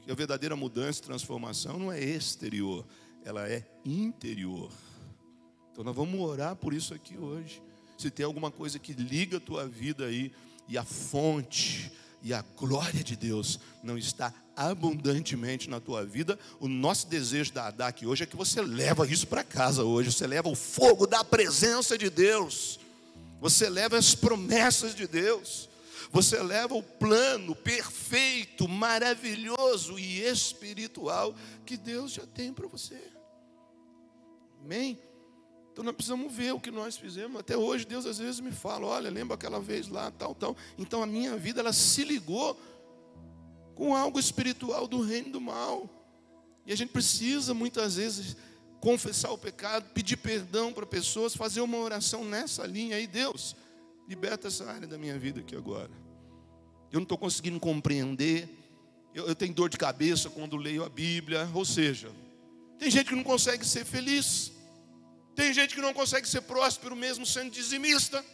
Que 0.03 0.11
a 0.11 0.15
verdadeira 0.15 0.57
mudança 0.57 0.99
e 0.99 1.03
transformação 1.05 1.79
não 1.79 1.93
é 1.93 2.03
exterior, 2.03 2.85
ela 3.25 3.49
é 3.49 3.65
interior. 3.85 4.73
Então 5.71 5.85
nós 5.85 5.95
vamos 5.95 6.19
orar 6.21 6.57
por 6.57 6.75
isso 6.75 6.93
aqui 6.93 7.17
hoje. 7.17 7.68
Se 7.99 8.11
tem 8.11 8.25
alguma 8.25 8.51
coisa 8.51 8.79
que 8.79 8.95
liga 8.95 9.37
a 9.37 9.41
tua 9.41 9.67
vida 9.67 10.07
aí 10.07 10.33
e 10.67 10.79
a 10.79 10.85
fonte 10.85 11.93
e 12.23 12.33
a 12.33 12.43
glória 12.57 13.05
de 13.05 13.15
Deus 13.17 13.61
não 13.83 13.99
está 13.99 14.33
abundantemente 14.57 15.69
na 15.69 15.81
tua 15.81 16.05
vida, 16.05 16.39
o 16.59 16.67
nosso 16.67 17.07
desejo 17.07 17.53
da 17.53 17.69
aqui 17.87 18.07
hoje 18.07 18.23
é 18.23 18.27
que 18.27 18.37
você 18.37 18.63
leva 18.63 19.07
isso 19.07 19.27
para 19.27 19.45
casa 19.45 19.85
hoje, 19.85 20.11
você 20.11 20.27
leva 20.27 20.49
o 20.49 20.55
fogo 20.55 21.07
da 21.07 21.23
presença 21.23 21.99
de 21.99 22.09
Deus 22.09 22.81
você 23.41 23.69
leva 23.69 23.97
as 23.97 24.15
promessas 24.15 24.95
de 24.95 25.07
Deus, 25.07 25.69
você 26.11 26.43
leva 26.43 26.75
o 26.75 26.83
plano 26.83 27.55
perfeito, 27.55 28.67
maravilhoso 28.67 29.99
e 29.99 30.23
espiritual 30.23 31.35
que 31.65 31.77
Deus 31.77 32.13
já 32.13 32.27
tem 32.27 32.53
para 32.53 32.67
você. 32.67 33.01
Amém? 34.65 34.99
Então 35.79 35.85
nós 35.85 35.95
precisamos 35.95 36.35
ver 36.35 36.53
o 36.53 36.59
que 36.59 36.73
nós 36.73 36.97
fizemos. 36.97 37.39
Até 37.39 37.57
hoje 37.57 37.87
Deus 37.87 38.05
às 38.05 38.19
vezes 38.19 38.41
me 38.41 38.51
fala, 38.51 38.85
olha, 38.85 39.09
lembra 39.09 39.37
aquela 39.37 39.61
vez 39.61 39.87
lá, 39.87 40.11
tal, 40.11 40.35
tal. 40.35 40.57
Então 40.77 41.05
a 41.05 41.07
minha 41.07 41.37
vida 41.37 41.61
ela 41.61 41.73
se 41.73 42.03
ligou 42.03 42.61
com 43.77 43.95
algo 43.95 44.19
espiritual 44.19 44.89
do 44.89 45.01
reino 45.01 45.31
do 45.31 45.41
mal. 45.41 45.89
E 46.67 46.73
a 46.73 46.77
gente 46.77 46.89
precisa 46.91 47.55
muitas 47.55 47.95
vezes 47.95 48.37
confessar 48.81 49.31
o 49.31 49.39
pecado, 49.39 49.89
pedir 49.95 50.17
perdão 50.17 50.73
para 50.73 50.85
pessoas, 50.85 51.37
fazer 51.37 51.61
uma 51.61 51.79
oração 51.79 52.25
nessa 52.25 52.67
linha 52.67 52.97
aí, 52.97 53.07
Deus, 53.07 53.55
liberta 54.09 54.49
essa 54.49 54.69
área 54.69 54.89
da 54.89 54.99
minha 54.99 55.17
vida 55.17 55.39
aqui 55.39 55.55
agora. 55.55 55.93
Eu 56.91 56.99
não 56.99 57.05
estou 57.05 57.17
conseguindo 57.17 57.61
compreender, 57.61 58.49
eu, 59.15 59.29
eu 59.29 59.35
tenho 59.37 59.55
dor 59.55 59.69
de 59.69 59.79
cabeça 59.79 60.29
quando 60.29 60.57
leio 60.57 60.83
a 60.83 60.89
Bíblia, 60.89 61.49
ou 61.55 61.65
seja, 61.65 62.11
tem 62.81 62.91
gente 62.91 63.11
que 63.11 63.15
não 63.15 63.23
consegue 63.23 63.65
ser 63.65 63.85
feliz, 63.85 64.58
tem 65.39 65.53
gente 65.53 65.73
que 65.73 65.81
não 65.81 65.95
consegue 65.95 66.29
ser 66.29 66.41
próspero 66.41 66.97
mesmo 66.97 67.25
sendo 67.25 67.49
dizimista, 67.49 68.25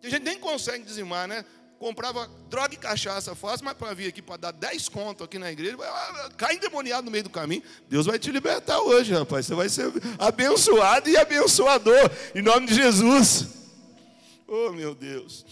tem 0.00 0.10
gente 0.10 0.22
que 0.22 0.30
nem 0.30 0.38
consegue 0.38 0.82
dizimar, 0.82 1.28
né? 1.28 1.44
comprava 1.78 2.26
droga 2.48 2.72
e 2.72 2.78
cachaça 2.78 3.34
fácil, 3.34 3.66
mas 3.66 3.74
para 3.74 3.92
vir 3.92 4.06
aqui 4.06 4.22
para 4.22 4.38
dar 4.38 4.52
10 4.52 4.88
contos 4.88 5.26
aqui 5.26 5.38
na 5.38 5.52
igreja, 5.52 5.76
cai 6.38 6.54
endemoniado 6.54 7.04
no 7.04 7.10
meio 7.10 7.24
do 7.24 7.28
caminho. 7.28 7.62
Deus 7.86 8.06
vai 8.06 8.18
te 8.18 8.30
libertar 8.30 8.80
hoje, 8.80 9.12
rapaz. 9.12 9.44
Você 9.44 9.54
vai 9.54 9.68
ser 9.68 9.92
abençoado 10.18 11.10
e 11.10 11.18
abençoador, 11.18 12.10
em 12.34 12.40
nome 12.40 12.68
de 12.68 12.76
Jesus. 12.76 13.48
Oh, 14.46 14.70
meu 14.70 14.94
Deus. 14.94 15.44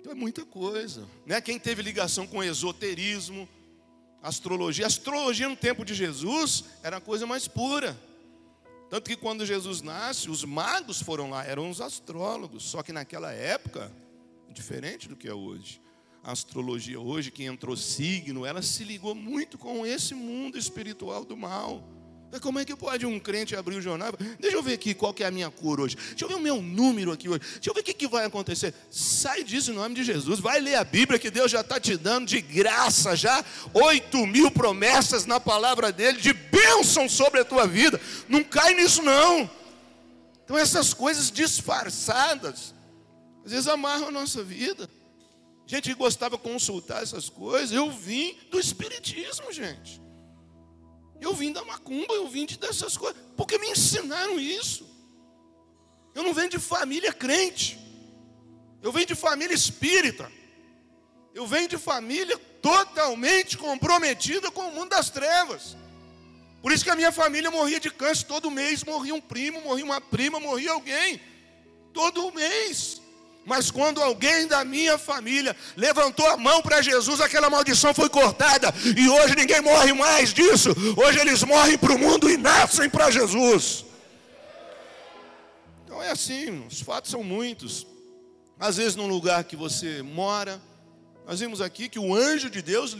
Então 0.00 0.12
é 0.12 0.14
muita 0.14 0.44
coisa. 0.44 1.08
Né? 1.24 1.40
Quem 1.40 1.58
teve 1.58 1.80
ligação 1.80 2.26
com 2.26 2.44
esoterismo, 2.44 3.48
astrologia. 4.22 4.86
Astrologia 4.86 5.48
no 5.48 5.56
tempo 5.56 5.82
de 5.82 5.94
Jesus 5.94 6.64
era 6.82 6.98
a 6.98 7.00
coisa 7.00 7.26
mais 7.26 7.48
pura. 7.48 7.96
Tanto 8.88 9.08
que 9.08 9.16
quando 9.16 9.44
Jesus 9.44 9.82
nasce, 9.82 10.30
os 10.30 10.44
magos 10.44 11.02
foram 11.02 11.30
lá, 11.30 11.44
eram 11.44 11.68
os 11.68 11.80
astrólogos. 11.80 12.64
Só 12.64 12.82
que 12.82 12.92
naquela 12.92 13.32
época, 13.32 13.92
diferente 14.50 15.08
do 15.08 15.16
que 15.16 15.28
é 15.28 15.34
hoje. 15.34 15.80
A 16.22 16.32
astrologia 16.32 16.98
hoje, 16.98 17.30
que 17.30 17.44
entrou 17.44 17.76
signo, 17.76 18.44
ela 18.44 18.62
se 18.62 18.84
ligou 18.84 19.14
muito 19.14 19.56
com 19.58 19.86
esse 19.86 20.14
mundo 20.14 20.58
espiritual 20.58 21.24
do 21.24 21.36
mal. 21.36 21.97
Como 22.42 22.58
é 22.58 22.64
que 22.64 22.76
pode 22.76 23.06
um 23.06 23.18
crente 23.18 23.56
abrir 23.56 23.76
o 23.76 23.80
jornal? 23.80 24.12
Deixa 24.38 24.56
eu 24.56 24.62
ver 24.62 24.74
aqui 24.74 24.92
qual 24.94 25.14
que 25.14 25.24
é 25.24 25.26
a 25.26 25.30
minha 25.30 25.50
cor 25.50 25.80
hoje. 25.80 25.96
Deixa 25.96 26.24
eu 26.24 26.28
ver 26.28 26.34
o 26.34 26.40
meu 26.40 26.60
número 26.60 27.10
aqui 27.10 27.28
hoje. 27.28 27.40
Deixa 27.40 27.70
eu 27.70 27.74
ver 27.74 27.80
o 27.80 27.82
que, 27.82 27.94
que 27.94 28.06
vai 28.06 28.26
acontecer. 28.26 28.74
Sai 28.90 29.42
disso 29.42 29.70
em 29.70 29.74
nome 29.74 29.94
de 29.94 30.04
Jesus. 30.04 30.38
Vai 30.38 30.60
ler 30.60 30.74
a 30.74 30.84
Bíblia 30.84 31.18
que 31.18 31.30
Deus 31.30 31.50
já 31.50 31.62
está 31.62 31.80
te 31.80 31.96
dando 31.96 32.26
de 32.26 32.40
graça 32.40 33.16
já. 33.16 33.42
Oito 33.72 34.26
mil 34.26 34.50
promessas 34.50 35.24
na 35.24 35.40
palavra 35.40 35.90
dele 35.90 36.20
de 36.20 36.32
bênção 36.32 37.08
sobre 37.08 37.40
a 37.40 37.44
tua 37.44 37.66
vida. 37.66 38.00
Não 38.28 38.44
cai 38.44 38.74
nisso 38.74 39.02
não. 39.02 39.50
Então 40.44 40.56
essas 40.56 40.92
coisas 40.92 41.30
disfarçadas 41.30 42.74
às 43.44 43.52
vezes 43.52 43.68
amarram 43.68 44.08
a 44.08 44.10
nossa 44.10 44.44
vida. 44.44 44.88
Gente 45.66 45.88
que 45.88 45.94
gostava 45.94 46.36
de 46.36 46.42
consultar 46.42 47.02
essas 47.02 47.30
coisas, 47.30 47.72
eu 47.72 47.90
vim 47.90 48.36
do 48.50 48.60
Espiritismo, 48.60 49.50
gente. 49.52 50.07
Eu 51.20 51.34
vim 51.34 51.52
da 51.52 51.64
macumba, 51.64 52.14
eu 52.14 52.28
vim 52.28 52.46
de 52.46 52.58
dessas 52.58 52.96
coisas, 52.96 53.20
porque 53.36 53.58
me 53.58 53.70
ensinaram 53.70 54.38
isso. 54.38 54.86
Eu 56.14 56.22
não 56.22 56.34
venho 56.34 56.48
de 56.48 56.58
família 56.58 57.12
crente, 57.12 57.78
eu 58.82 58.90
venho 58.92 59.06
de 59.06 59.14
família 59.14 59.54
espírita, 59.54 60.30
eu 61.34 61.46
venho 61.46 61.68
de 61.68 61.78
família 61.78 62.38
totalmente 62.60 63.56
comprometida 63.56 64.50
com 64.50 64.62
o 64.68 64.72
mundo 64.72 64.90
das 64.90 65.10
trevas. 65.10 65.76
Por 66.60 66.72
isso 66.72 66.84
que 66.84 66.90
a 66.90 66.96
minha 66.96 67.12
família 67.12 67.50
morria 67.50 67.78
de 67.78 67.90
câncer 67.90 68.26
todo 68.26 68.50
mês, 68.50 68.82
morria 68.82 69.14
um 69.14 69.20
primo, 69.20 69.60
morria 69.60 69.84
uma 69.84 70.00
prima, 70.00 70.40
morria 70.40 70.72
alguém, 70.72 71.20
todo 71.92 72.32
mês. 72.32 73.00
Mas 73.48 73.70
quando 73.70 74.02
alguém 74.02 74.46
da 74.46 74.62
minha 74.62 74.98
família 74.98 75.56
levantou 75.74 76.26
a 76.26 76.36
mão 76.36 76.60
para 76.60 76.82
Jesus, 76.82 77.18
aquela 77.18 77.48
maldição 77.48 77.94
foi 77.94 78.10
cortada. 78.10 78.72
E 78.94 79.08
hoje 79.08 79.34
ninguém 79.34 79.62
morre 79.62 79.94
mais 79.94 80.34
disso. 80.34 80.68
Hoje 80.94 81.18
eles 81.18 81.42
morrem 81.42 81.78
para 81.78 81.94
o 81.94 81.98
mundo 81.98 82.28
e 82.30 82.36
nascem 82.36 82.90
para 82.90 83.10
Jesus. 83.10 83.86
Então 85.82 86.02
é 86.02 86.10
assim, 86.10 86.66
os 86.66 86.82
fatos 86.82 87.10
são 87.10 87.24
muitos. 87.24 87.86
Às 88.60 88.76
vezes, 88.76 88.94
num 88.94 89.06
lugar 89.06 89.42
que 89.44 89.56
você 89.56 90.02
mora, 90.02 90.60
nós 91.26 91.40
vimos 91.40 91.62
aqui 91.62 91.88
que 91.88 91.98
o 91.98 92.14
anjo 92.14 92.50
de 92.50 92.60
Deus 92.60 92.94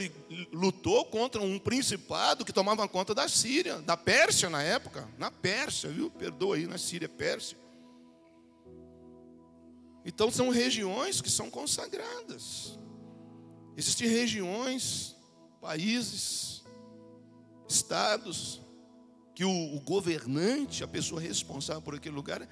lutou 0.50 1.04
contra 1.04 1.42
um 1.42 1.58
principado 1.58 2.42
que 2.42 2.54
tomava 2.54 2.88
conta 2.88 3.14
da 3.14 3.28
Síria, 3.28 3.76
da 3.82 3.98
Pérsia 3.98 4.48
na 4.48 4.62
época. 4.62 5.06
Na 5.18 5.30
Pérsia, 5.30 5.90
viu? 5.90 6.10
Perdoa 6.10 6.56
aí, 6.56 6.66
na 6.66 6.78
Síria, 6.78 7.08
Pérsia. 7.08 7.58
Então 10.08 10.30
são 10.30 10.48
regiões 10.48 11.20
que 11.20 11.30
são 11.30 11.50
consagradas. 11.50 12.78
Existem 13.76 14.08
regiões, 14.08 15.14
países, 15.60 16.64
estados, 17.68 18.62
que 19.34 19.44
o, 19.44 19.76
o, 19.76 19.80
governante, 19.80 20.82
a 20.82 20.88
pessoa 20.88 21.20
responsável 21.20 21.82
por 21.82 21.94
aquele 21.94 22.14
lugar, 22.14 22.48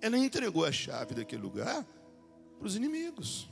ela 0.00 0.16
entregou 0.16 0.64
a 0.64 0.70
chave 0.70 1.16
daquele 1.16 1.42
lugar 1.42 1.84
para 2.56 2.66
os 2.68 2.76
inimigos. 2.76 3.50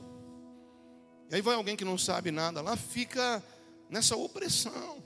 E 1.29 1.35
aí 1.35 1.41
vai 1.41 1.55
alguém 1.55 1.75
que 1.75 1.83
não 1.83 1.97
sabe 1.97 2.31
nada 2.31 2.61
lá, 2.61 2.77
fica 2.77 3.43
nessa 3.89 4.15
opressão 4.15 5.02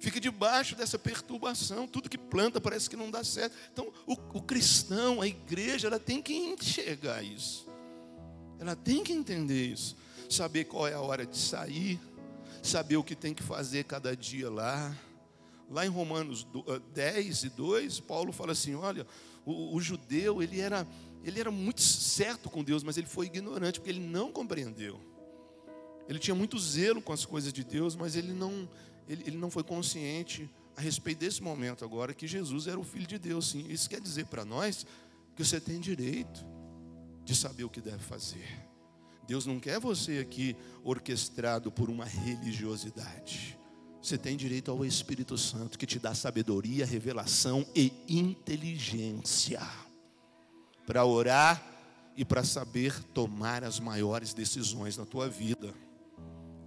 fica 0.00 0.18
debaixo 0.18 0.74
dessa 0.74 0.98
perturbação. 0.98 1.86
Tudo 1.86 2.08
que 2.08 2.18
planta 2.18 2.60
parece 2.60 2.88
que 2.88 2.96
não 2.96 3.10
dá 3.10 3.22
certo. 3.22 3.54
Então, 3.72 3.92
o, 4.06 4.14
o 4.38 4.42
cristão, 4.42 5.20
a 5.20 5.26
igreja, 5.26 5.86
ela 5.86 6.00
tem 6.00 6.20
que 6.20 6.34
enxergar 6.34 7.22
isso. 7.22 7.68
Ela 8.58 8.74
tem 8.74 9.04
que 9.04 9.12
entender 9.12 9.66
isso. 9.66 9.96
Saber 10.28 10.64
qual 10.64 10.88
é 10.88 10.94
a 10.94 11.00
hora 11.00 11.26
de 11.26 11.36
sair. 11.36 12.00
Saber 12.62 12.96
o 12.96 13.04
que 13.04 13.14
tem 13.14 13.34
que 13.34 13.42
fazer 13.42 13.84
cada 13.84 14.16
dia 14.16 14.50
lá. 14.50 14.96
Lá 15.70 15.86
em 15.86 15.88
Romanos 15.88 16.46
10 16.92 17.44
ah, 17.44 17.46
e 17.46 17.50
2, 17.50 18.00
Paulo 18.00 18.32
fala 18.32 18.52
assim: 18.52 18.74
olha, 18.74 19.06
o, 19.46 19.76
o 19.76 19.80
judeu, 19.80 20.42
ele 20.42 20.60
era, 20.60 20.86
ele 21.22 21.38
era 21.38 21.50
muito 21.50 21.80
certo 21.80 22.50
com 22.50 22.64
Deus, 22.64 22.82
mas 22.82 22.96
ele 22.96 23.06
foi 23.06 23.26
ignorante, 23.26 23.78
porque 23.78 23.90
ele 23.90 24.00
não 24.00 24.32
compreendeu. 24.32 25.00
Ele 26.08 26.18
tinha 26.18 26.34
muito 26.34 26.58
zelo 26.58 27.00
com 27.00 27.12
as 27.12 27.24
coisas 27.24 27.52
de 27.52 27.62
Deus, 27.62 27.94
mas 27.94 28.16
ele 28.16 28.32
não, 28.32 28.68
ele, 29.10 29.24
ele 29.26 29.36
não 29.36 29.50
foi 29.50 29.64
consciente 29.64 30.48
a 30.76 30.80
respeito 30.80 31.18
desse 31.18 31.42
momento 31.42 31.84
agora 31.84 32.14
que 32.14 32.28
Jesus 32.28 32.68
era 32.68 32.78
o 32.78 32.84
Filho 32.84 33.06
de 33.06 33.18
Deus, 33.18 33.50
sim. 33.50 33.66
Isso 33.68 33.90
quer 33.90 34.00
dizer 34.00 34.26
para 34.26 34.44
nós 34.44 34.86
que 35.34 35.44
você 35.44 35.60
tem 35.60 35.80
direito 35.80 36.44
de 37.24 37.34
saber 37.34 37.64
o 37.64 37.68
que 37.68 37.80
deve 37.80 37.98
fazer. 37.98 38.46
Deus 39.26 39.46
não 39.46 39.58
quer 39.58 39.80
você 39.80 40.18
aqui 40.18 40.56
orquestrado 40.84 41.70
por 41.72 41.90
uma 41.90 42.04
religiosidade. 42.04 43.58
Você 44.00 44.16
tem 44.16 44.36
direito 44.36 44.70
ao 44.70 44.84
Espírito 44.84 45.36
Santo 45.36 45.78
que 45.78 45.86
te 45.86 45.98
dá 45.98 46.14
sabedoria, 46.14 46.86
revelação 46.86 47.66
e 47.74 47.92
inteligência 48.08 49.60
para 50.86 51.04
orar 51.04 51.62
e 52.16 52.24
para 52.24 52.44
saber 52.44 53.02
tomar 53.12 53.64
as 53.64 53.78
maiores 53.78 54.32
decisões 54.32 54.96
na 54.96 55.04
tua 55.04 55.28
vida. 55.28 55.74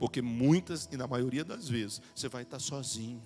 Porque 0.03 0.21
muitas 0.21 0.89
e 0.91 0.97
na 0.97 1.07
maioria 1.07 1.45
das 1.45 1.69
vezes 1.69 2.01
você 2.13 2.27
vai 2.27 2.43
estar 2.43 2.59
sozinho. 2.59 3.21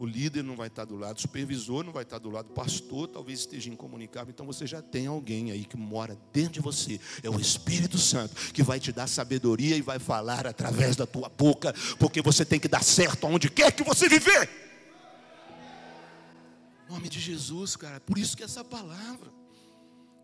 O 0.00 0.04
líder 0.04 0.42
não 0.42 0.56
vai 0.56 0.66
estar 0.66 0.84
do 0.84 0.96
lado, 0.96 1.18
o 1.18 1.20
supervisor 1.20 1.84
não 1.84 1.92
vai 1.92 2.02
estar 2.02 2.18
do 2.18 2.28
lado, 2.28 2.50
o 2.50 2.52
pastor 2.52 3.06
talvez 3.06 3.38
esteja 3.38 3.70
incomunicável. 3.70 4.32
Então 4.32 4.44
você 4.44 4.66
já 4.66 4.82
tem 4.82 5.06
alguém 5.06 5.52
aí 5.52 5.64
que 5.64 5.76
mora 5.76 6.18
dentro 6.32 6.54
de 6.54 6.60
você. 6.60 7.00
É 7.22 7.30
o 7.30 7.38
Espírito 7.38 7.98
Santo 7.98 8.34
que 8.52 8.64
vai 8.64 8.80
te 8.80 8.90
dar 8.90 9.06
sabedoria 9.06 9.76
e 9.76 9.80
vai 9.80 10.00
falar 10.00 10.44
através 10.44 10.96
da 10.96 11.06
tua 11.06 11.28
boca, 11.28 11.72
porque 12.00 12.20
você 12.20 12.44
tem 12.44 12.58
que 12.58 12.66
dar 12.66 12.82
certo 12.82 13.24
aonde 13.24 13.48
quer 13.48 13.70
que 13.70 13.84
você 13.84 14.08
viver. 14.08 14.50
Em 16.88 16.92
nome 16.92 17.08
de 17.08 17.20
Jesus, 17.20 17.76
cara. 17.76 18.00
Por 18.00 18.18
isso 18.18 18.36
que 18.36 18.42
essa 18.42 18.64
palavra. 18.64 19.30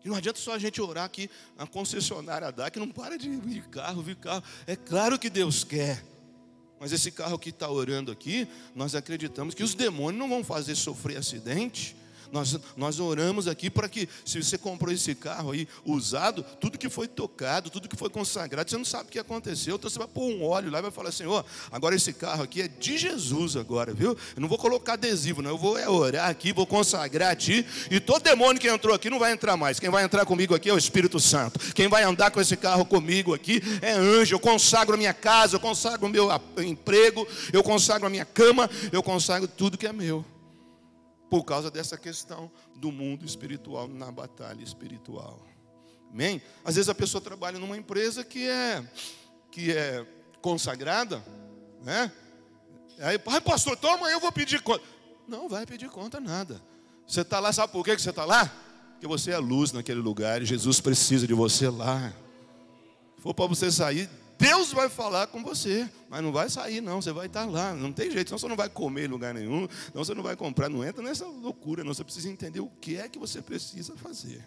E 0.03 0.09
não 0.09 0.15
adianta 0.15 0.39
só 0.39 0.53
a 0.53 0.59
gente 0.59 0.81
orar 0.81 1.03
aqui, 1.03 1.29
a 1.57 1.67
concessionária 1.67 2.51
dá, 2.51 2.69
que 2.69 2.79
não 2.79 2.89
para 2.89 3.17
de 3.17 3.29
vir 3.29 3.63
carro, 3.67 4.01
vir 4.01 4.15
carro. 4.15 4.43
É 4.65 4.75
claro 4.75 5.19
que 5.19 5.29
Deus 5.29 5.63
quer. 5.63 6.03
Mas 6.79 6.93
esse 6.93 7.11
carro 7.11 7.37
que 7.37 7.49
está 7.49 7.69
orando 7.69 8.11
aqui, 8.11 8.47
nós 8.73 8.95
acreditamos 8.95 9.53
que 9.53 9.63
os 9.63 9.75
demônios 9.75 10.17
não 10.17 10.29
vão 10.29 10.43
fazer 10.43 10.75
sofrer 10.75 11.17
acidente. 11.17 11.95
Nós, 12.31 12.57
nós 12.77 12.99
oramos 12.99 13.47
aqui 13.47 13.69
para 13.69 13.89
que, 13.89 14.07
se 14.25 14.41
você 14.41 14.57
comprou 14.57 14.93
esse 14.93 15.15
carro 15.15 15.51
aí 15.51 15.67
usado, 15.85 16.43
tudo 16.59 16.77
que 16.77 16.89
foi 16.89 17.07
tocado, 17.07 17.69
tudo 17.69 17.89
que 17.89 17.95
foi 17.95 18.09
consagrado, 18.09 18.69
você 18.69 18.77
não 18.77 18.85
sabe 18.85 19.09
o 19.09 19.11
que 19.11 19.19
aconteceu. 19.19 19.75
Então 19.75 19.89
você 19.89 19.97
vai 19.97 20.07
pôr 20.07 20.23
um 20.23 20.43
óleo 20.43 20.71
lá 20.71 20.79
e 20.79 20.81
vai 20.81 20.91
falar 20.91 21.09
ó, 21.27 21.43
agora 21.71 21.95
esse 21.95 22.13
carro 22.13 22.43
aqui 22.43 22.61
é 22.61 22.67
de 22.67 22.97
Jesus, 22.97 23.55
agora, 23.55 23.93
viu? 23.93 24.11
Eu 24.35 24.41
não 24.41 24.47
vou 24.47 24.57
colocar 24.57 24.93
adesivo, 24.93 25.41
não. 25.41 25.51
Eu 25.51 25.57
vou 25.57 25.77
é, 25.77 25.89
orar 25.89 26.29
aqui, 26.29 26.53
vou 26.53 26.65
consagrar 26.65 27.31
a 27.31 27.35
ti. 27.35 27.65
E 27.89 27.99
todo 27.99 28.23
demônio 28.23 28.61
que 28.61 28.67
entrou 28.67 28.93
aqui 28.93 29.09
não 29.09 29.19
vai 29.19 29.31
entrar 29.31 29.57
mais. 29.57 29.79
Quem 29.79 29.89
vai 29.89 30.03
entrar 30.03 30.25
comigo 30.25 30.53
aqui 30.53 30.69
é 30.69 30.73
o 30.73 30.77
Espírito 30.77 31.19
Santo. 31.19 31.59
Quem 31.73 31.87
vai 31.87 32.03
andar 32.03 32.31
com 32.31 32.39
esse 32.39 32.55
carro 32.55 32.85
comigo 32.85 33.33
aqui 33.33 33.61
é 33.81 33.91
anjo. 33.91 34.35
Eu 34.35 34.39
consagro 34.39 34.93
a 34.93 34.97
minha 34.97 35.13
casa, 35.13 35.55
eu 35.55 35.59
consagro 35.59 36.05
o 36.05 36.09
meu 36.09 36.29
emprego, 36.57 37.27
eu 37.51 37.63
consagro 37.63 38.07
a 38.07 38.09
minha 38.09 38.25
cama, 38.25 38.69
eu 38.91 39.01
consagro 39.01 39.47
tudo 39.47 39.77
que 39.77 39.87
é 39.87 39.93
meu 39.93 40.23
por 41.29 41.43
causa 41.43 41.69
dessa 41.69 41.97
questão 41.97 42.51
do 42.75 42.91
mundo 42.91 43.25
espiritual, 43.25 43.87
na 43.87 44.11
batalha 44.11 44.63
espiritual. 44.63 45.39
Amém? 46.11 46.41
Às 46.65 46.75
vezes 46.75 46.89
a 46.89 46.95
pessoa 46.95 47.21
trabalha 47.21 47.59
numa 47.59 47.77
empresa 47.77 48.23
que 48.23 48.47
é, 48.47 48.83
que 49.51 49.71
é 49.71 50.05
consagrada, 50.41 51.23
né? 51.83 52.11
Aí, 52.99 53.19
pastor, 53.19 53.77
então 53.77 53.93
amanhã 53.93 54.15
eu 54.15 54.19
vou 54.19 54.31
pedir 54.31 54.61
conta. 54.61 54.83
Não 55.27 55.47
vai 55.47 55.65
pedir 55.65 55.89
conta 55.89 56.19
nada. 56.19 56.61
Você 57.07 57.21
está 57.21 57.39
lá, 57.39 57.53
sabe 57.53 57.71
por 57.71 57.85
que 57.85 57.97
você 57.97 58.09
está 58.09 58.25
lá? 58.25 58.51
Porque 58.93 59.07
você 59.07 59.31
é 59.31 59.37
luz 59.37 59.71
naquele 59.71 59.99
lugar 59.99 60.41
e 60.41 60.45
Jesus 60.45 60.81
precisa 60.81 61.25
de 61.25 61.33
você 61.33 61.69
lá. 61.69 62.11
Se 63.15 63.21
for 63.21 63.33
para 63.33 63.45
você 63.45 63.71
sair, 63.71 64.09
Deus 64.39 64.71
vai 64.71 64.87
falar 64.87 65.27
com 65.27 65.43
você, 65.43 65.87
mas 66.07 66.23
não 66.23 66.31
vai 66.31 66.49
sair, 66.49 66.79
não. 66.79 67.01
Você 67.01 67.11
vai 67.11 67.25
estar 67.27 67.45
lá, 67.45 67.73
não 67.73 67.91
tem 67.91 68.09
jeito, 68.09 68.29
senão 68.29 68.39
você 68.39 68.47
não 68.47 68.55
vai 68.55 68.69
comer 68.69 69.03
em 69.03 69.07
lugar 69.07 69.33
nenhum, 69.33 69.67
não 69.93 70.03
você 70.05 70.13
não 70.13 70.23
vai 70.23 70.33
comprar, 70.37 70.69
não 70.69 70.81
entra 70.81 71.03
nessa 71.03 71.25
loucura, 71.25 71.83
não. 71.83 71.93
Você 71.93 72.05
precisa 72.05 72.29
entender 72.29 72.61
o 72.61 72.69
que 72.69 72.95
é 72.95 73.09
que 73.09 73.19
você 73.19 73.41
precisa 73.41 73.97
fazer. 73.97 74.41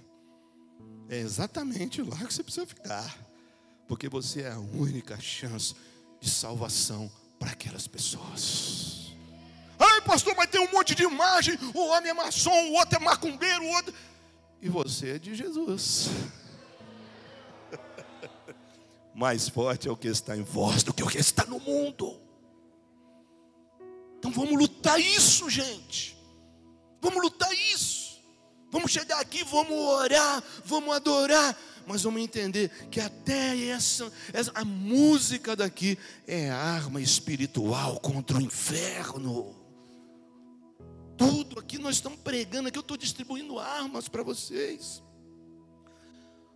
É 1.11 1.19
exatamente 1.19 2.01
lá 2.01 2.17
que 2.17 2.33
você 2.33 2.43
precisa 2.43 2.67
ficar, 2.67 3.15
porque 3.87 4.09
você 4.09 4.41
é 4.41 4.53
a 4.53 4.59
única 4.59 5.21
chance 5.21 5.75
de 6.19 6.31
salvação 6.31 7.13
para 7.39 7.51
aquelas 7.51 7.87
pessoas. 7.87 9.13
Ai, 9.79 10.01
pastor, 10.01 10.35
mas 10.35 10.49
tem 10.49 10.61
um 10.67 10.73
monte 10.73 10.95
de 10.95 11.03
imagem. 11.03 11.59
O 11.75 11.89
homem 11.89 12.09
é 12.09 12.15
maçom, 12.15 12.71
o 12.71 12.73
outro 12.77 12.97
é 12.97 12.99
macumbeiro, 12.99 13.63
o 13.63 13.69
outro. 13.69 13.93
E 14.63 14.71
você 14.71 15.17
é 15.17 15.19
de 15.19 15.35
Jesus 15.35 16.09
mais 19.15 19.49
forte 19.49 19.89
é 19.89 19.91
o 19.91 19.97
que 19.97 20.09
está 20.09 20.37
em 20.37 20.43
vós 20.43 20.83
do 20.83 20.93
que 20.93 21.03
o 21.03 21.09
que 21.09 21.19
está 21.19 21.45
no 21.45 21.61
mundo. 21.61 22.19
Então 24.19 24.31
vamos 24.31 24.59
lutar 24.59 25.01
isso, 25.01 25.51
gente. 25.51 26.17
Vamos 27.01 27.23
lutar 27.23 27.53
isso. 27.53 28.03
Vamos 28.71 28.91
chegar 28.91 29.21
aqui, 29.21 29.45
vamos 29.45 29.77
orar, 29.77 30.43
vamos 30.65 30.95
adorar, 30.95 31.55
mas 31.87 32.05
vamos 32.05 32.23
entender 32.23 32.71
que 32.91 33.01
até 33.01 33.67
essa, 33.67 34.11
essa 34.33 34.51
a 34.55 34.65
música 34.65 35.55
daqui 35.55 35.99
é 36.27 36.49
arma 36.49 36.99
espiritual 36.99 38.01
contra 38.01 38.39
o 38.39 38.41
inferno. 38.41 39.55
Tudo 41.19 41.59
aqui 41.59 41.77
nós 41.77 41.97
estamos 41.97 42.19
pregando, 42.21 42.69
aqui 42.69 42.79
eu 42.79 42.83
estou 42.83 42.97
distribuindo 42.97 43.59
armas 43.59 44.09
para 44.09 44.23
vocês. 44.23 45.03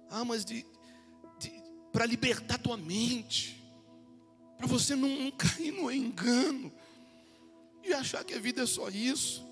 Armas 0.08 0.42
de, 0.42 0.64
para 1.96 2.04
libertar 2.04 2.59
tua 2.59 2.76
mente, 2.76 3.59
para 4.59 4.66
você 4.66 4.94
não, 4.94 5.09
não 5.09 5.30
cair 5.30 5.70
no 5.70 5.90
engano 5.90 6.70
e 7.82 7.94
achar 7.94 8.22
que 8.22 8.35
a 8.35 8.38
vida 8.38 8.64
é 8.64 8.66
só 8.66 8.90
isso, 8.90 9.42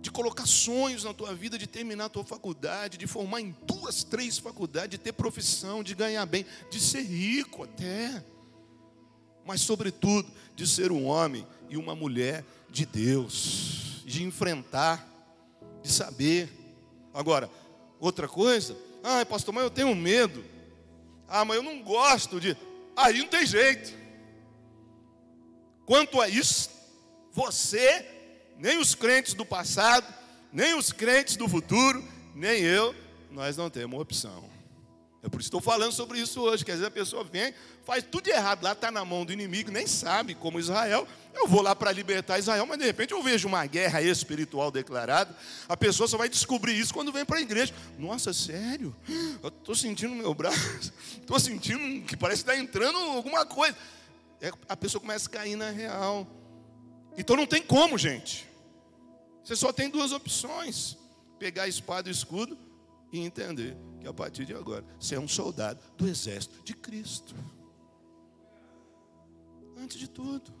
de 0.00 0.12
colocar 0.12 0.46
sonhos 0.46 1.02
na 1.02 1.12
tua 1.12 1.34
vida, 1.34 1.58
de 1.58 1.66
terminar 1.66 2.04
a 2.04 2.08
tua 2.08 2.22
faculdade, 2.22 2.96
de 2.96 3.08
formar 3.08 3.40
em 3.40 3.50
duas, 3.66 4.04
três 4.04 4.38
faculdades, 4.38 4.90
de 4.90 4.98
ter 4.98 5.12
profissão, 5.12 5.82
de 5.82 5.92
ganhar 5.96 6.24
bem, 6.24 6.46
de 6.70 6.78
ser 6.78 7.02
rico 7.02 7.64
até, 7.64 8.24
mas 9.44 9.60
sobretudo 9.60 10.30
de 10.54 10.68
ser 10.68 10.92
um 10.92 11.04
homem 11.04 11.44
e 11.68 11.76
uma 11.76 11.96
mulher 11.96 12.44
de 12.70 12.86
Deus, 12.86 14.04
de 14.06 14.22
enfrentar, 14.22 15.04
de 15.82 15.90
saber. 15.90 16.48
Agora, 17.12 17.50
outra 17.98 18.28
coisa, 18.28 18.76
ah, 19.02 19.26
pastor, 19.26 19.52
mas 19.52 19.64
eu 19.64 19.70
tenho 19.70 19.92
medo. 19.96 20.53
Ah, 21.36 21.44
mas 21.44 21.56
eu 21.56 21.64
não 21.64 21.82
gosto 21.82 22.40
de. 22.40 22.56
Aí 22.96 23.18
não 23.18 23.26
tem 23.26 23.44
jeito. 23.44 23.92
Quanto 25.84 26.20
a 26.20 26.28
isso, 26.28 26.70
você, 27.32 28.06
nem 28.56 28.78
os 28.78 28.94
crentes 28.94 29.34
do 29.34 29.44
passado, 29.44 30.06
nem 30.52 30.78
os 30.78 30.92
crentes 30.92 31.34
do 31.34 31.48
futuro, 31.48 32.04
nem 32.36 32.60
eu, 32.60 32.94
nós 33.32 33.56
não 33.56 33.68
temos 33.68 34.00
opção. 34.00 34.48
É 35.24 35.28
por 35.28 35.40
isso 35.40 35.50
que 35.50 35.56
estou 35.56 35.60
falando 35.62 35.90
sobre 35.90 36.18
isso 36.18 36.38
hoje, 36.42 36.62
que 36.62 36.70
às 36.70 36.76
vezes 36.76 36.88
a 36.88 36.94
pessoa 36.94 37.24
vem, 37.24 37.54
faz 37.82 38.04
tudo 38.04 38.28
errado 38.28 38.62
lá, 38.62 38.72
está 38.72 38.90
na 38.90 39.06
mão 39.06 39.24
do 39.24 39.32
inimigo, 39.32 39.70
nem 39.70 39.86
sabe 39.86 40.34
como 40.34 40.60
Israel. 40.60 41.08
Eu 41.34 41.48
vou 41.48 41.62
lá 41.62 41.74
para 41.74 41.90
libertar 41.90 42.38
Israel, 42.38 42.66
mas 42.66 42.78
de 42.78 42.84
repente 42.84 43.12
eu 43.12 43.22
vejo 43.22 43.48
uma 43.48 43.64
guerra 43.64 44.02
espiritual 44.02 44.70
declarada. 44.70 45.34
A 45.66 45.78
pessoa 45.78 46.06
só 46.06 46.18
vai 46.18 46.28
descobrir 46.28 46.78
isso 46.78 46.92
quando 46.92 47.10
vem 47.10 47.24
para 47.24 47.38
a 47.38 47.40
igreja. 47.40 47.72
Nossa, 47.98 48.34
sério? 48.34 48.94
Eu 49.42 49.48
estou 49.48 49.74
sentindo 49.74 50.14
meu 50.14 50.34
braço, 50.34 50.92
estou 51.18 51.40
sentindo 51.40 52.04
que 52.04 52.18
parece 52.18 52.44
que 52.44 52.50
está 52.50 52.62
entrando 52.62 52.98
alguma 52.98 53.46
coisa. 53.46 53.74
É, 54.42 54.52
a 54.68 54.76
pessoa 54.76 55.00
começa 55.00 55.26
a 55.26 55.32
cair 55.32 55.56
na 55.56 55.70
real. 55.70 56.26
Então 57.16 57.34
não 57.34 57.46
tem 57.46 57.62
como, 57.62 57.96
gente. 57.96 58.46
Você 59.42 59.56
só 59.56 59.72
tem 59.72 59.88
duas 59.88 60.12
opções: 60.12 60.98
pegar 61.38 61.62
a 61.62 61.68
espada 61.68 62.10
e 62.10 62.12
o 62.12 62.12
escudo 62.12 62.58
e 63.10 63.20
entender 63.20 63.74
que 64.04 64.08
a 64.08 64.12
partir 64.12 64.44
de 64.44 64.54
agora 64.54 64.84
você 65.00 65.14
é 65.14 65.20
um 65.20 65.26
soldado 65.26 65.80
do 65.96 66.06
exército 66.06 66.62
de 66.62 66.74
Cristo. 66.74 67.34
Antes 69.78 69.98
de 69.98 70.08
tudo, 70.08 70.52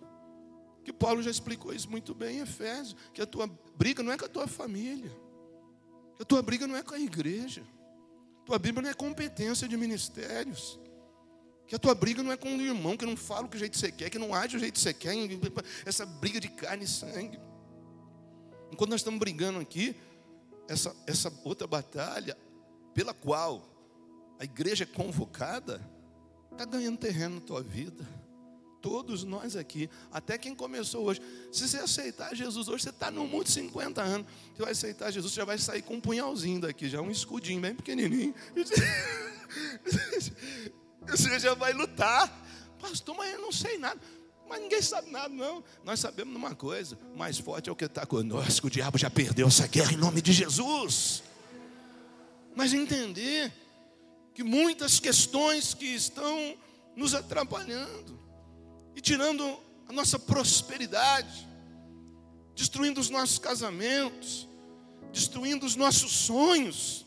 que 0.82 0.92
Paulo 0.92 1.22
já 1.22 1.30
explicou 1.30 1.72
isso 1.72 1.90
muito 1.90 2.14
bem 2.14 2.38
em 2.38 2.40
Efésios, 2.40 2.96
que 3.12 3.20
a 3.20 3.26
tua 3.26 3.46
briga 3.76 4.02
não 4.02 4.10
é 4.10 4.16
com 4.16 4.24
a 4.24 4.28
tua 4.28 4.46
família, 4.46 5.10
que 6.16 6.22
a 6.22 6.24
tua 6.24 6.40
briga 6.40 6.66
não 6.66 6.74
é 6.74 6.82
com 6.82 6.94
a 6.94 6.98
igreja, 6.98 7.62
tua 8.46 8.58
briga 8.58 8.80
não 8.80 8.88
é 8.88 8.94
competência 8.94 9.68
de 9.68 9.76
ministérios, 9.76 10.80
que 11.66 11.74
a 11.74 11.78
tua 11.78 11.94
briga 11.94 12.22
não 12.22 12.32
é 12.32 12.38
com 12.38 12.48
o 12.48 12.60
irmão 12.60 12.96
que 12.96 13.04
não 13.04 13.16
fala 13.16 13.44
o 13.46 13.48
que 13.48 13.58
jeito 13.58 13.72
que 13.72 13.78
você 13.78 13.92
quer, 13.92 14.08
que 14.08 14.18
não 14.18 14.34
age 14.34 14.56
o 14.56 14.60
jeito 14.60 14.74
que 14.74 14.80
você 14.80 14.94
quer, 14.94 15.14
essa 15.84 16.06
briga 16.06 16.40
de 16.40 16.48
carne 16.48 16.84
e 16.84 16.88
sangue. 16.88 17.38
Enquanto 18.72 18.90
nós 18.90 19.00
estamos 19.00 19.20
brigando 19.20 19.58
aqui, 19.58 19.94
essa, 20.66 20.96
essa 21.06 21.32
outra 21.44 21.66
batalha, 21.66 22.36
pela 22.94 23.12
qual 23.12 23.68
a 24.38 24.44
igreja 24.44 24.84
é 24.84 24.86
convocada, 24.86 25.80
está 26.52 26.64
ganhando 26.64 26.96
terreno 26.98 27.36
na 27.36 27.40
tua 27.40 27.62
vida. 27.62 28.06
Todos 28.80 29.24
nós 29.24 29.56
aqui, 29.56 29.88
até 30.12 30.36
quem 30.36 30.54
começou 30.54 31.06
hoje. 31.06 31.20
Se 31.50 31.66
você 31.66 31.78
aceitar 31.78 32.34
Jesus 32.34 32.68
hoje, 32.68 32.84
você 32.84 32.90
está 32.90 33.10
no 33.10 33.26
mundo 33.26 33.44
de 33.44 33.52
50 33.52 34.02
anos. 34.02 34.26
Você 34.54 34.62
vai 34.62 34.72
aceitar 34.72 35.10
Jesus, 35.10 35.32
você 35.32 35.40
já 35.40 35.44
vai 35.44 35.56
sair 35.56 35.80
com 35.82 35.94
um 35.94 36.00
punhalzinho 36.00 36.60
daqui, 36.60 36.88
já 36.88 37.00
um 37.00 37.10
escudinho 37.10 37.60
bem 37.60 37.74
pequenininho. 37.74 38.34
Você 41.06 41.38
já 41.38 41.54
vai 41.54 41.72
lutar. 41.72 42.30
Pastor, 42.80 43.14
mas 43.16 43.32
eu 43.32 43.40
não 43.40 43.52
sei 43.52 43.78
nada. 43.78 44.00
Mas 44.48 44.60
ninguém 44.60 44.82
sabe 44.82 45.10
nada, 45.10 45.28
não. 45.28 45.62
Nós 45.84 46.00
sabemos 46.00 46.34
uma 46.34 46.54
coisa: 46.54 46.98
mais 47.14 47.38
forte 47.38 47.68
é 47.68 47.72
o 47.72 47.76
que 47.76 47.84
está 47.84 48.04
conosco. 48.04 48.66
O 48.66 48.70
diabo 48.70 48.98
já 48.98 49.10
perdeu 49.10 49.46
essa 49.46 49.66
guerra 49.66 49.92
em 49.92 49.96
nome 49.96 50.20
de 50.20 50.32
Jesus. 50.32 51.22
Mas 52.54 52.72
entender 52.72 53.52
que 54.34 54.42
muitas 54.42 54.98
questões 54.98 55.74
que 55.74 55.86
estão 55.86 56.56
nos 56.96 57.14
atrapalhando 57.14 58.18
e 58.94 59.00
tirando 59.00 59.58
a 59.88 59.92
nossa 59.92 60.18
prosperidade, 60.18 61.48
destruindo 62.54 63.00
os 63.00 63.10
nossos 63.10 63.38
casamentos, 63.38 64.48
destruindo 65.12 65.66
os 65.66 65.76
nossos 65.76 66.12
sonhos, 66.12 67.06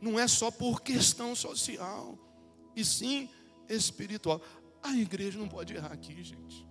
não 0.00 0.18
é 0.18 0.26
só 0.28 0.50
por 0.50 0.82
questão 0.82 1.34
social, 1.34 2.18
e 2.76 2.84
sim 2.84 3.28
espiritual. 3.68 4.40
A 4.82 4.94
igreja 4.96 5.38
não 5.38 5.48
pode 5.48 5.74
errar 5.74 5.92
aqui, 5.92 6.22
gente. 6.22 6.66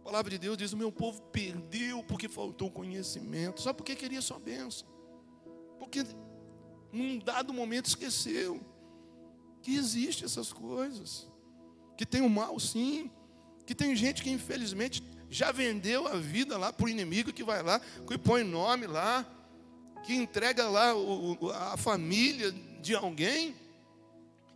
A 0.00 0.04
palavra 0.04 0.30
de 0.30 0.38
Deus 0.38 0.56
diz: 0.56 0.72
o 0.72 0.76
meu 0.76 0.90
povo 0.90 1.20
perdeu 1.30 2.02
porque 2.02 2.28
faltou 2.28 2.70
conhecimento. 2.70 3.62
Sabe 3.62 3.78
por 3.78 3.84
que 3.84 3.94
queria 3.94 4.22
sua 4.22 4.38
bênção? 4.38 4.88
Porque 5.78 6.04
num 6.92 7.18
dado 7.18 7.52
momento 7.52 7.86
esqueceu 7.86 8.60
que 9.62 9.74
existe 9.74 10.24
essas 10.24 10.52
coisas, 10.52 11.26
que 11.96 12.06
tem 12.06 12.22
o 12.22 12.30
mal 12.30 12.58
sim, 12.58 13.10
que 13.66 13.74
tem 13.74 13.94
gente 13.94 14.22
que 14.22 14.30
infelizmente 14.30 15.02
já 15.28 15.52
vendeu 15.52 16.06
a 16.06 16.16
vida 16.16 16.56
lá 16.56 16.72
para 16.72 16.86
o 16.86 16.88
inimigo 16.88 17.32
que 17.32 17.44
vai 17.44 17.62
lá, 17.62 17.80
que 18.06 18.16
põe 18.16 18.42
nome 18.42 18.86
lá, 18.86 19.26
que 20.04 20.14
entrega 20.14 20.68
lá 20.68 20.96
o, 20.96 21.50
a 21.50 21.76
família 21.76 22.50
de 22.80 22.94
alguém, 22.94 23.54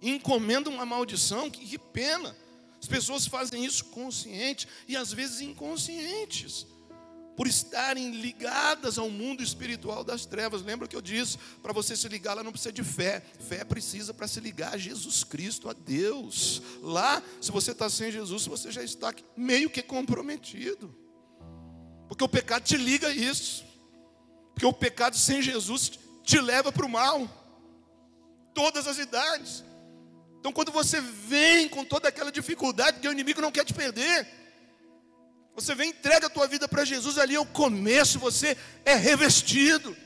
encomenda 0.01 0.71
uma 0.71 0.87
maldição, 0.87 1.51
que, 1.51 1.67
que 1.67 1.79
pena. 1.79 2.35
As 2.81 2.89
pessoas 2.89 3.27
fazem 3.27 3.65
isso 3.65 3.85
consciente 3.87 4.67
e 4.89 4.97
às 4.97 5.13
vezes 5.13 5.41
inconscientes 5.41 6.67
por 7.37 7.47
estarem 7.47 8.11
ligadas 8.11 8.99
ao 8.99 9.09
mundo 9.09 9.43
espiritual 9.43 10.05
das 10.05 10.27
trevas. 10.27 10.63
Lembra 10.63 10.87
que 10.87 10.97
eu 10.97 11.01
disse? 11.01 11.39
Para 11.63 11.73
você 11.73 11.97
se 11.97 12.09
ligar, 12.09 12.33
ela 12.33 12.43
não 12.43 12.53
precisa 12.53 12.73
de 12.73 12.85
fé. 12.85 13.23
Fé 13.49 13.65
precisa 13.65 14.13
para 14.13 14.29
se 14.29 14.41
ligar 14.41 14.75
a 14.75 14.79
Jesus 14.79 15.25
Cristo, 15.25 15.69
a 15.69 15.73
Deus. 15.73 16.63
Lá, 16.83 17.23
se 17.41 17.51
você 17.51 17.73
está 17.73 17.89
sem 17.89 18.11
Jesus, 18.13 18.47
você 18.47 18.71
já 18.71 18.83
está 18.83 19.15
meio 19.37 19.71
que 19.71 19.83
comprometido. 19.83 20.95
Porque 22.09 22.25
o 22.25 22.29
pecado 22.29 22.65
te 22.65 22.77
liga 22.77 23.09
a 23.09 23.15
isso. 23.15 23.65
Porque 24.55 24.67
o 24.67 24.73
pecado 24.73 25.17
sem 25.17 25.41
Jesus 25.41 25.93
te 26.23 26.41
leva 26.41 26.71
para 26.71 26.85
o 26.85 26.89
mal. 26.89 27.29
Todas 28.55 28.87
as 28.87 28.99
idades. 28.99 29.65
Então, 30.39 30.53
quando 30.53 30.73
você 30.73 31.01
vem 31.01 31.69
com 31.69 31.85
toda 31.85 32.09
aquela 32.09 32.31
dificuldade, 32.31 33.01
que 33.01 33.09
o 33.09 33.13
inimigo 33.13 33.41
não 33.41 33.53
quer 33.53 33.65
te 33.65 33.73
perder, 33.73 34.42
você 35.55 35.75
vem, 35.75 35.91
entrega 35.91 36.27
a 36.27 36.31
tua 36.31 36.47
vida 36.47 36.67
para 36.67 36.85
Jesus, 36.85 37.19
ali 37.19 37.35
é 37.35 37.41
o 37.41 37.47
começo, 37.47 38.19
você 38.19 38.57
é 38.85 38.95
revestido. 38.95 39.97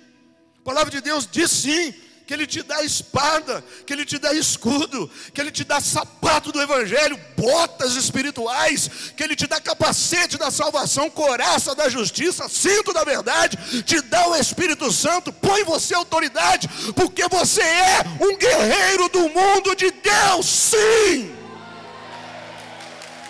A 0.59 0.63
palavra 0.65 0.91
de 0.91 1.01
Deus 1.01 1.29
diz 1.31 1.51
sim, 1.51 1.95
que 2.27 2.35
Ele 2.35 2.47
te 2.47 2.61
dá 2.63 2.83
espada, 2.83 3.65
que 3.87 3.93
Ele 3.93 4.05
te 4.05 4.19
dá 4.19 4.35
escudo, 4.35 5.09
que 5.33 5.41
Ele 5.41 5.53
te 5.53 5.63
dá 5.63 5.81
sapato 5.81 6.51
do 6.51 6.61
Evangelho, 6.61 7.17
botas 7.37 7.95
espirituais, 7.95 9.13
que 9.17 9.23
Ele 9.23 9.37
te 9.37 9.47
dá 9.47 9.61
capacete 9.61 10.37
da 10.37 10.51
salvação, 10.51 11.09
coraça 11.09 11.73
da 11.77 11.89
justiça, 11.89 12.49
cinto 12.49 12.93
da 12.93 13.05
verdade, 13.05 13.57
te 13.85 14.01
dá 14.01 14.29
o 14.29 14.35
Espírito 14.35 14.91
Santo, 14.91 15.33
põe 15.33 15.63
você 15.63 15.95
autoridade, 15.95 16.69
porque 16.97 17.29
você 17.29 17.63
é 17.63 18.03
um 18.21 18.37
guerreiro 18.37 19.09
do 19.09 19.29
mundo 19.29 19.77
de 19.77 19.93
Deus, 19.93 20.47
sim! 20.47 21.33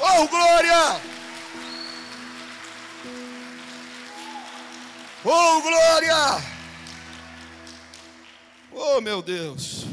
Oh, 0.01 0.27
glória! 0.27 1.16
Oh, 5.29 5.61
glória! 5.61 6.15
Oh, 8.71 9.01
meu 9.01 9.21
Deus! 9.21 9.85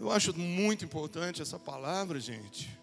Eu 0.00 0.10
acho 0.10 0.36
muito 0.36 0.84
importante 0.84 1.40
essa 1.40 1.60
palavra, 1.60 2.18
gente. 2.18 2.76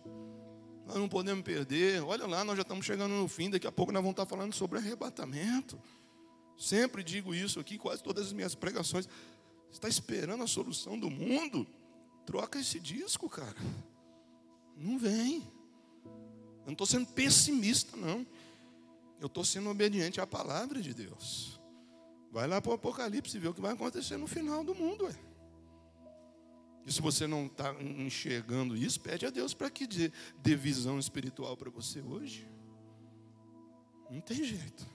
Nós 0.85 0.95
não 0.95 1.09
podemos 1.09 1.43
perder. 1.43 2.01
Olha 2.01 2.25
lá, 2.25 2.45
nós 2.45 2.55
já 2.55 2.61
estamos 2.61 2.85
chegando 2.85 3.13
no 3.13 3.27
fim. 3.27 3.49
Daqui 3.49 3.67
a 3.67 3.71
pouco 3.73 3.91
nós 3.91 4.01
vamos 4.01 4.13
estar 4.13 4.25
falando 4.25 4.53
sobre 4.53 4.79
arrebatamento. 4.79 5.77
Sempre 6.57 7.03
digo 7.03 7.35
isso 7.35 7.59
aqui, 7.59 7.77
quase 7.77 8.01
todas 8.01 8.27
as 8.27 8.31
minhas 8.31 8.55
pregações. 8.55 9.05
Você 9.05 9.73
está 9.73 9.89
esperando 9.89 10.45
a 10.45 10.47
solução 10.47 10.97
do 10.97 11.09
mundo? 11.09 11.67
Troca 12.25 12.57
esse 12.57 12.79
disco, 12.79 13.29
cara. 13.29 13.57
Não 14.77 14.97
vem. 14.97 15.43
Eu 16.05 16.67
não 16.67 16.71
estou 16.71 16.87
sendo 16.87 17.07
pessimista, 17.07 17.97
não. 17.97 18.25
Eu 19.19 19.27
estou 19.27 19.43
sendo 19.43 19.69
obediente 19.69 20.21
à 20.21 20.27
palavra 20.27 20.81
de 20.81 20.93
Deus. 20.93 21.59
Vai 22.31 22.47
lá 22.47 22.61
para 22.61 22.71
o 22.71 22.75
Apocalipse 22.75 23.35
e 23.37 23.39
vê 23.39 23.47
o 23.47 23.53
que 23.53 23.61
vai 23.61 23.73
acontecer 23.73 24.17
no 24.17 24.27
final 24.27 24.63
do 24.63 24.75
mundo. 24.75 25.05
Ué. 25.05 25.15
E 26.85 26.91
se 26.91 27.01
você 27.01 27.27
não 27.27 27.47
está 27.47 27.73
enxergando 27.81 28.77
isso, 28.77 29.01
pede 29.01 29.25
a 29.25 29.29
Deus 29.29 29.53
para 29.53 29.69
que 29.69 29.85
dê, 29.85 30.11
dê 30.41 30.55
visão 30.55 30.97
espiritual 30.97 31.57
para 31.57 31.69
você 31.69 32.01
hoje. 32.01 32.47
Não 34.09 34.21
tem 34.21 34.43
jeito. 34.43 34.87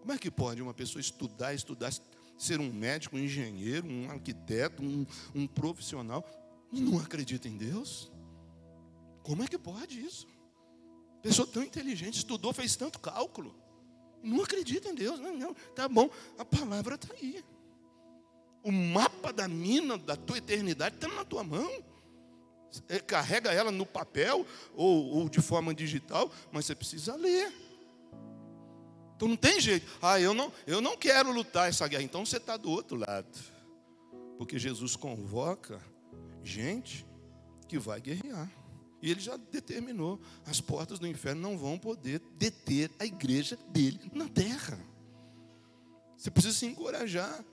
Como 0.00 0.12
é 0.12 0.18
que 0.18 0.30
pode 0.30 0.62
uma 0.62 0.74
pessoa 0.74 1.00
estudar, 1.00 1.54
estudar, 1.54 1.92
ser 2.38 2.60
um 2.60 2.72
médico, 2.72 3.16
um 3.16 3.18
engenheiro, 3.18 3.88
um 3.88 4.10
arquiteto, 4.10 4.82
um, 4.82 5.06
um 5.34 5.46
profissional, 5.46 6.24
e 6.70 6.80
não 6.80 6.98
acredita 6.98 7.48
em 7.48 7.56
Deus? 7.56 8.12
Como 9.22 9.42
é 9.42 9.48
que 9.48 9.58
pode 9.58 9.98
isso? 9.98 10.28
Pessoa 11.24 11.48
tão 11.48 11.62
inteligente, 11.62 12.18
estudou, 12.18 12.52
fez 12.52 12.76
tanto 12.76 13.00
cálculo. 13.00 13.56
Não 14.22 14.44
acredita 14.44 14.90
em 14.90 14.94
Deus, 14.94 15.18
não, 15.18 15.34
não. 15.34 15.54
Tá 15.74 15.88
bom, 15.88 16.10
a 16.36 16.44
palavra 16.44 16.96
está 16.96 17.14
aí. 17.14 17.42
O 18.62 18.70
mapa 18.70 19.32
da 19.32 19.48
mina 19.48 19.96
da 19.96 20.16
tua 20.16 20.36
eternidade 20.36 20.96
está 20.96 21.08
na 21.08 21.24
tua 21.24 21.42
mão. 21.42 21.82
É, 22.90 23.00
carrega 23.00 23.50
ela 23.54 23.70
no 23.70 23.86
papel 23.86 24.44
ou, 24.74 25.06
ou 25.14 25.28
de 25.30 25.40
forma 25.40 25.74
digital, 25.74 26.30
mas 26.52 26.66
você 26.66 26.74
precisa 26.74 27.16
ler. 27.16 27.50
Então 29.16 29.26
não 29.26 29.36
tem 29.36 29.58
jeito. 29.58 29.90
Ah, 30.02 30.20
eu 30.20 30.34
não, 30.34 30.52
eu 30.66 30.82
não 30.82 30.94
quero 30.94 31.32
lutar 31.32 31.70
essa 31.70 31.88
guerra. 31.88 32.02
Então 32.02 32.26
você 32.26 32.36
está 32.36 32.58
do 32.58 32.70
outro 32.70 32.98
lado. 32.98 33.38
Porque 34.36 34.58
Jesus 34.58 34.94
convoca 34.94 35.80
gente 36.42 37.06
que 37.66 37.78
vai 37.78 37.98
guerrear. 37.98 38.63
E 39.04 39.10
ele 39.10 39.20
já 39.20 39.36
determinou: 39.36 40.18
as 40.46 40.62
portas 40.62 40.98
do 40.98 41.06
inferno 41.06 41.42
não 41.42 41.58
vão 41.58 41.78
poder 41.78 42.22
deter 42.38 42.90
a 42.98 43.04
igreja 43.04 43.54
dele 43.68 44.00
na 44.14 44.26
terra. 44.30 44.82
Você 46.16 46.30
precisa 46.30 46.54
se 46.54 46.64
encorajar. 46.64 47.44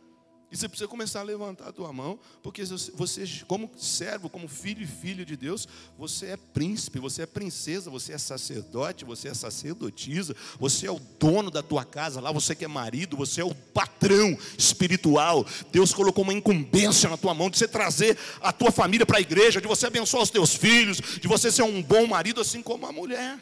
E 0.52 0.58
você 0.58 0.68
precisa 0.68 0.88
começar 0.88 1.22
a 1.22 1.24
levantar 1.24 1.70
a 1.70 1.72
tua 1.72 1.94
mão, 1.94 2.20
porque 2.44 2.62
você, 2.66 3.26
como 3.48 3.72
servo, 3.78 4.30
como 4.30 4.50
filho 4.50 4.84
e 4.84 4.86
filha 4.86 5.26
de 5.26 5.38
Deus, 5.38 5.66
você 5.98 6.26
é 6.28 6.38
príncipe, 6.38 7.00
você 7.00 7.22
é 7.22 7.26
princesa, 7.26 7.90
você 7.90 8.12
é 8.12 8.18
sacerdote, 8.18 9.06
você 9.06 9.30
é 9.30 9.34
sacerdotisa, 9.34 10.36
você 10.60 10.88
é 10.88 10.92
o 10.92 11.00
dono 11.18 11.50
da 11.50 11.64
tua 11.64 11.86
casa 11.86 12.20
lá, 12.20 12.34
você 12.34 12.54
que 12.54 12.66
é 12.66 12.68
marido, 12.68 13.16
você 13.16 13.40
é 13.40 13.46
o 13.46 13.56
patrão 13.56 14.38
espiritual. 14.58 15.46
Deus 15.72 15.94
colocou 15.94 16.26
uma 16.26 16.34
incumbência 16.34 17.10
na 17.10 17.16
tua 17.16 17.34
mão 17.34 17.50
de 17.50 17.58
você 17.58 17.68
trazer 17.68 18.18
a 18.42 18.52
tua 18.52 18.72
família 18.72 19.06
para 19.06 19.20
a 19.20 19.22
igreja, 19.22 19.62
de 19.62 19.68
você 19.70 19.88
abençoar 19.88 20.22
os 20.22 20.30
teus 20.30 20.54
filhos, 20.54 20.98
de 20.98 21.30
você 21.30 21.50
ser 21.50 21.64
um 21.64 21.82
bom 21.82 22.06
marido, 22.06 22.42
assim 22.42 22.62
como 22.62 22.86
a 22.86 22.92
mulher. 22.92 23.40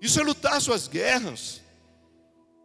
Isso 0.00 0.18
é 0.18 0.22
lutar 0.22 0.62
suas 0.62 0.88
guerras. 0.88 1.60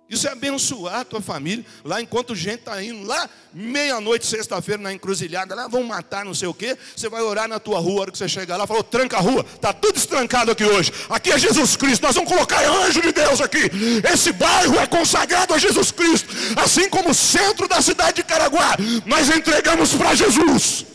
Isso 0.08 0.28
é 0.28 0.32
abençoar 0.32 1.00
a 1.00 1.06
tua 1.06 1.20
família. 1.20 1.66
Lá 1.84 2.00
enquanto 2.00 2.36
gente 2.36 2.60
está 2.60 2.82
indo 2.82 3.08
lá, 3.08 3.28
meia-noite, 3.52 4.28
sexta-feira, 4.28 4.80
na 4.82 4.94
encruzilhada, 4.94 5.56
lá 5.56 5.68
vão 5.68 5.82
matar 5.82 6.24
não 6.24 6.34
sei 6.34 6.48
o 6.48 6.54
quê. 6.54 6.78
Você 6.96 7.10
vai 7.10 7.22
orar 7.24 7.48
na 7.48 7.60
tua 7.60 7.80
rua, 7.80 7.98
a 7.98 8.02
hora 8.02 8.12
que 8.12 8.18
você 8.18 8.30
chegar 8.30 8.56
lá, 8.56 8.68
falou, 8.68 8.84
tranca 8.84 9.18
a 9.18 9.20
rua, 9.20 9.44
está 9.56 9.74
tudo 9.74 9.98
estrancado 9.98 10.52
aqui 10.52 10.64
hoje. 10.64 10.92
Aqui 11.10 11.32
é 11.32 11.40
Jesus 11.40 11.76
Cristo, 11.76 12.04
nós 12.04 12.14
vamos 12.14 12.32
colocar 12.32 12.64
anjo 12.64 13.02
de 13.02 13.12
Deus 13.12 13.42
aqui. 13.42 13.72
Esse 14.12 14.32
bairro 14.32 14.80
é 14.80 14.86
consagrado 14.86 15.56
a 15.56 15.58
Jesus 15.58 15.90
Cristo. 15.90 16.30
Assim 16.56 16.88
como 16.88 17.10
o 17.10 17.16
centro 17.16 17.68
da 17.68 17.82
cidade 17.82 18.18
de 18.18 18.24
Caraguá, 18.24 18.78
nós 19.08 19.30
entregamos 19.30 19.96
para 19.96 20.14
Jesus. 20.14 20.86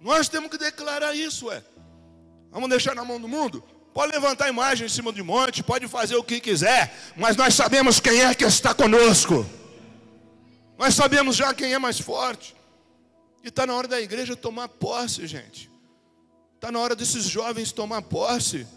Nós 0.00 0.28
temos 0.28 0.50
que 0.50 0.58
declarar 0.58 1.16
isso, 1.16 1.50
é. 1.50 1.64
Vamos 2.52 2.70
deixar 2.70 2.94
na 2.94 3.04
mão 3.04 3.20
do 3.20 3.26
mundo? 3.26 3.62
Pode 3.98 4.12
levantar 4.12 4.48
imagem 4.48 4.86
em 4.86 4.88
cima 4.88 5.10
do 5.10 5.24
monte, 5.24 5.60
pode 5.60 5.88
fazer 5.88 6.14
o 6.14 6.22
que 6.22 6.38
quiser, 6.38 6.96
mas 7.16 7.34
nós 7.34 7.52
sabemos 7.52 7.98
quem 7.98 8.20
é 8.20 8.32
que 8.32 8.44
está 8.44 8.72
conosco. 8.72 9.44
Nós 10.78 10.94
sabemos 10.94 11.34
já 11.34 11.52
quem 11.52 11.74
é 11.74 11.80
mais 11.80 11.98
forte. 11.98 12.54
E 13.42 13.48
está 13.48 13.66
na 13.66 13.74
hora 13.74 13.88
da 13.88 14.00
igreja 14.00 14.36
tomar 14.36 14.68
posse, 14.68 15.26
gente. 15.26 15.68
Está 16.54 16.70
na 16.70 16.78
hora 16.78 16.94
desses 16.94 17.24
jovens 17.24 17.72
tomar 17.72 18.02
posse 18.02 18.68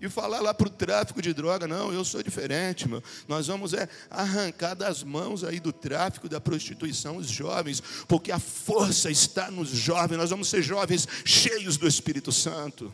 e 0.00 0.08
falar 0.08 0.38
lá 0.38 0.54
para 0.54 0.68
o 0.68 0.70
tráfico 0.70 1.20
de 1.20 1.34
droga, 1.34 1.66
não, 1.66 1.92
eu 1.92 2.04
sou 2.04 2.22
diferente, 2.22 2.88
meu. 2.88 3.02
Nós 3.26 3.48
vamos 3.48 3.74
é, 3.74 3.88
arrancar 4.08 4.76
das 4.76 5.02
mãos 5.02 5.42
aí 5.42 5.58
do 5.58 5.72
tráfico, 5.72 6.28
da 6.28 6.40
prostituição, 6.40 7.16
os 7.16 7.26
jovens, 7.26 7.82
porque 8.06 8.30
a 8.30 8.38
força 8.38 9.10
está 9.10 9.50
nos 9.50 9.70
jovens, 9.70 10.18
nós 10.18 10.30
vamos 10.30 10.46
ser 10.46 10.62
jovens 10.62 11.08
cheios 11.24 11.76
do 11.76 11.88
Espírito 11.88 12.30
Santo. 12.30 12.92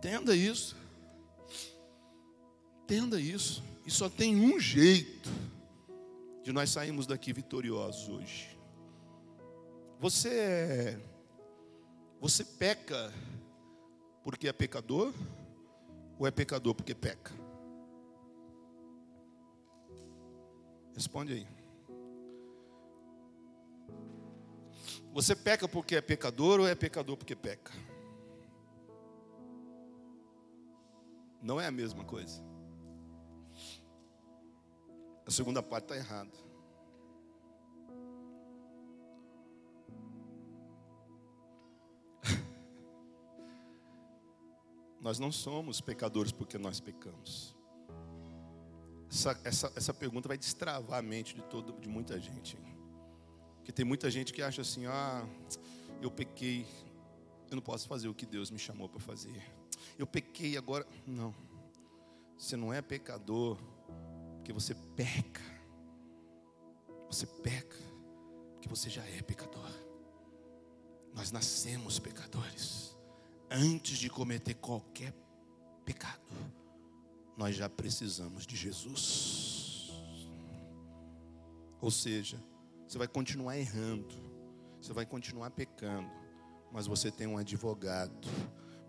Entenda 0.00 0.34
isso. 0.34 0.74
Entenda 2.84 3.20
isso. 3.20 3.62
E 3.84 3.90
só 3.90 4.08
tem 4.08 4.34
um 4.34 4.58
jeito 4.58 5.28
de 6.42 6.54
nós 6.54 6.70
sairmos 6.70 7.06
daqui 7.06 7.34
vitoriosos 7.34 8.08
hoje. 8.08 8.58
Você 9.98 10.30
é, 10.30 11.00
você 12.18 12.42
peca 12.42 13.12
porque 14.24 14.48
é 14.48 14.54
pecador 14.54 15.12
ou 16.18 16.26
é 16.26 16.30
pecador 16.30 16.74
porque 16.74 16.94
peca? 16.94 17.34
Responde 20.94 21.34
aí. 21.34 21.46
Você 25.12 25.36
peca 25.36 25.68
porque 25.68 25.96
é 25.96 26.00
pecador 26.00 26.60
ou 26.60 26.66
é 26.66 26.74
pecador 26.74 27.18
porque 27.18 27.36
peca? 27.36 27.89
Não 31.42 31.60
é 31.60 31.66
a 31.66 31.70
mesma 31.70 32.04
coisa. 32.04 32.42
A 35.26 35.30
segunda 35.30 35.62
parte 35.62 35.84
está 35.84 35.96
errada. 35.96 36.30
Nós 45.00 45.18
não 45.18 45.32
somos 45.32 45.80
pecadores 45.80 46.32
porque 46.32 46.58
nós 46.58 46.78
pecamos. 46.80 47.56
Essa, 49.08 49.40
essa, 49.44 49.72
essa 49.76 49.94
pergunta 49.94 50.28
vai 50.28 50.36
destravar 50.36 50.98
a 50.98 51.02
mente 51.02 51.34
de, 51.34 51.40
todo, 51.42 51.72
de 51.80 51.88
muita 51.88 52.20
gente. 52.20 52.58
Porque 53.56 53.72
tem 53.72 53.84
muita 53.84 54.10
gente 54.10 54.32
que 54.32 54.42
acha 54.42 54.62
assim: 54.62 54.86
ah, 54.86 55.24
eu 56.02 56.10
pequei, 56.10 56.66
eu 57.50 57.54
não 57.54 57.62
posso 57.62 57.86
fazer 57.86 58.08
o 58.08 58.14
que 58.14 58.26
Deus 58.26 58.50
me 58.50 58.58
chamou 58.58 58.88
para 58.88 58.98
fazer. 59.00 59.59
Eu 59.98 60.06
pequei 60.06 60.56
agora. 60.56 60.86
Não, 61.06 61.34
você 62.36 62.56
não 62.56 62.72
é 62.72 62.80
pecador, 62.80 63.58
porque 64.36 64.52
você 64.52 64.74
peca. 64.96 65.42
Você 67.08 67.26
peca, 67.26 67.76
porque 68.52 68.68
você 68.68 68.88
já 68.88 69.04
é 69.04 69.20
pecador. 69.20 69.70
Nós 71.12 71.30
nascemos 71.32 71.98
pecadores. 71.98 72.96
Antes 73.50 73.98
de 73.98 74.08
cometer 74.08 74.54
qualquer 74.54 75.12
pecado, 75.84 76.22
nós 77.36 77.56
já 77.56 77.68
precisamos 77.68 78.46
de 78.46 78.56
Jesus. 78.56 79.90
Ou 81.80 81.90
seja, 81.90 82.42
você 82.86 82.96
vai 82.96 83.08
continuar 83.08 83.58
errando, 83.58 84.14
você 84.80 84.92
vai 84.92 85.04
continuar 85.04 85.50
pecando, 85.50 86.10
mas 86.70 86.86
você 86.86 87.10
tem 87.10 87.26
um 87.26 87.38
advogado, 87.38 88.28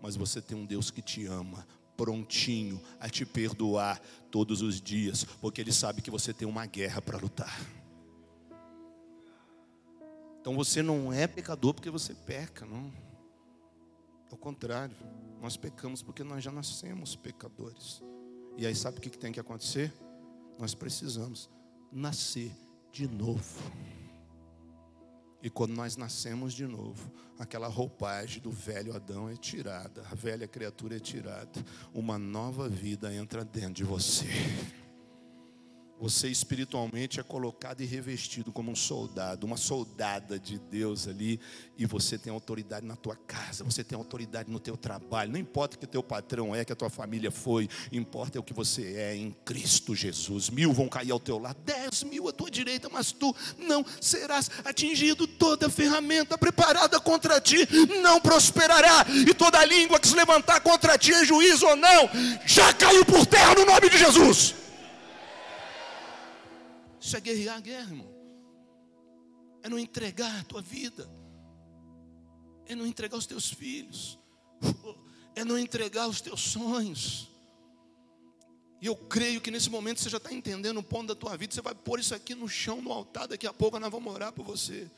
mas 0.02 0.16
você 0.16 0.42
tem 0.42 0.58
um 0.58 0.66
Deus 0.66 0.90
que 0.90 1.00
te 1.00 1.24
ama, 1.26 1.66
prontinho 1.96 2.82
a 2.98 3.08
te 3.08 3.24
perdoar 3.24 4.02
todos 4.30 4.60
os 4.60 4.80
dias, 4.80 5.24
porque 5.40 5.60
Ele 5.60 5.72
sabe 5.72 6.02
que 6.02 6.10
você 6.10 6.34
tem 6.34 6.46
uma 6.48 6.66
guerra 6.66 7.00
para 7.00 7.16
lutar. 7.16 7.60
Então 10.40 10.56
você 10.56 10.82
não 10.82 11.12
é 11.12 11.28
pecador 11.28 11.72
porque 11.72 11.88
você 11.88 12.12
peca, 12.12 12.66
não. 12.66 12.92
Ao 14.28 14.36
contrário, 14.36 14.96
nós 15.40 15.56
pecamos 15.56 16.02
porque 16.02 16.24
nós 16.24 16.42
já 16.42 16.50
nascemos 16.50 17.14
pecadores. 17.14 18.02
E 18.56 18.66
aí 18.66 18.74
sabe 18.74 18.98
o 18.98 19.00
que 19.00 19.10
tem 19.10 19.30
que 19.30 19.38
acontecer? 19.38 19.92
Nós 20.58 20.74
precisamos 20.74 21.48
nascer 21.92 22.50
de 22.90 23.06
novo. 23.06 23.62
E 25.42 25.50
quando 25.50 25.74
nós 25.74 25.96
nascemos 25.96 26.54
de 26.54 26.66
novo, 26.66 27.10
aquela 27.38 27.66
roupagem 27.66 28.40
do 28.40 28.50
velho 28.50 28.94
Adão 28.94 29.28
é 29.28 29.34
tirada, 29.34 30.04
a 30.10 30.14
velha 30.14 30.46
criatura 30.46 30.96
é 30.96 31.00
tirada, 31.00 31.64
uma 31.92 32.16
nova 32.16 32.68
vida 32.68 33.12
entra 33.12 33.44
dentro 33.44 33.74
de 33.74 33.84
você. 33.84 34.28
Você 36.00 36.28
espiritualmente 36.28 37.20
é 37.20 37.22
colocado 37.22 37.80
e 37.80 37.86
revestido 37.86 38.50
como 38.50 38.72
um 38.72 38.74
soldado, 38.74 39.46
uma 39.46 39.56
soldada 39.56 40.36
de 40.36 40.58
Deus 40.58 41.06
ali, 41.06 41.38
e 41.78 41.86
você 41.86 42.18
tem 42.18 42.32
autoridade 42.32 42.84
na 42.84 42.96
tua 42.96 43.14
casa, 43.14 43.62
você 43.62 43.84
tem 43.84 43.96
autoridade 43.96 44.50
no 44.50 44.58
teu 44.58 44.76
trabalho. 44.76 45.30
Não 45.30 45.38
importa 45.38 45.76
que 45.76 45.86
teu 45.86 46.02
patrão 46.02 46.54
é, 46.56 46.64
que 46.64 46.72
a 46.72 46.76
tua 46.76 46.90
família 46.90 47.30
foi, 47.30 47.68
importa 47.92 48.36
é 48.36 48.40
o 48.40 48.42
que 48.42 48.52
você 48.52 48.94
é 48.96 49.14
em 49.14 49.30
Cristo 49.44 49.94
Jesus. 49.94 50.50
Mil 50.50 50.72
vão 50.72 50.88
cair 50.88 51.12
ao 51.12 51.20
teu 51.20 51.38
lado, 51.38 51.58
dez 51.64 52.02
mil 52.02 52.28
à 52.28 52.32
tua 52.32 52.50
direita, 52.50 52.88
mas 52.88 53.12
tu 53.12 53.34
não 53.56 53.84
serás 54.00 54.50
atingido. 54.64 55.26
Toda 55.26 55.70
ferramenta 55.70 56.36
preparada 56.36 56.98
contra 56.98 57.40
ti 57.40 57.68
não 58.02 58.20
prosperará, 58.20 59.06
e 59.08 59.32
toda 59.34 59.64
língua 59.64 60.00
que 60.00 60.08
se 60.08 60.16
levantar 60.16 60.60
contra 60.62 60.98
ti 60.98 61.12
em 61.12 61.24
juízo 61.24 61.66
ou 61.66 61.76
não, 61.76 62.10
já 62.44 62.72
caiu 62.72 63.04
por 63.04 63.24
terra 63.24 63.54
no 63.54 63.64
nome 63.64 63.88
de 63.88 63.98
Jesus. 63.98 64.61
Isso 67.12 67.18
é 67.18 67.20
guerrear 67.20 67.58
a 67.58 67.60
guerra, 67.60 67.90
irmão. 67.90 68.10
É 69.62 69.68
não 69.68 69.78
entregar 69.78 70.40
a 70.40 70.44
tua 70.44 70.62
vida. 70.62 71.06
É 72.64 72.74
não 72.74 72.86
entregar 72.86 73.18
os 73.18 73.26
teus 73.26 73.52
filhos. 73.52 74.18
É 75.34 75.46
não 75.46 75.58
entregar 75.58 76.08
os 76.08 76.20
teus 76.20 76.42
sonhos. 76.42 77.30
E 78.82 78.86
eu 78.86 78.94
creio 78.94 79.40
que 79.40 79.50
nesse 79.50 79.70
momento 79.70 79.98
você 79.98 80.10
já 80.10 80.18
está 80.18 80.30
entendendo 80.30 80.76
o 80.76 80.82
ponto 80.82 81.08
da 81.08 81.14
tua 81.14 81.34
vida. 81.38 81.54
Você 81.54 81.62
vai 81.62 81.74
pôr 81.74 81.98
isso 81.98 82.14
aqui 82.14 82.34
no 82.34 82.46
chão, 82.46 82.82
no 82.82 82.92
altar. 82.92 83.26
Daqui 83.28 83.46
a 83.46 83.52
pouco 83.52 83.78
nós 83.78 83.90
vamos 83.90 84.12
orar 84.12 84.30
por 84.30 84.44
você. 84.44 84.90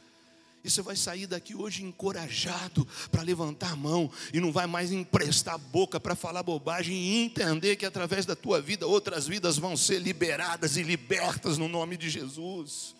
E 0.65 0.71
você 0.71 0.81
vai 0.81 0.97
sair 0.97 1.27
daqui 1.27 1.55
hoje 1.55 1.85
encorajado 1.85 2.89
para 3.11 3.21
levantar 3.21 3.73
a 3.73 3.77
mão 3.77 4.11
e 4.33 4.41
não 4.41 4.51
vai 4.51 4.67
mais 4.67 4.91
emprestar 4.91 5.57
a 5.57 5.59
boca 5.59 6.01
para 6.01 6.17
falar 6.17 6.43
bobagem 6.43 6.97
e 6.97 7.23
entender 7.23 7.77
que 7.77 7.85
através 7.85 8.25
da 8.25 8.35
tua 8.35 8.63
vida 8.63 8.87
outras 8.87 9.27
vidas 9.27 9.59
vão 9.59 9.77
ser 9.77 9.99
liberadas 9.99 10.79
e 10.79 10.83
libertas 10.83 11.59
no 11.59 11.69
nome 11.69 11.99
de 11.99 12.09
Jesus. 12.09 12.97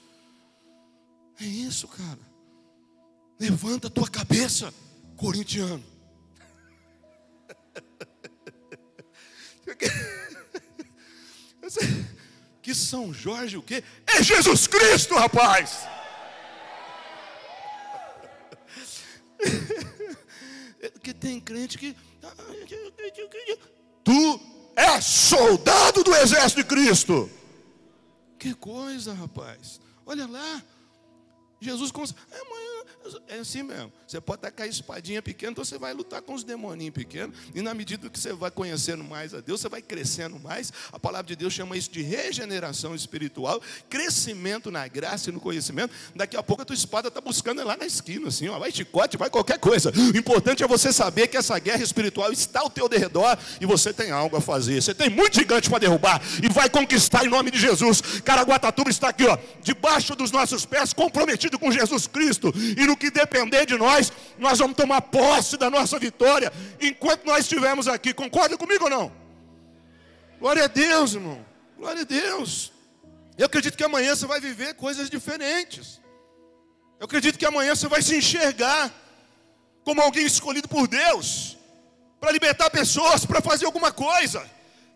É 1.41 1.45
isso, 1.45 1.89
cara. 1.89 2.19
Levanta 3.41 3.87
a 3.89 3.91
tua 3.91 4.09
cabeça, 4.09 4.73
corintiano. 5.17 5.83
Que 12.61 12.75
São 12.75 13.13
Jorge 13.13 13.59
o 13.59 13.63
quê? 13.63 13.85
É 14.07 14.23
Jesus 14.23 14.67
Cristo, 14.67 15.15
rapaz! 15.15 15.87
Porque 20.93 21.15
tem 21.15 21.41
crente 21.41 21.79
que. 21.79 21.97
Tu 24.03 24.41
é 24.77 25.01
soldado 25.01 26.03
do 26.05 26.15
exército 26.15 26.63
de 26.63 26.69
Cristo. 26.69 27.31
Que 28.39 28.55
coisa, 28.55 29.15
rapaz. 29.15 29.81
Olha 30.05 30.27
lá. 30.27 30.63
Jesus, 31.61 31.91
é, 32.31 32.45
é 33.29 33.39
assim 33.39 33.63
mesmo. 33.63 33.93
Você 34.07 34.21
pode 34.21 34.43
tacar 34.43 34.69
espadinha 34.69 35.21
pequena, 35.21 35.53
então 35.53 35.65
você 35.65 35.79
vai 35.79 35.93
lutar 35.93 36.23
com 36.23 36.35
os 36.35 36.45
demoninhos 36.45 36.95
pequenos. 36.95 37.37
E 37.55 37.61
na 37.61 37.75
medida 37.75 38.09
que 38.09 38.19
você 38.19 38.33
vai 38.33 38.51
conhecendo 38.51 39.05
mais 39.05 39.35
a 39.35 39.41
Deus, 39.41 39.61
você 39.61 39.69
vai 39.69 39.83
crescendo 39.83 40.39
mais. 40.39 40.73
A 40.93 40.99
palavra 40.99 41.27
de 41.27 41.37
Deus 41.37 41.53
chama 41.53 41.77
isso 41.77 41.91
de 41.91 42.03
regeneração 42.03 42.95
espiritual, 42.95 43.61
crescimento 43.89 44.71
na 44.71 44.87
graça 44.89 45.31
e 45.31 45.33
no 45.33 45.41
conhecimento. 45.41 45.93
Daqui 46.15 46.37
a 46.37 46.43
pouco 46.43 46.63
a 46.63 46.65
tua 46.65 46.75
espada 46.75 47.09
está 47.09 47.21
buscando 47.21 47.65
lá 47.65 47.77
na 47.77 47.87
esquina, 47.87 48.29
assim, 48.29 48.49
ó, 48.49 48.59
vai 48.59 48.71
chicote, 48.71 49.17
vai 49.17 49.31
qualquer 49.31 49.59
coisa. 49.59 49.91
O 49.91 50.17
importante 50.17 50.63
é 50.63 50.67
você 50.67 50.93
saber 50.93 51.29
que 51.29 51.37
essa 51.37 51.59
guerra 51.59 51.83
espiritual 51.83 52.33
está 52.33 52.61
ao 52.61 52.71
teu 52.71 52.89
derredor 52.89 53.37
e 53.61 53.67
você 53.67 53.93
tem 53.93 54.11
algo 54.11 54.37
a 54.37 54.41
fazer. 54.41 54.83
Você 54.83 54.95
tem 54.95 55.11
muito 55.11 55.35
gigante 55.35 55.69
para 55.69 55.79
derrubar 55.79 56.23
e 56.43 56.49
vai 56.49 56.69
conquistar 56.71 57.25
em 57.25 57.29
nome 57.29 57.51
de 57.51 57.59
Jesus. 57.59 58.01
Caraguatatuba 58.25 58.91
está 58.91 59.09
aqui, 59.09 59.27
ó, 59.27 59.37
debaixo 59.63 60.15
dos 60.15 60.31
nossos 60.31 60.65
pés, 60.65 60.93
comprometido 60.93 61.59
com 61.59 61.71
Jesus 61.71 62.07
Cristo. 62.07 62.53
E 62.77 62.87
no 62.87 62.94
que 62.97 63.11
depender 63.11 63.67
de 63.67 63.77
nós, 63.77 64.13
nós 64.39 64.59
vamos 64.59 64.77
tomar 64.77 65.01
posse 65.03 65.57
da 65.57 65.71
nossa 65.71 65.99
vitória 65.99 66.53
enquanto 66.81 67.25
nós 67.25 67.41
estivermos 67.41 67.89
aqui. 67.89 68.13
Concorda 68.13 68.57
comigo 68.57 68.85
ou 68.85 68.91
não? 68.91 69.13
Glória 70.39 70.65
a 70.65 70.67
Deus, 70.67 71.15
irmão. 71.15 71.45
Glória 71.79 72.03
a 72.03 72.05
Deus. 72.05 72.73
Eu 73.37 73.47
acredito 73.47 73.77
que 73.77 73.85
amanhã 73.85 74.15
você 74.15 74.27
vai 74.27 74.41
viver 74.41 74.75
coisas 74.75 75.11
diferentes. 75.11 76.01
Eu 77.01 77.07
acredito 77.07 77.39
que 77.39 77.47
amanhã 77.47 77.75
você 77.75 77.89
vai 77.89 78.03
se 78.03 78.17
enxergar 78.17 78.93
como 79.85 80.01
alguém 80.01 80.25
escolhido 80.25 80.69
por 80.69 80.87
Deus 80.87 81.57
para 82.21 82.33
libertar 82.33 82.71
pessoas, 82.71 83.27
para 83.27 83.43
fazer 83.43 83.67
alguma 83.67 83.93
coisa. 83.93 84.49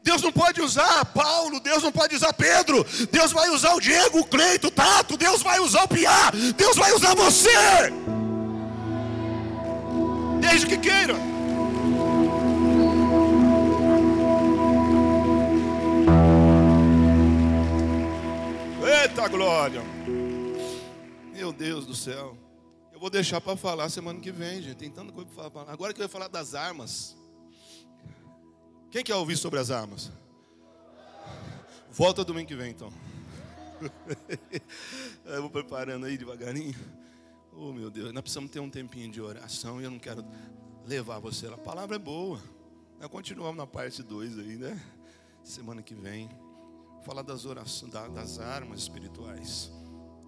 Deus 0.09 0.23
não 0.23 0.33
pode 0.33 0.63
usar 0.63 1.05
Paulo, 1.05 1.61
Deus 1.61 1.83
não 1.83 1.93
pode 1.93 2.17
usar 2.17 2.33
Pedro, 2.33 2.83
Deus 3.13 3.31
vai 3.31 3.51
usar 3.51 3.75
o 3.75 3.81
Diego, 3.81 4.21
o 4.21 4.25
Cleito, 4.25 4.69
o 4.69 4.71
Tato, 4.71 5.19
Deus 5.19 5.43
vai 5.43 5.61
usar 5.61 5.83
o 5.83 5.89
Piá, 5.89 6.31
Deus 6.57 6.79
vai 6.79 6.95
usar 6.95 7.15
você. 7.15 7.51
Desde 10.41 10.67
que 10.67 10.79
queira. 10.79 11.15
Eita 19.03 19.29
glória. 19.29 19.83
Meu 21.35 21.53
Deus 21.53 21.85
do 21.85 21.95
céu. 21.95 22.35
Eu 22.95 22.99
vou 22.99 23.11
deixar 23.11 23.43
para 23.43 23.59
falar 23.59 23.91
semana 23.91 24.19
que 24.21 24.33
vem, 24.33 24.63
gente. 24.63 24.77
Tem 24.77 24.91
tanta 24.91 25.13
coisa 25.13 25.29
para 25.35 25.51
falar. 25.51 25.71
Agora 25.71 25.93
que 25.93 26.01
eu 26.01 26.05
ia 26.05 26.09
falar 26.09 26.29
das 26.29 26.55
armas. 26.55 27.15
Quem 28.91 29.05
quer 29.05 29.14
ouvir 29.16 29.36
sobre 29.36 29.59
as 29.59 29.70
armas? 29.70 30.11
Volta 31.91 32.24
domingo 32.24 32.49
que 32.49 32.57
vem, 32.57 32.70
então. 32.70 32.91
eu 35.26 35.43
vou 35.43 35.51
preparando 35.51 36.07
aí 36.07 36.16
devagarinho. 36.16 36.74
Oh, 37.53 37.70
meu 37.70 37.91
Deus, 37.91 38.12
nós 38.12 38.22
precisamos 38.22 38.51
ter 38.51 38.61
um 38.61 38.70
tempinho 38.70 39.11
de 39.11 39.20
oração 39.20 39.78
e 39.80 39.84
eu 39.84 39.91
não 39.91 39.99
quero 39.99 40.24
levar 40.86 41.18
você. 41.18 41.47
A 41.49 41.59
palavra 41.59 41.97
é 41.97 41.99
boa. 41.99 42.41
Nós 42.99 43.11
continuamos 43.11 43.59
na 43.59 43.66
parte 43.66 44.03
2 44.03 44.39
aí, 44.39 44.57
né? 44.57 44.82
Semana 45.45 45.82
que 45.82 45.95
vem. 45.95 46.30
Falar 47.05 47.22
das 47.22 47.45
orações, 47.45 47.93
das 47.93 48.39
armas 48.39 48.80
espirituais. 48.80 49.70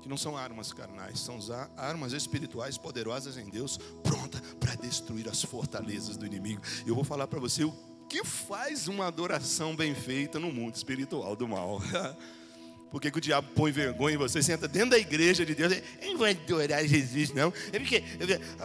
Que 0.02 0.08
não 0.08 0.18
são 0.18 0.36
armas 0.36 0.72
carnais, 0.72 1.18
são 1.18 1.38
armas 1.76 2.12
espirituais 2.12 2.76
poderosas 2.76 3.36
em 3.36 3.48
Deus, 3.48 3.78
pronta 4.02 4.40
para 4.58 4.74
destruir 4.74 5.28
as 5.28 5.42
fortalezas 5.42 6.16
do 6.16 6.26
inimigo. 6.26 6.62
Eu 6.86 6.94
vou 6.94 7.04
falar 7.04 7.26
para 7.26 7.38
você 7.38 7.64
o 7.64 7.89
que 8.10 8.24
faz 8.24 8.88
uma 8.88 9.06
adoração 9.06 9.76
bem 9.76 9.94
feita 9.94 10.40
no 10.40 10.52
mundo 10.52 10.74
espiritual 10.74 11.36
do 11.36 11.46
mal. 11.46 11.80
Por 12.90 13.00
que, 13.00 13.08
que, 13.08 13.18
o 13.18 13.20
diabo 13.20 13.48
põe 13.54 13.70
vergonha 13.70 14.16
em 14.16 14.18
você? 14.18 14.40
Entra 14.52 14.66
dentro 14.66 14.90
da 14.90 14.98
igreja 14.98 15.46
de 15.46 15.54
Deus. 15.54 15.72
Ele 15.72 16.10
não 16.10 16.18
vai 16.18 16.32
adorar 16.32 16.84
Jesus, 16.84 17.32
não. 17.32 17.52
É 17.72 17.78
porque, 17.78 18.02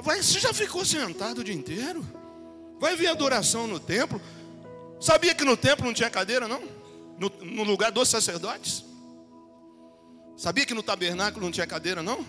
você 0.03 0.39
já 0.39 0.51
ficou 0.51 0.83
sentado 0.83 1.41
o 1.41 1.43
dia 1.43 1.53
inteiro? 1.53 2.03
Vai 2.79 2.95
ver 2.95 3.05
adoração 3.05 3.67
no 3.67 3.79
templo? 3.79 4.19
Sabia 4.99 5.35
que 5.35 5.43
no 5.43 5.55
templo 5.55 5.85
não 5.85 5.93
tinha 5.93 6.09
cadeira, 6.09 6.47
não? 6.47 6.63
No, 7.19 7.31
no 7.45 7.63
lugar 7.63 7.91
dos 7.91 8.09
sacerdotes? 8.09 8.83
Sabia 10.35 10.65
que 10.65 10.73
no 10.73 10.81
tabernáculo 10.81 11.45
não 11.45 11.51
tinha 11.51 11.67
cadeira, 11.67 12.01
não? 12.01 12.25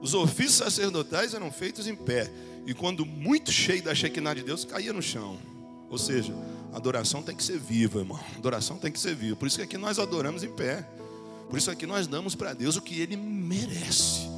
Os 0.00 0.14
ofícios 0.14 0.54
sacerdotais 0.54 1.34
eram 1.34 1.50
feitos 1.50 1.88
em 1.88 1.96
pé. 1.96 2.30
E 2.64 2.72
quando 2.72 3.04
muito 3.04 3.50
cheio 3.50 3.82
da 3.82 3.92
Shekinah 3.92 4.34
de 4.34 4.44
Deus, 4.44 4.64
caía 4.64 4.92
no 4.92 5.02
chão. 5.02 5.59
Ou 5.90 5.98
seja, 5.98 6.32
adoração 6.72 7.22
tem 7.22 7.34
que 7.34 7.42
ser 7.42 7.58
viva, 7.58 7.98
irmão. 7.98 8.18
Adoração 8.36 8.78
tem 8.78 8.92
que 8.92 9.00
ser 9.00 9.14
viva. 9.14 9.36
Por 9.36 9.48
isso 9.48 9.56
que 9.56 9.64
aqui 9.64 9.76
nós 9.76 9.98
adoramos 9.98 10.44
em 10.44 10.50
pé. 10.50 10.88
Por 11.48 11.58
isso 11.58 11.70
aqui 11.70 11.84
nós 11.84 12.06
damos 12.06 12.36
para 12.36 12.54
Deus 12.54 12.76
o 12.76 12.80
que 12.80 13.00
Ele 13.00 13.16
merece. 13.16 14.30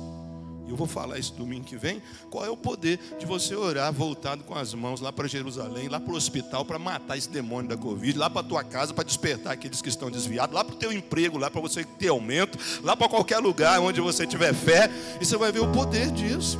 Eu 0.66 0.76
vou 0.76 0.86
falar 0.86 1.18
isso 1.18 1.34
domingo 1.34 1.66
que 1.66 1.76
vem. 1.76 2.00
Qual 2.30 2.42
é 2.46 2.48
o 2.48 2.56
poder 2.56 2.98
de 3.20 3.26
você 3.26 3.54
orar 3.54 3.92
voltado 3.92 4.42
com 4.44 4.54
as 4.54 4.72
mãos 4.72 5.02
lá 5.02 5.12
para 5.12 5.28
Jerusalém, 5.28 5.86
lá 5.86 6.00
para 6.00 6.14
o 6.14 6.16
hospital, 6.16 6.64
para 6.64 6.78
matar 6.78 7.18
esse 7.18 7.28
demônio 7.28 7.68
da 7.68 7.76
Covid, 7.76 8.18
lá 8.18 8.30
para 8.30 8.40
a 8.40 8.44
tua 8.44 8.64
casa, 8.64 8.94
para 8.94 9.04
despertar 9.04 9.52
aqueles 9.52 9.82
que 9.82 9.90
estão 9.90 10.10
desviados, 10.10 10.54
lá 10.54 10.64
para 10.64 10.74
o 10.74 10.78
teu 10.78 10.90
emprego, 10.90 11.36
lá 11.36 11.50
para 11.50 11.60
você 11.60 11.84
ter 11.84 12.08
aumento, 12.08 12.58
lá 12.82 12.96
para 12.96 13.06
qualquer 13.06 13.38
lugar 13.38 13.78
onde 13.80 14.00
você 14.00 14.26
tiver 14.26 14.54
fé, 14.54 14.88
e 15.20 15.26
você 15.26 15.36
vai 15.36 15.52
ver 15.52 15.60
o 15.60 15.70
poder 15.70 16.10
disso. 16.10 16.58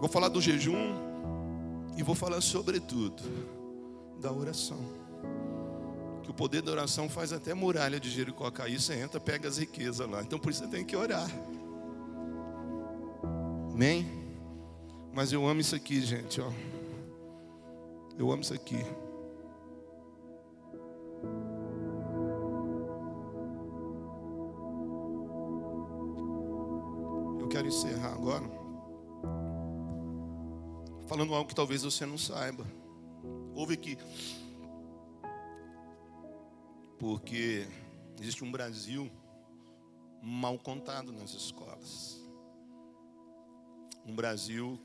Vou 0.00 0.08
falar 0.08 0.28
do 0.28 0.40
jejum 0.40 1.03
e 1.96 2.02
vou 2.02 2.14
falar 2.14 2.40
sobretudo 2.40 3.22
da 4.20 4.32
oração 4.32 5.04
que 6.24 6.30
o 6.30 6.34
poder 6.34 6.62
da 6.62 6.72
oração 6.72 7.08
faz 7.08 7.32
até 7.32 7.52
a 7.52 7.54
muralha 7.54 8.00
de 8.00 8.10
Jericó 8.10 8.50
cair, 8.50 8.80
você 8.80 8.94
entra, 8.94 9.20
pega 9.20 9.46
as 9.46 9.58
riquezas 9.58 10.08
lá. 10.08 10.22
Então 10.22 10.38
por 10.38 10.50
isso 10.50 10.64
você 10.64 10.70
tem 10.70 10.84
que 10.84 10.96
orar. 10.96 11.28
Amém? 13.72 14.06
Mas 15.12 15.32
eu 15.32 15.46
amo 15.46 15.60
isso 15.60 15.76
aqui, 15.76 16.00
gente, 16.00 16.40
ó. 16.40 16.50
Eu 18.18 18.32
amo 18.32 18.42
isso 18.42 18.54
aqui. 18.54 18.78
Falando 31.24 31.34
algo 31.34 31.48
que 31.48 31.54
talvez 31.54 31.82
você 31.82 32.04
não 32.04 32.18
saiba. 32.18 32.66
Houve 33.54 33.74
aqui 33.74 33.96
porque 36.98 37.66
existe 38.20 38.44
um 38.44 38.52
Brasil 38.52 39.10
mal 40.22 40.58
contado 40.58 41.12
nas 41.12 41.32
escolas. 41.32 42.20
Um 44.06 44.14
Brasil 44.14 44.78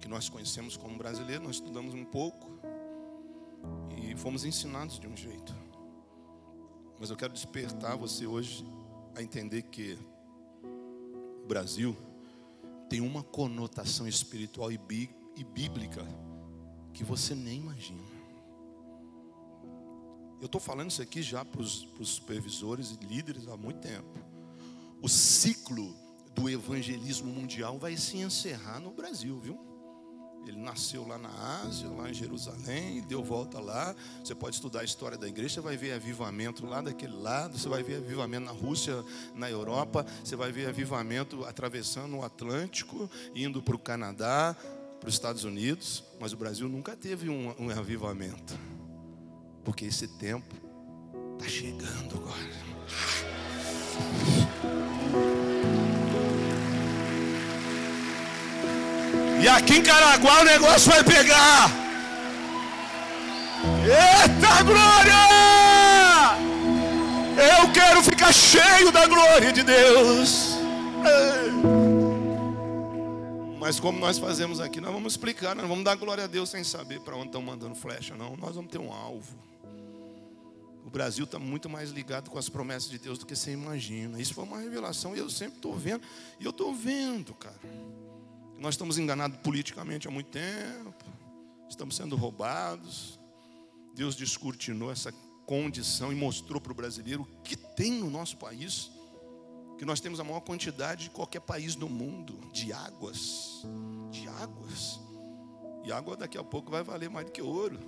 que 0.00 0.08
nós 0.08 0.28
conhecemos 0.28 0.76
como 0.76 0.98
brasileiro, 0.98 1.44
nós 1.44 1.56
estudamos 1.56 1.94
um 1.94 2.04
pouco 2.04 2.50
e 3.96 4.14
fomos 4.16 4.44
ensinados 4.44 4.98
de 4.98 5.06
um 5.06 5.16
jeito. 5.16 5.54
Mas 7.00 7.08
eu 7.10 7.16
quero 7.16 7.32
despertar 7.32 7.96
você 7.96 8.26
hoje 8.26 8.66
a 9.14 9.22
entender 9.22 9.62
que 9.62 9.98
o 11.42 11.46
Brasil 11.46 11.96
tem 12.88 13.00
uma 13.00 13.22
conotação 13.22 14.06
espiritual 14.06 14.70
e 14.70 14.76
bíblica 14.78 15.23
que 16.92 17.04
você 17.04 17.34
nem 17.34 17.58
imagina. 17.58 18.02
Eu 20.40 20.46
estou 20.46 20.60
falando 20.60 20.90
isso 20.90 21.02
aqui 21.02 21.22
já 21.22 21.44
para 21.44 21.60
os 21.60 21.88
supervisores 22.02 22.90
e 22.90 23.04
líderes 23.04 23.48
há 23.48 23.56
muito 23.56 23.80
tempo. 23.80 24.18
O 25.02 25.08
ciclo 25.08 25.94
do 26.34 26.48
evangelismo 26.48 27.32
mundial 27.32 27.78
vai 27.78 27.96
se 27.96 28.18
encerrar 28.18 28.80
no 28.80 28.90
Brasil, 28.90 29.38
viu? 29.40 29.58
Ele 30.46 30.58
nasceu 30.58 31.06
lá 31.06 31.16
na 31.16 31.30
Ásia, 31.62 31.88
lá 31.88 32.10
em 32.10 32.14
Jerusalém, 32.14 33.00
deu 33.02 33.22
volta 33.24 33.58
lá. 33.58 33.96
Você 34.22 34.34
pode 34.34 34.56
estudar 34.56 34.80
a 34.80 34.84
história 34.84 35.16
da 35.16 35.26
igreja, 35.26 35.54
você 35.54 35.60
vai 35.62 35.76
ver 35.76 35.92
avivamento 35.92 36.66
lá 36.66 36.82
daquele 36.82 37.16
lado, 37.16 37.58
você 37.58 37.68
vai 37.68 37.82
ver 37.82 37.96
avivamento 37.96 38.44
na 38.44 38.52
Rússia, 38.52 39.02
na 39.34 39.50
Europa, 39.50 40.04
você 40.22 40.36
vai 40.36 40.52
ver 40.52 40.68
avivamento 40.68 41.44
atravessando 41.44 42.16
o 42.18 42.22
Atlântico, 42.22 43.10
indo 43.34 43.62
para 43.62 43.74
o 43.74 43.78
Canadá, 43.78 44.54
para 45.04 45.10
os 45.10 45.14
Estados 45.14 45.44
Unidos. 45.44 46.02
Mas 46.18 46.32
o 46.32 46.36
Brasil 46.36 46.66
nunca 46.66 46.96
teve 46.96 47.28
um, 47.28 47.54
um 47.58 47.70
avivamento. 47.70 48.58
Porque 49.62 49.84
esse 49.84 50.08
tempo 50.08 50.54
está 51.34 51.46
chegando 51.46 52.16
agora. 52.16 52.64
E 59.42 59.48
aqui 59.48 59.74
em 59.74 59.82
Caraguá 59.82 60.40
o 60.40 60.44
negócio 60.44 60.90
vai 60.90 61.04
pegar. 61.04 61.70
Eita 63.84 64.62
glória! 64.62 65.24
Eu 67.36 67.70
quero 67.72 68.02
ficar 68.02 68.32
cheio 68.32 68.90
da 68.90 69.06
glória 69.06 69.52
de 69.52 69.62
Deus. 69.62 70.56
Mas 73.64 73.80
como 73.80 73.98
nós 73.98 74.18
fazemos 74.18 74.60
aqui, 74.60 74.78
nós 74.78 74.92
vamos 74.92 75.14
explicar, 75.14 75.56
nós 75.56 75.66
vamos 75.66 75.84
dar 75.84 75.94
glória 75.94 76.24
a 76.24 76.26
Deus 76.26 76.50
sem 76.50 76.62
saber 76.62 77.00
para 77.00 77.16
onde 77.16 77.28
estão 77.28 77.40
mandando 77.40 77.74
flecha, 77.74 78.14
não. 78.14 78.36
Nós 78.36 78.56
vamos 78.56 78.70
ter 78.70 78.76
um 78.76 78.92
alvo. 78.92 79.38
O 80.84 80.90
Brasil 80.90 81.24
está 81.24 81.38
muito 81.38 81.66
mais 81.70 81.88
ligado 81.90 82.28
com 82.28 82.38
as 82.38 82.50
promessas 82.50 82.90
de 82.90 82.98
Deus 82.98 83.16
do 83.16 83.24
que 83.24 83.34
você 83.34 83.52
imagina. 83.52 84.20
Isso 84.20 84.34
foi 84.34 84.44
uma 84.44 84.58
revelação 84.58 85.16
e 85.16 85.18
eu 85.18 85.30
sempre 85.30 85.56
estou 85.56 85.74
vendo. 85.74 86.02
E 86.38 86.44
eu 86.44 86.50
estou 86.50 86.74
vendo, 86.74 87.32
cara. 87.32 87.58
Nós 88.58 88.74
estamos 88.74 88.98
enganados 88.98 89.38
politicamente 89.38 90.06
há 90.06 90.10
muito 90.10 90.28
tempo. 90.28 91.02
Estamos 91.66 91.96
sendo 91.96 92.16
roubados. 92.16 93.18
Deus 93.94 94.14
descortinou 94.14 94.92
essa 94.92 95.10
condição 95.46 96.12
e 96.12 96.14
mostrou 96.14 96.60
para 96.60 96.72
o 96.72 96.74
brasileiro 96.74 97.22
o 97.22 97.42
que 97.42 97.56
tem 97.56 97.92
no 97.92 98.10
nosso 98.10 98.36
país. 98.36 98.90
Que 99.78 99.84
nós 99.84 100.00
temos 100.00 100.20
a 100.20 100.24
maior 100.24 100.40
quantidade 100.40 101.04
de 101.04 101.10
qualquer 101.10 101.40
país 101.40 101.74
do 101.74 101.88
mundo 101.88 102.38
de 102.52 102.72
águas. 102.72 103.64
De 104.10 104.28
águas. 104.28 105.00
E 105.84 105.92
água 105.92 106.16
daqui 106.16 106.38
a 106.38 106.44
pouco 106.44 106.70
vai 106.70 106.82
valer 106.82 107.10
mais 107.10 107.26
do 107.26 107.32
que 107.32 107.42
ouro. 107.42 107.78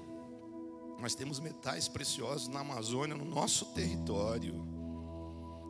Nós 1.01 1.15
temos 1.15 1.39
metais 1.41 1.89
preciosos 1.89 2.49
na 2.49 2.61
Amazônia, 2.61 3.15
no 3.15 3.25
nosso 3.25 3.67
território. 3.67 4.67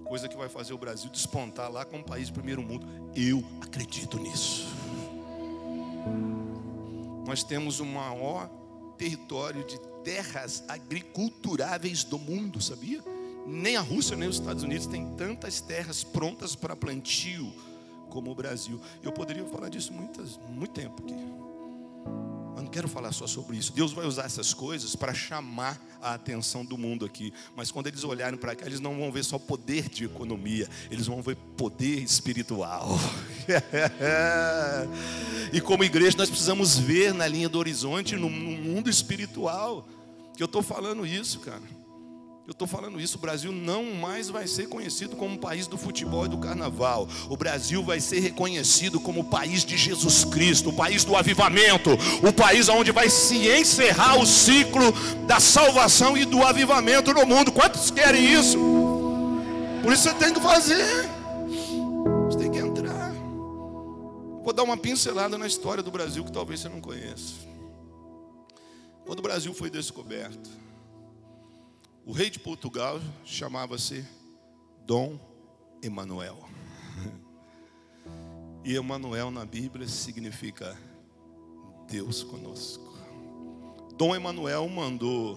Coisa 0.09 0.29
que 0.29 0.37
vai 0.37 0.49
fazer 0.49 0.73
o 0.73 0.79
Brasil 0.79 1.11
despontar 1.11 1.71
lá 1.71 1.85
como 1.85 2.05
país 2.05 2.29
de 2.29 2.33
primeiro 2.33 2.63
mundo. 2.63 2.87
Eu 3.15 3.45
acredito 3.61 4.19
nisso. 4.19 4.67
Nós 7.27 7.43
temos 7.43 7.81
o 7.81 7.85
maior 7.85 8.49
território 8.97 9.65
de 9.65 9.79
terras 10.05 10.65
agriculturáveis 10.69 12.05
do 12.05 12.19
mundo, 12.19 12.63
sabia? 12.63 13.03
Nem 13.47 13.77
a 13.77 13.81
Rússia 13.81 14.17
nem 14.17 14.29
os 14.29 14.37
Estados 14.37 14.63
Unidos 14.63 14.87
têm 14.87 15.15
tantas 15.17 15.61
terras 15.61 16.03
prontas 16.03 16.55
para 16.55 16.75
plantio 16.75 17.53
como 18.11 18.31
o 18.31 18.35
Brasil. 18.35 18.81
Eu 19.03 19.13
poderia 19.13 19.45
falar 19.45 19.69
disso 19.69 19.93
muitas, 19.93 20.39
muito 20.49 20.73
tempo 20.73 21.03
aqui 21.03 21.47
não 22.67 22.73
quero 22.73 22.89
falar 22.89 23.13
só 23.13 23.29
sobre 23.29 23.57
isso. 23.57 23.73
Deus 23.73 23.93
vai 23.93 24.05
usar 24.05 24.25
essas 24.25 24.53
coisas 24.53 24.97
para 24.97 25.15
chamar 25.15 25.81
a 26.03 26.15
atenção 26.15 26.65
do 26.65 26.77
mundo 26.77 27.07
aqui. 27.07 27.33
Mas 27.55 27.71
quando 27.71 27.87
eles 27.87 28.03
olharem 28.03 28.37
para 28.37 28.57
cá, 28.57 28.67
eles 28.67 28.81
não 28.81 28.99
vão 28.99 29.13
ver 29.13 29.25
só 29.25 29.39
poder 29.39 29.89
de 29.89 30.05
economia, 30.05 30.69
eles 30.91 31.07
vão 31.07 31.23
ver 31.23 31.37
poder 31.57 32.03
espiritual. 32.03 32.99
e 35.53 35.61
como 35.61 35.85
igreja, 35.85 36.17
nós 36.17 36.29
precisamos 36.29 36.77
ver 36.77 37.15
na 37.15 37.29
linha 37.29 37.49
do 37.49 37.57
horizonte, 37.57 38.17
no 38.17 38.29
mundo 38.29 38.91
espiritual. 38.91 39.87
Que 40.37 40.43
eu 40.43 40.47
estou 40.47 40.63
falando 40.63 41.07
isso, 41.07 41.39
cara. 41.41 41.63
Eu 42.47 42.53
estou 42.53 42.69
falando 42.69 43.01
isso, 43.01 43.19
o 43.19 43.21
Brasil 43.21 43.51
não 43.51 43.93
mais 43.95 44.29
vai 44.29 44.47
ser 44.47 44.69
conhecido 44.69 45.17
como 45.17 45.37
país 45.37 45.67
do 45.67 45.77
futebol 45.77 46.27
e 46.27 46.29
do 46.29 46.39
carnaval. 46.39 47.09
O 47.29 47.37
Brasil 47.37 47.83
vai 47.83 47.99
ser 47.99 48.21
reconhecido 48.21 49.01
como 49.01 49.23
o 49.23 49.25
país 49.25 49.65
de 49.65 49.77
Jesus 49.77 50.25
Cristo, 50.25 50.71
o 50.71 50.73
país 50.73 51.05
do 51.05 51.17
avivamento, 51.17 51.91
o 52.23 52.33
país 52.33 52.69
onde 52.69 52.93
vai 52.93 53.11
se 53.11 53.49
encerrar 53.49 54.21
o 54.21 54.25
ciclo 54.25 54.93
da 55.27 55.41
salvação 55.41 56.17
e 56.17 56.25
do 56.25 56.45
avivamento 56.45 57.13
no 57.13 57.27
mundo. 57.27 57.51
Quantos 57.51 57.91
querem 57.91 58.35
isso? 58.35 58.57
Por 59.83 59.93
isso 59.93 60.05
você 60.05 60.15
tem 60.15 60.33
que 60.33 60.41
fazer. 60.41 60.87
Você 62.27 62.39
tem 62.39 62.53
que 62.53 62.59
entrar. 62.59 63.13
Vou 64.45 64.53
dar 64.53 64.63
uma 64.63 64.77
pincelada 64.77 65.37
na 65.37 65.49
história 65.49 65.83
do 65.83 65.91
Brasil 65.91 66.25
que 66.25 66.31
talvez 66.31 66.61
você 66.61 66.69
não 66.69 66.81
conheça. 66.81 67.35
Quando 69.05 69.19
o 69.19 69.23
Brasil 69.23 69.53
foi 69.53 69.69
descoberto, 69.69 70.49
o 72.07 72.13
rei 72.13 72.31
de 72.31 72.39
Portugal 72.39 73.01
chamava-se 73.25 74.07
Dom 74.87 75.19
Emanuel. 75.83 76.39
E 78.65 78.77
Emanuel 78.77 79.33
na 79.33 79.45
Bíblia 79.45 79.89
significa 79.89 80.79
Deus 81.89 82.23
conosco. 82.23 82.97
Dom 83.97 84.15
Emanuel 84.15 84.69
mandou 84.69 85.37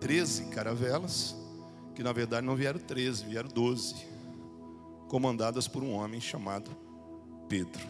13 0.00 0.46
caravelas, 0.46 1.36
que 1.94 2.02
na 2.02 2.12
verdade 2.12 2.44
não 2.44 2.56
vieram 2.56 2.80
13, 2.80 3.24
vieram 3.24 3.48
12, 3.48 3.94
comandadas 5.08 5.68
por 5.68 5.84
um 5.84 5.92
homem 5.92 6.20
chamado 6.20 6.68
Pedro. 7.48 7.86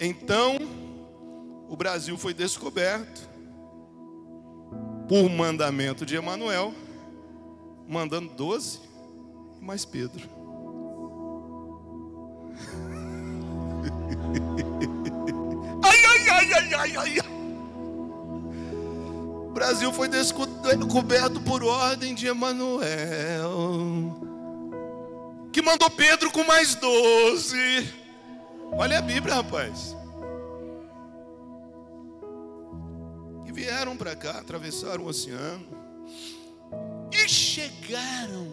Então, 0.00 0.56
o 1.68 1.76
Brasil 1.76 2.16
foi 2.16 2.32
descoberto 2.32 3.31
por 5.08 5.28
mandamento 5.28 6.06
de 6.06 6.16
Emanuel, 6.16 6.72
mandando 7.88 8.32
doze 8.34 8.80
mais 9.60 9.84
Pedro. 9.84 10.22
ai, 15.84 16.04
ai, 16.06 16.28
ai, 16.28 16.52
ai, 16.52 16.74
ai, 16.74 16.96
ai. 16.96 17.18
O 19.46 19.50
Brasil 19.52 19.92
foi 19.92 20.08
descoberto 20.08 21.40
por 21.42 21.62
ordem 21.62 22.14
de 22.14 22.26
Emanuel, 22.26 22.80
que 25.52 25.62
mandou 25.62 25.88
Pedro 25.90 26.32
com 26.32 26.42
mais 26.44 26.74
doze. 26.74 27.88
Olha 28.72 28.98
a 28.98 29.02
Bíblia, 29.02 29.36
rapaz. 29.36 29.94
Vieram 33.52 33.96
para 33.96 34.16
cá, 34.16 34.38
atravessaram 34.38 35.04
o 35.04 35.08
oceano 35.08 35.66
e 37.12 37.28
chegaram 37.28 38.48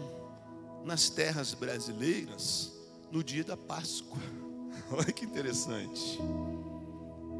nas 0.84 1.10
terras 1.10 1.54
brasileiras 1.54 2.72
no 3.12 3.24
dia 3.24 3.44
da 3.44 3.58
Páscoa. 3.58 4.20
Olha 4.92 5.12
que 5.12 5.26
interessante. 5.26 6.20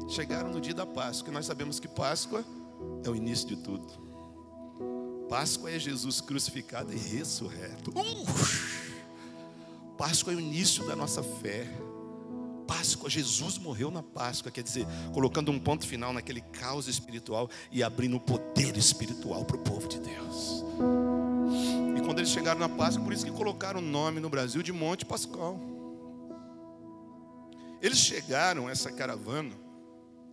Chegaram 0.08 0.50
no 0.50 0.60
dia 0.60 0.74
da 0.74 0.86
Páscoa, 0.86 1.30
e 1.30 1.34
nós 1.34 1.46
sabemos 1.46 1.78
que 1.78 1.86
Páscoa 1.86 2.44
é 3.04 3.10
o 3.10 3.14
início 3.14 3.46
de 3.46 3.56
tudo. 3.56 4.10
Páscoa 5.28 5.70
é 5.70 5.78
Jesus 5.78 6.20
crucificado 6.20 6.92
e 6.92 6.96
ressurreto. 6.96 7.90
Uh! 7.90 9.96
Páscoa 9.96 10.32
é 10.32 10.36
o 10.36 10.40
início 10.40 10.84
da 10.86 10.96
nossa 10.96 11.22
fé. 11.22 11.68
Páscoa, 12.70 13.10
Jesus 13.10 13.58
morreu 13.58 13.90
na 13.90 14.00
Páscoa, 14.00 14.52
quer 14.52 14.62
dizer, 14.62 14.86
colocando 15.12 15.50
um 15.50 15.58
ponto 15.58 15.84
final 15.84 16.12
naquele 16.12 16.40
caos 16.40 16.86
espiritual 16.86 17.50
e 17.72 17.82
abrindo 17.82 18.16
o 18.16 18.20
poder 18.20 18.76
espiritual 18.76 19.44
para 19.44 19.56
o 19.56 19.58
povo 19.58 19.88
de 19.88 19.98
Deus. 19.98 20.62
E 21.98 22.00
quando 22.00 22.20
eles 22.20 22.30
chegaram 22.30 22.60
na 22.60 22.68
Páscoa, 22.68 23.02
por 23.02 23.12
isso 23.12 23.24
que 23.24 23.32
colocaram 23.32 23.80
o 23.80 23.82
nome 23.82 24.20
no 24.20 24.30
Brasil 24.30 24.62
de 24.62 24.72
Monte 24.72 25.04
Pascal. 25.04 25.58
Eles 27.82 27.98
chegaram, 27.98 28.70
essa 28.70 28.92
caravana, 28.92 29.50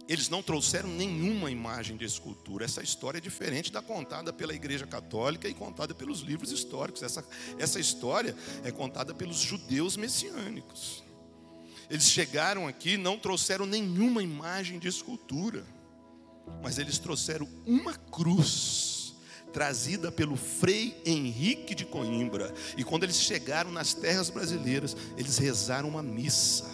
eles 0.07 0.29
não 0.29 0.43
trouxeram 0.43 0.89
nenhuma 0.89 1.49
imagem 1.49 1.97
de 1.97 2.05
escultura. 2.05 2.65
Essa 2.65 2.83
história 2.83 3.17
é 3.17 3.21
diferente 3.21 3.71
da 3.71 3.81
contada 3.81 4.31
pela 4.31 4.53
Igreja 4.53 4.85
Católica 4.85 5.49
e 5.49 5.55
contada 5.55 5.95
pelos 5.95 6.19
livros 6.19 6.51
históricos. 6.51 7.01
Essa, 7.01 7.25
essa 7.57 7.79
história 7.79 8.35
é 8.63 8.71
contada 8.71 9.11
pelos 9.11 9.37
judeus 9.37 9.97
messiânicos. 9.97 11.06
Eles 11.89 12.09
chegaram 12.09 12.67
aqui, 12.67 12.97
não 12.97 13.17
trouxeram 13.17 13.65
nenhuma 13.65 14.21
imagem 14.21 14.77
de 14.77 14.87
escultura, 14.87 15.65
mas 16.61 16.77
eles 16.77 16.97
trouxeram 16.99 17.47
uma 17.65 17.93
cruz, 17.93 19.15
trazida 19.53 20.11
pelo 20.11 20.35
Frei 20.35 21.01
Henrique 21.05 21.73
de 21.73 21.85
Coimbra. 21.85 22.53
E 22.77 22.83
quando 22.83 23.03
eles 23.03 23.21
chegaram 23.21 23.71
nas 23.71 23.93
terras 23.93 24.29
brasileiras, 24.29 24.95
eles 25.17 25.37
rezaram 25.37 25.87
uma 25.87 26.03
missa. 26.03 26.65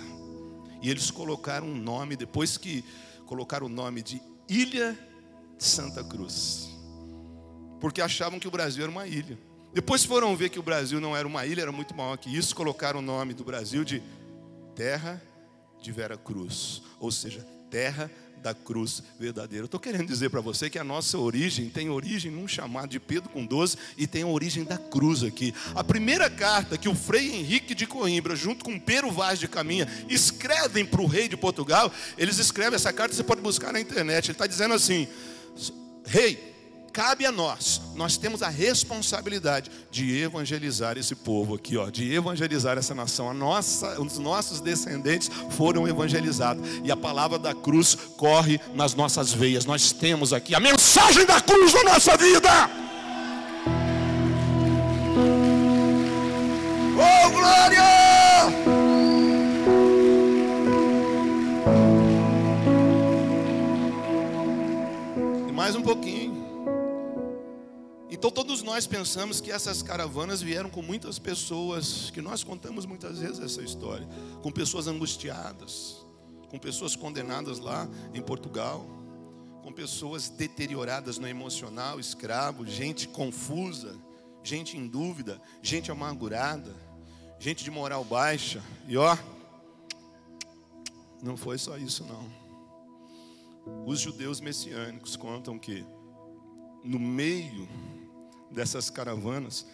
E 0.82 0.90
eles 0.90 1.12
colocaram 1.12 1.68
um 1.68 1.76
nome, 1.76 2.16
depois 2.16 2.58
que 2.58 2.84
colocaram 3.26 3.68
o 3.68 3.70
nome 3.70 4.02
de 4.02 4.22
Ilha 4.50 4.98
de 5.58 5.64
Santa 5.64 6.04
Cruz, 6.04 6.70
porque 7.80 8.02
achavam 8.02 8.40
que 8.40 8.48
o 8.48 8.52
Brasil 8.52 8.84
era 8.84 8.92
uma 8.92 9.08
ilha. 9.08 9.38
Depois 9.74 10.04
foram 10.04 10.36
ver 10.36 10.50
que 10.50 10.60
o 10.60 10.64
Brasil 10.64 11.00
não 11.00 11.16
era 11.16 11.28
uma 11.28 11.46
ilha, 11.46 11.62
era 11.62 11.72
muito 11.72 11.96
maior 11.96 12.18
que 12.18 12.36
isso, 12.36 12.56
colocaram 12.56 13.00
o 13.00 13.02
nome 13.02 13.34
do 13.34 13.44
Brasil 13.44 13.84
de 13.84 14.04
terra 14.76 15.22
de 15.82 15.92
Vera 15.92 16.18
Cruz, 16.18 16.82
ou 17.00 17.12
seja, 17.12 17.46
terra 17.70 18.10
da 18.44 18.54
cruz 18.54 19.02
verdadeira. 19.18 19.66
Estou 19.66 19.80
querendo 19.80 20.06
dizer 20.06 20.30
para 20.30 20.42
você 20.42 20.70
que 20.70 20.78
a 20.78 20.84
nossa 20.84 21.18
origem 21.18 21.70
tem 21.70 21.90
origem 21.90 22.30
num 22.30 22.48
chamado 22.48 22.90
de 22.90 23.00
Pedro 23.00 23.30
com 23.30 23.46
12 23.46 23.78
e 23.98 24.06
tem 24.06 24.24
a 24.24 24.28
origem 24.28 24.66
da 24.66 24.78
cruz 24.78 25.24
aqui. 25.24 25.56
A 25.74 25.84
primeira 25.84 26.30
carta 26.30 26.78
que 26.78 26.90
o 26.90 26.94
Frei 26.94 27.34
Henrique 27.34 27.74
de 27.74 27.88
Coimbra, 27.88 28.36
junto 28.36 28.66
com 28.66 28.78
Pero 28.78 29.10
Vaz 29.10 29.40
de 29.40 29.48
Caminha, 29.48 29.88
escrevem 30.10 30.86
para 30.86 31.02
o 31.02 31.08
rei 31.08 31.30
de 31.30 31.38
Portugal, 31.38 31.92
eles 32.18 32.38
escrevem 32.38 32.76
essa 32.76 32.92
carta, 32.92 33.16
você 33.16 33.24
pode 33.24 33.42
buscar 33.42 33.72
na 33.72 33.80
internet. 33.80 34.26
Ele 34.26 34.34
está 34.34 34.46
dizendo 34.46 34.74
assim: 34.74 35.08
Rei, 36.06 36.53
cabe 36.94 37.26
a 37.26 37.32
nós, 37.32 37.82
nós 37.96 38.18
temos 38.18 38.44
a 38.44 38.50
responsabilidade 38.50 39.72
de 39.90 40.22
evangelizar 40.22 40.96
esse 40.96 41.16
povo 41.16 41.56
aqui, 41.56 41.76
ó, 41.76 41.90
de 41.90 42.14
evangelizar 42.14 42.78
essa 42.78 42.94
nação. 42.94 43.28
A 43.28 43.34
nossa, 43.34 44.00
os 44.00 44.20
nossos 44.20 44.62
descendentes 44.62 45.30
foram 45.50 45.88
evangelizados 45.88 46.64
e 46.84 46.92
a 46.92 46.96
palavra 46.96 47.40
da 47.40 47.54
cruz 47.54 47.96
corre 48.16 48.62
nas 48.76 48.94
nossas 48.94 49.34
veias. 49.34 49.66
Nós 49.66 49.92
temos 49.92 50.32
aqui 50.32 50.54
a 50.54 50.60
mensagem 50.60 51.26
da 51.26 51.42
cruz 51.42 51.74
na 51.74 51.94
nossa 51.94 52.16
vida. 52.16 52.70
Nós 68.74 68.88
pensamos 68.88 69.40
que 69.40 69.52
essas 69.52 69.84
caravanas 69.84 70.42
vieram 70.42 70.68
com 70.68 70.82
muitas 70.82 71.20
pessoas, 71.20 72.10
que 72.10 72.20
nós 72.24 72.44
contamos 72.44 72.88
muitas 72.88 73.20
vezes 73.20 73.40
essa 73.40 73.62
história, 73.62 74.08
com 74.42 74.52
pessoas 74.52 74.88
angustiadas, 74.88 76.04
com 76.50 76.58
pessoas 76.58 76.96
condenadas 76.96 77.60
lá 77.60 77.88
em 78.16 78.22
Portugal, 78.24 78.84
com 79.62 79.72
pessoas 79.72 80.28
deterioradas 80.28 81.20
no 81.20 81.28
emocional, 81.28 82.00
escravo, 82.00 82.66
gente 82.66 83.08
confusa, 83.08 83.96
gente 84.44 84.76
em 84.76 84.88
dúvida, 84.88 85.40
gente 85.62 85.92
amargurada, 85.92 86.76
gente 87.38 87.64
de 87.64 87.70
moral 87.70 88.04
baixa. 88.04 88.60
E 88.88 88.98
ó, 88.98 89.16
não 91.22 91.38
foi 91.38 91.60
só 91.60 91.78
isso 91.78 92.04
não. 92.06 92.26
Os 93.86 94.00
judeus 94.00 94.42
messiânicos 94.42 95.16
contam 95.16 95.60
que 95.60 95.86
no 96.84 96.98
meio 96.98 97.70
dessas 98.54 98.90
caravanas, 98.90 99.66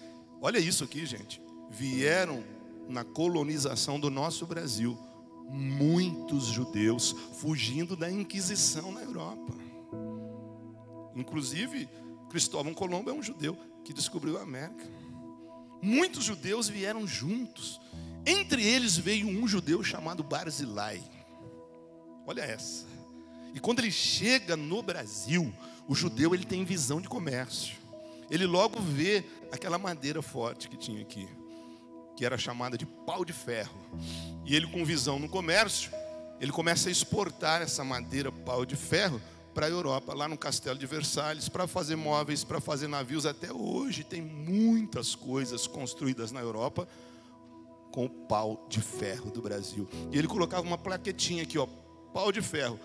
olha 0.42 0.58
isso 0.58 0.84
aqui, 0.84 1.06
gente. 1.06 1.42
Vieram 1.70 2.44
na 2.88 3.04
colonização 3.04 4.00
do 4.00 4.10
nosso 4.10 4.48
Brasil 4.48 4.98
muitos 5.48 6.46
judeus 6.46 7.12
fugindo 7.40 7.96
da 7.96 8.10
Inquisição 8.10 8.92
na 8.92 9.02
Europa. 9.02 9.54
Inclusive, 11.16 11.88
Cristóvão 12.30 12.74
Colombo 12.74 13.10
é 13.10 13.14
um 13.14 13.22
judeu 13.22 13.58
que 13.84 13.94
descobriu 13.94 14.38
a 14.38 14.44
América. 14.44 14.86
Muitos 15.82 16.24
judeus 16.24 16.68
vieram 16.68 17.06
juntos. 17.06 17.80
Entre 18.26 18.64
eles 18.64 18.98
veio 18.98 19.28
um 19.28 19.48
judeu 19.48 19.84
chamado 19.84 20.24
Barzilai. 20.24 21.02
Olha 22.26 22.42
essa. 22.42 22.86
E 23.54 23.60
quando 23.60 23.80
ele 23.80 23.92
chega 23.92 24.56
no 24.56 24.84
Brasil, 24.84 25.52
o 25.88 25.96
judeu 25.96 26.36
ele 26.36 26.46
tem 26.46 26.64
visão 26.64 27.02
de 27.02 27.10
comércio 27.10 27.79
ele 28.30 28.46
logo 28.46 28.80
vê 28.80 29.24
aquela 29.52 29.78
madeira 29.78 30.22
forte 30.22 30.70
que 30.70 30.78
tinha 30.78 31.02
aqui, 31.02 31.28
que 32.16 32.26
era 32.26 32.38
chamada 32.38 32.78
de 32.78 32.86
pau 32.86 33.26
de 33.26 33.34
ferro. 33.34 33.80
E 34.46 34.56
ele, 34.56 34.68
com 34.68 34.86
visão 34.86 35.20
no 35.20 35.30
comércio, 35.30 35.92
ele 36.40 36.52
começa 36.52 36.90
a 36.90 36.92
exportar 36.92 37.62
essa 37.62 37.84
madeira 37.84 38.32
pau 38.32 38.66
de 38.66 38.76
ferro 38.76 39.22
para 39.54 39.66
a 39.66 39.70
Europa, 39.70 40.14
lá 40.14 40.28
no 40.28 40.38
Castelo 40.38 40.78
de 40.78 40.86
Versalhes, 40.86 41.50
para 41.50 41.68
fazer 41.68 41.96
móveis, 41.96 42.44
para 42.44 42.62
fazer 42.62 42.88
navios. 42.88 43.26
Até 43.26 43.52
hoje 43.52 44.04
tem 44.04 44.22
muitas 44.22 45.16
coisas 45.16 45.68
construídas 45.68 46.32
na 46.32 46.40
Europa 46.40 46.88
com 47.92 48.06
o 48.06 48.10
pau 48.10 48.66
de 48.70 48.80
ferro 48.80 49.32
do 49.32 49.42
Brasil. 49.42 49.90
E 50.12 50.18
ele 50.18 50.28
colocava 50.28 50.66
uma 50.66 50.78
plaquetinha 50.78 51.44
aqui, 51.44 51.58
ó, 51.58 51.68
pau 52.14 52.32
de 52.32 52.42
ferro, 52.42 52.80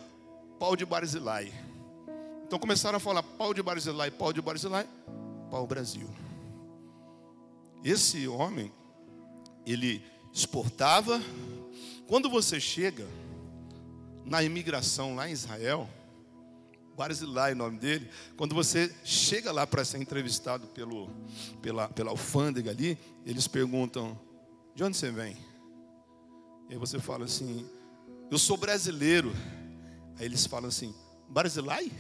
pau 0.59 0.75
de 0.75 0.85
Barzilai. 0.85 1.53
Então 2.47 2.59
começaram 2.59 2.97
a 2.97 3.01
falar 3.01 3.23
pau 3.23 3.53
de 3.55 3.63
Barzilai, 3.63 4.11
pau 4.11 4.33
de 4.33 4.41
Barzilai, 4.41 4.87
pau 5.51 5.67
Brasil. 5.67 6.09
Esse 7.85 8.27
homem, 8.27 8.73
ele 9.67 10.03
exportava. 10.33 11.21
Quando 12.07 12.31
você 12.31 12.59
chega 12.59 13.07
na 14.25 14.43
imigração 14.43 15.15
lá 15.15 15.29
em 15.29 15.33
Israel, 15.33 15.89
Barzilai 16.97 17.53
é 17.53 17.55
o 17.55 17.59
nome 17.59 17.79
dele, 17.79 18.09
quando 18.37 18.55
você 18.55 18.95
chega 19.05 19.51
lá 19.51 19.67
para 19.67 19.85
ser 19.85 19.99
entrevistado 19.99 20.67
pelo, 20.69 21.11
pela, 21.61 21.89
pela 21.89 22.11
alfândega 22.11 22.71
ali, 22.71 22.97
eles 23.27 23.49
perguntam, 23.49 24.19
de 24.75 24.85
onde 24.85 24.97
você 24.97 25.11
vem? 25.11 25.37
E 26.69 26.73
aí 26.75 26.79
você 26.79 26.99
fala 26.99 27.25
assim, 27.25 27.69
eu 28.31 28.39
sou 28.39 28.57
brasileiro. 28.57 29.33
Aí 30.19 30.27
eles 30.27 30.47
falam 30.47 30.69
assim, 30.69 30.95
Barzilai? 31.29 31.91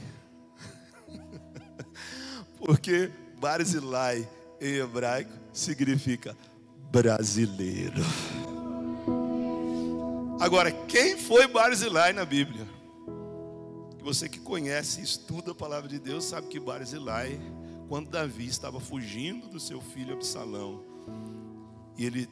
Porque 2.59 3.11
Barzilai 3.45 4.27
em 4.59 4.77
hebraico 4.77 5.31
significa 5.53 6.35
brasileiro. 6.91 8.01
Agora, 10.41 10.73
quem 10.73 11.19
foi 11.19 11.47
Barzilai 11.47 12.15
na 12.15 12.25
Bíblia? 12.25 12.67
Você 14.03 14.31
que 14.31 14.39
conhece 14.39 15.03
e 15.03 15.05
estuda 15.05 15.53
a 15.53 15.55
palavra 15.55 15.91
de 15.91 15.99
Deus 15.99 16.25
sabe 16.25 16.47
que 16.47 16.59
Barzilai, 16.59 17.39
quando 17.87 18.09
Davi 18.09 18.47
estava 18.47 18.81
fugindo 18.81 19.47
do 19.47 19.61
seu 19.61 19.79
filho 19.79 20.15
Absalão, 20.15 20.83
e 21.99 22.07
ele 22.07 22.27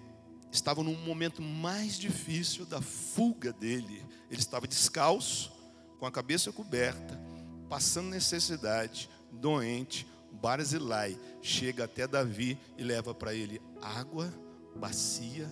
estava 0.51 0.83
num 0.83 0.97
momento 1.05 1.43
mais 1.43 1.99
difícil 1.99 2.65
da 2.65 2.81
fuga 2.81 3.53
dele, 3.53 4.03
ele 4.31 4.41
estava 4.41 4.67
descalço, 4.67 5.53
com 5.99 6.07
a 6.07 6.11
cabeça 6.11 6.51
coberta, 6.51 7.21
passando 7.69 8.09
necessidade, 8.09 9.11
doente, 9.31 10.07
Barzilai 10.33 11.19
chega 11.41 11.85
até 11.85 12.07
Davi 12.07 12.59
e 12.77 12.83
leva 12.83 13.15
para 13.15 13.35
ele 13.35 13.61
água, 13.81 14.33
bacia, 14.75 15.49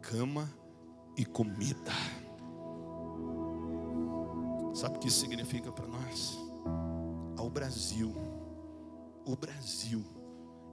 cama 0.00 0.52
e 1.16 1.24
comida. 1.24 1.92
Sabe 4.74 4.96
o 4.96 5.00
que 5.00 5.08
isso 5.08 5.20
significa 5.20 5.70
para 5.70 5.86
nós? 5.86 6.38
Ao 7.36 7.50
Brasil, 7.50 8.14
o 9.26 9.36
Brasil 9.36 10.04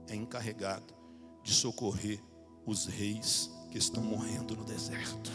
é 0.08 0.14
encarregado 0.14 0.94
de 1.42 1.52
socorrer 1.52 2.22
os 2.66 2.86
reis 2.86 3.50
que 3.70 3.78
estão 3.78 4.02
morrendo 4.02 4.56
no 4.56 4.64
deserto. 4.64 5.30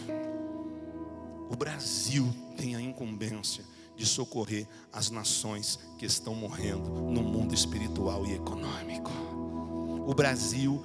O 1.49 1.55
Brasil 1.55 2.27
tem 2.57 2.75
a 2.75 2.81
incumbência 2.81 3.63
de 3.95 4.05
socorrer 4.05 4.67
as 4.91 5.09
nações 5.09 5.79
que 5.97 6.05
estão 6.05 6.35
morrendo 6.35 6.89
no 6.89 7.23
mundo 7.23 7.53
espiritual 7.53 8.25
e 8.25 8.33
econômico. 8.33 9.11
O 10.07 10.13
Brasil 10.13 10.83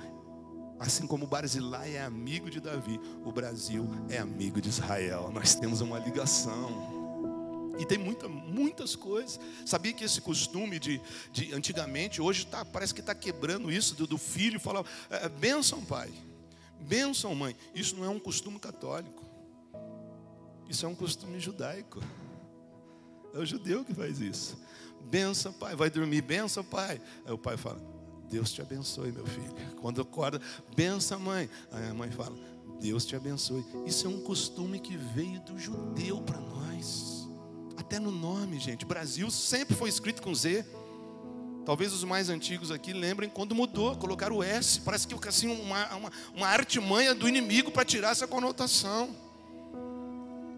Assim 0.80 1.06
como 1.06 1.26
Barzilai 1.26 1.96
é 1.96 2.00
amigo 2.00 2.48
de 2.48 2.58
Davi, 2.58 2.98
o 3.22 3.30
Brasil 3.30 3.86
é 4.08 4.16
amigo 4.16 4.62
de 4.62 4.70
Israel. 4.70 5.30
Nós 5.30 5.54
temos 5.54 5.82
uma 5.82 5.98
ligação. 5.98 6.98
E 7.78 7.84
tem 7.84 7.98
muita, 7.98 8.26
muitas 8.30 8.96
coisas. 8.96 9.38
Sabia 9.66 9.92
que 9.92 10.02
esse 10.02 10.22
costume 10.22 10.78
de, 10.78 10.98
de 11.30 11.52
antigamente, 11.52 12.22
hoje 12.22 12.46
tá, 12.46 12.64
parece 12.64 12.94
que 12.94 13.00
está 13.00 13.14
quebrando 13.14 13.70
isso 13.70 13.94
do, 13.94 14.06
do 14.06 14.16
filho 14.16 14.58
falar, 14.58 14.82
é, 15.10 15.26
é, 15.26 15.28
benção 15.28 15.84
pai, 15.84 16.10
benção 16.80 17.34
mãe. 17.34 17.54
Isso 17.74 17.94
não 17.96 18.06
é 18.06 18.08
um 18.08 18.18
costume 18.18 18.58
católico. 18.58 19.22
Isso 20.66 20.86
é 20.86 20.88
um 20.88 20.94
costume 20.94 21.38
judaico. 21.38 22.00
É 23.34 23.38
o 23.38 23.46
judeu 23.46 23.84
que 23.84 23.94
faz 23.94 24.20
isso. 24.20 24.56
Benção 25.02 25.52
pai, 25.52 25.74
vai 25.74 25.90
dormir, 25.90 26.20
benção 26.22 26.64
pai. 26.64 27.00
Aí 27.24 27.32
o 27.32 27.38
pai 27.38 27.56
fala, 27.56 27.80
Deus 28.28 28.52
te 28.52 28.62
abençoe, 28.62 29.10
meu 29.10 29.26
filho. 29.26 29.52
Quando 29.80 30.00
acorda, 30.00 30.40
benção, 30.76 31.18
mãe. 31.18 31.50
Aí 31.72 31.88
a 31.88 31.94
mãe 31.94 32.10
fala, 32.10 32.36
Deus 32.80 33.04
te 33.04 33.16
abençoe. 33.16 33.64
Isso 33.84 34.06
é 34.06 34.10
um 34.10 34.20
costume 34.20 34.78
que 34.78 34.96
veio 34.96 35.40
do 35.40 35.58
judeu 35.58 36.22
para 36.22 36.38
nós. 36.38 37.28
Até 37.76 37.98
no 37.98 38.10
nome, 38.10 38.60
gente. 38.60 38.84
Brasil 38.84 39.30
sempre 39.30 39.74
foi 39.74 39.88
escrito 39.88 40.22
com 40.22 40.34
Z. 40.34 40.64
Talvez 41.64 41.92
os 41.92 42.04
mais 42.04 42.28
antigos 42.28 42.70
aqui 42.70 42.92
lembrem 42.92 43.28
quando 43.28 43.54
mudou, 43.54 43.96
colocaram 43.96 44.36
o 44.36 44.42
S. 44.42 44.80
Parece 44.80 45.06
que 45.06 45.28
assim, 45.28 45.48
uma, 45.48 45.94
uma, 45.94 46.12
uma 46.34 46.46
artimanha 46.46 47.14
do 47.14 47.28
inimigo 47.28 47.70
para 47.70 47.84
tirar 47.84 48.10
essa 48.10 48.26
conotação. 48.26 49.14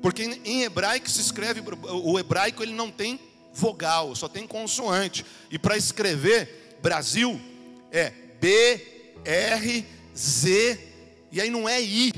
Porque 0.02 0.24
em 0.44 0.62
hebraico 0.62 1.08
se 1.08 1.20
escreve, 1.20 1.62
o 1.88 2.18
hebraico 2.18 2.62
ele 2.62 2.74
não 2.74 2.90
tem 2.90 3.20
vogal, 3.54 4.14
só 4.16 4.28
tem 4.28 4.46
consoante. 4.46 5.24
E 5.50 5.58
para 5.58 5.76
escrever 5.76 6.76
Brasil, 6.82 7.40
é 7.92 8.10
B, 8.40 9.14
R, 9.24 9.86
Z, 10.16 10.78
e 11.30 11.40
aí 11.40 11.48
não 11.48 11.68
é 11.68 11.80
I, 11.80 12.12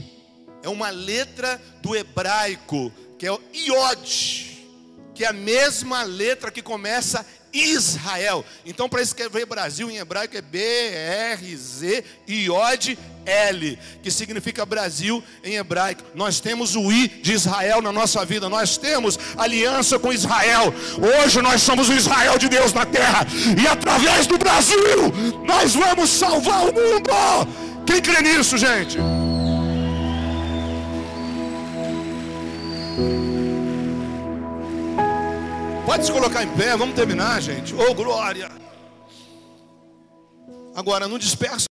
é 0.63 0.69
uma 0.69 0.89
letra 0.89 1.61
do 1.83 1.95
hebraico, 1.95 2.91
que 3.19 3.27
é 3.27 3.33
o 3.33 3.41
Iod, 3.53 4.63
que 5.15 5.25
é 5.25 5.29
a 5.29 5.33
mesma 5.33 6.03
letra 6.03 6.51
que 6.51 6.63
começa 6.63 7.25
Israel. 7.55 8.45
Então, 8.67 8.89
para 8.89 9.01
escrever 9.01 9.47
Brasil 9.47 9.89
em 9.91 9.99
hebraico 9.99 10.37
é 10.37 10.43
B, 10.43 10.59
R, 10.59 11.57
Z, 11.57 12.05
Iod, 12.27 12.99
L, 13.25 13.79
que 14.03 14.11
significa 14.11 14.67
Brasil 14.67 15.23
em 15.43 15.55
hebraico. 15.55 16.03
Nós 16.15 16.41
temos 16.41 16.75
o 16.75 16.93
I 16.93 17.09
de 17.09 17.33
Israel 17.33 17.81
na 17.81 17.93
nossa 17.93 18.25
vida, 18.25 18.49
nós 18.49 18.77
temos 18.77 19.19
aliança 19.37 19.99
com 19.99 20.13
Israel. 20.13 20.75
Hoje 21.23 21.41
nós 21.41 21.63
somos 21.63 21.89
o 21.89 21.93
Israel 21.93 22.37
de 22.39 22.49
Deus 22.49 22.73
na 22.73 22.85
terra, 22.85 23.27
e 23.63 23.67
através 23.67 24.27
do 24.27 24.37
Brasil 24.37 25.13
nós 25.47 25.75
vamos 25.75 26.11
salvar 26.11 26.63
o 26.63 26.75
mundo. 26.75 27.85
Quem 27.87 28.01
crê 28.01 28.21
nisso, 28.21 28.59
gente? 28.59 28.99
Pode 35.85 36.07
se 36.07 36.13
colocar 36.13 36.43
em 36.43 36.49
pé, 36.49 36.77
vamos 36.77 36.95
terminar, 36.95 37.41
gente. 37.43 37.75
Oh, 37.75 37.95
glória! 37.95 38.51
Agora, 40.75 41.07
não 41.07 41.19
dispersa. 41.19 41.67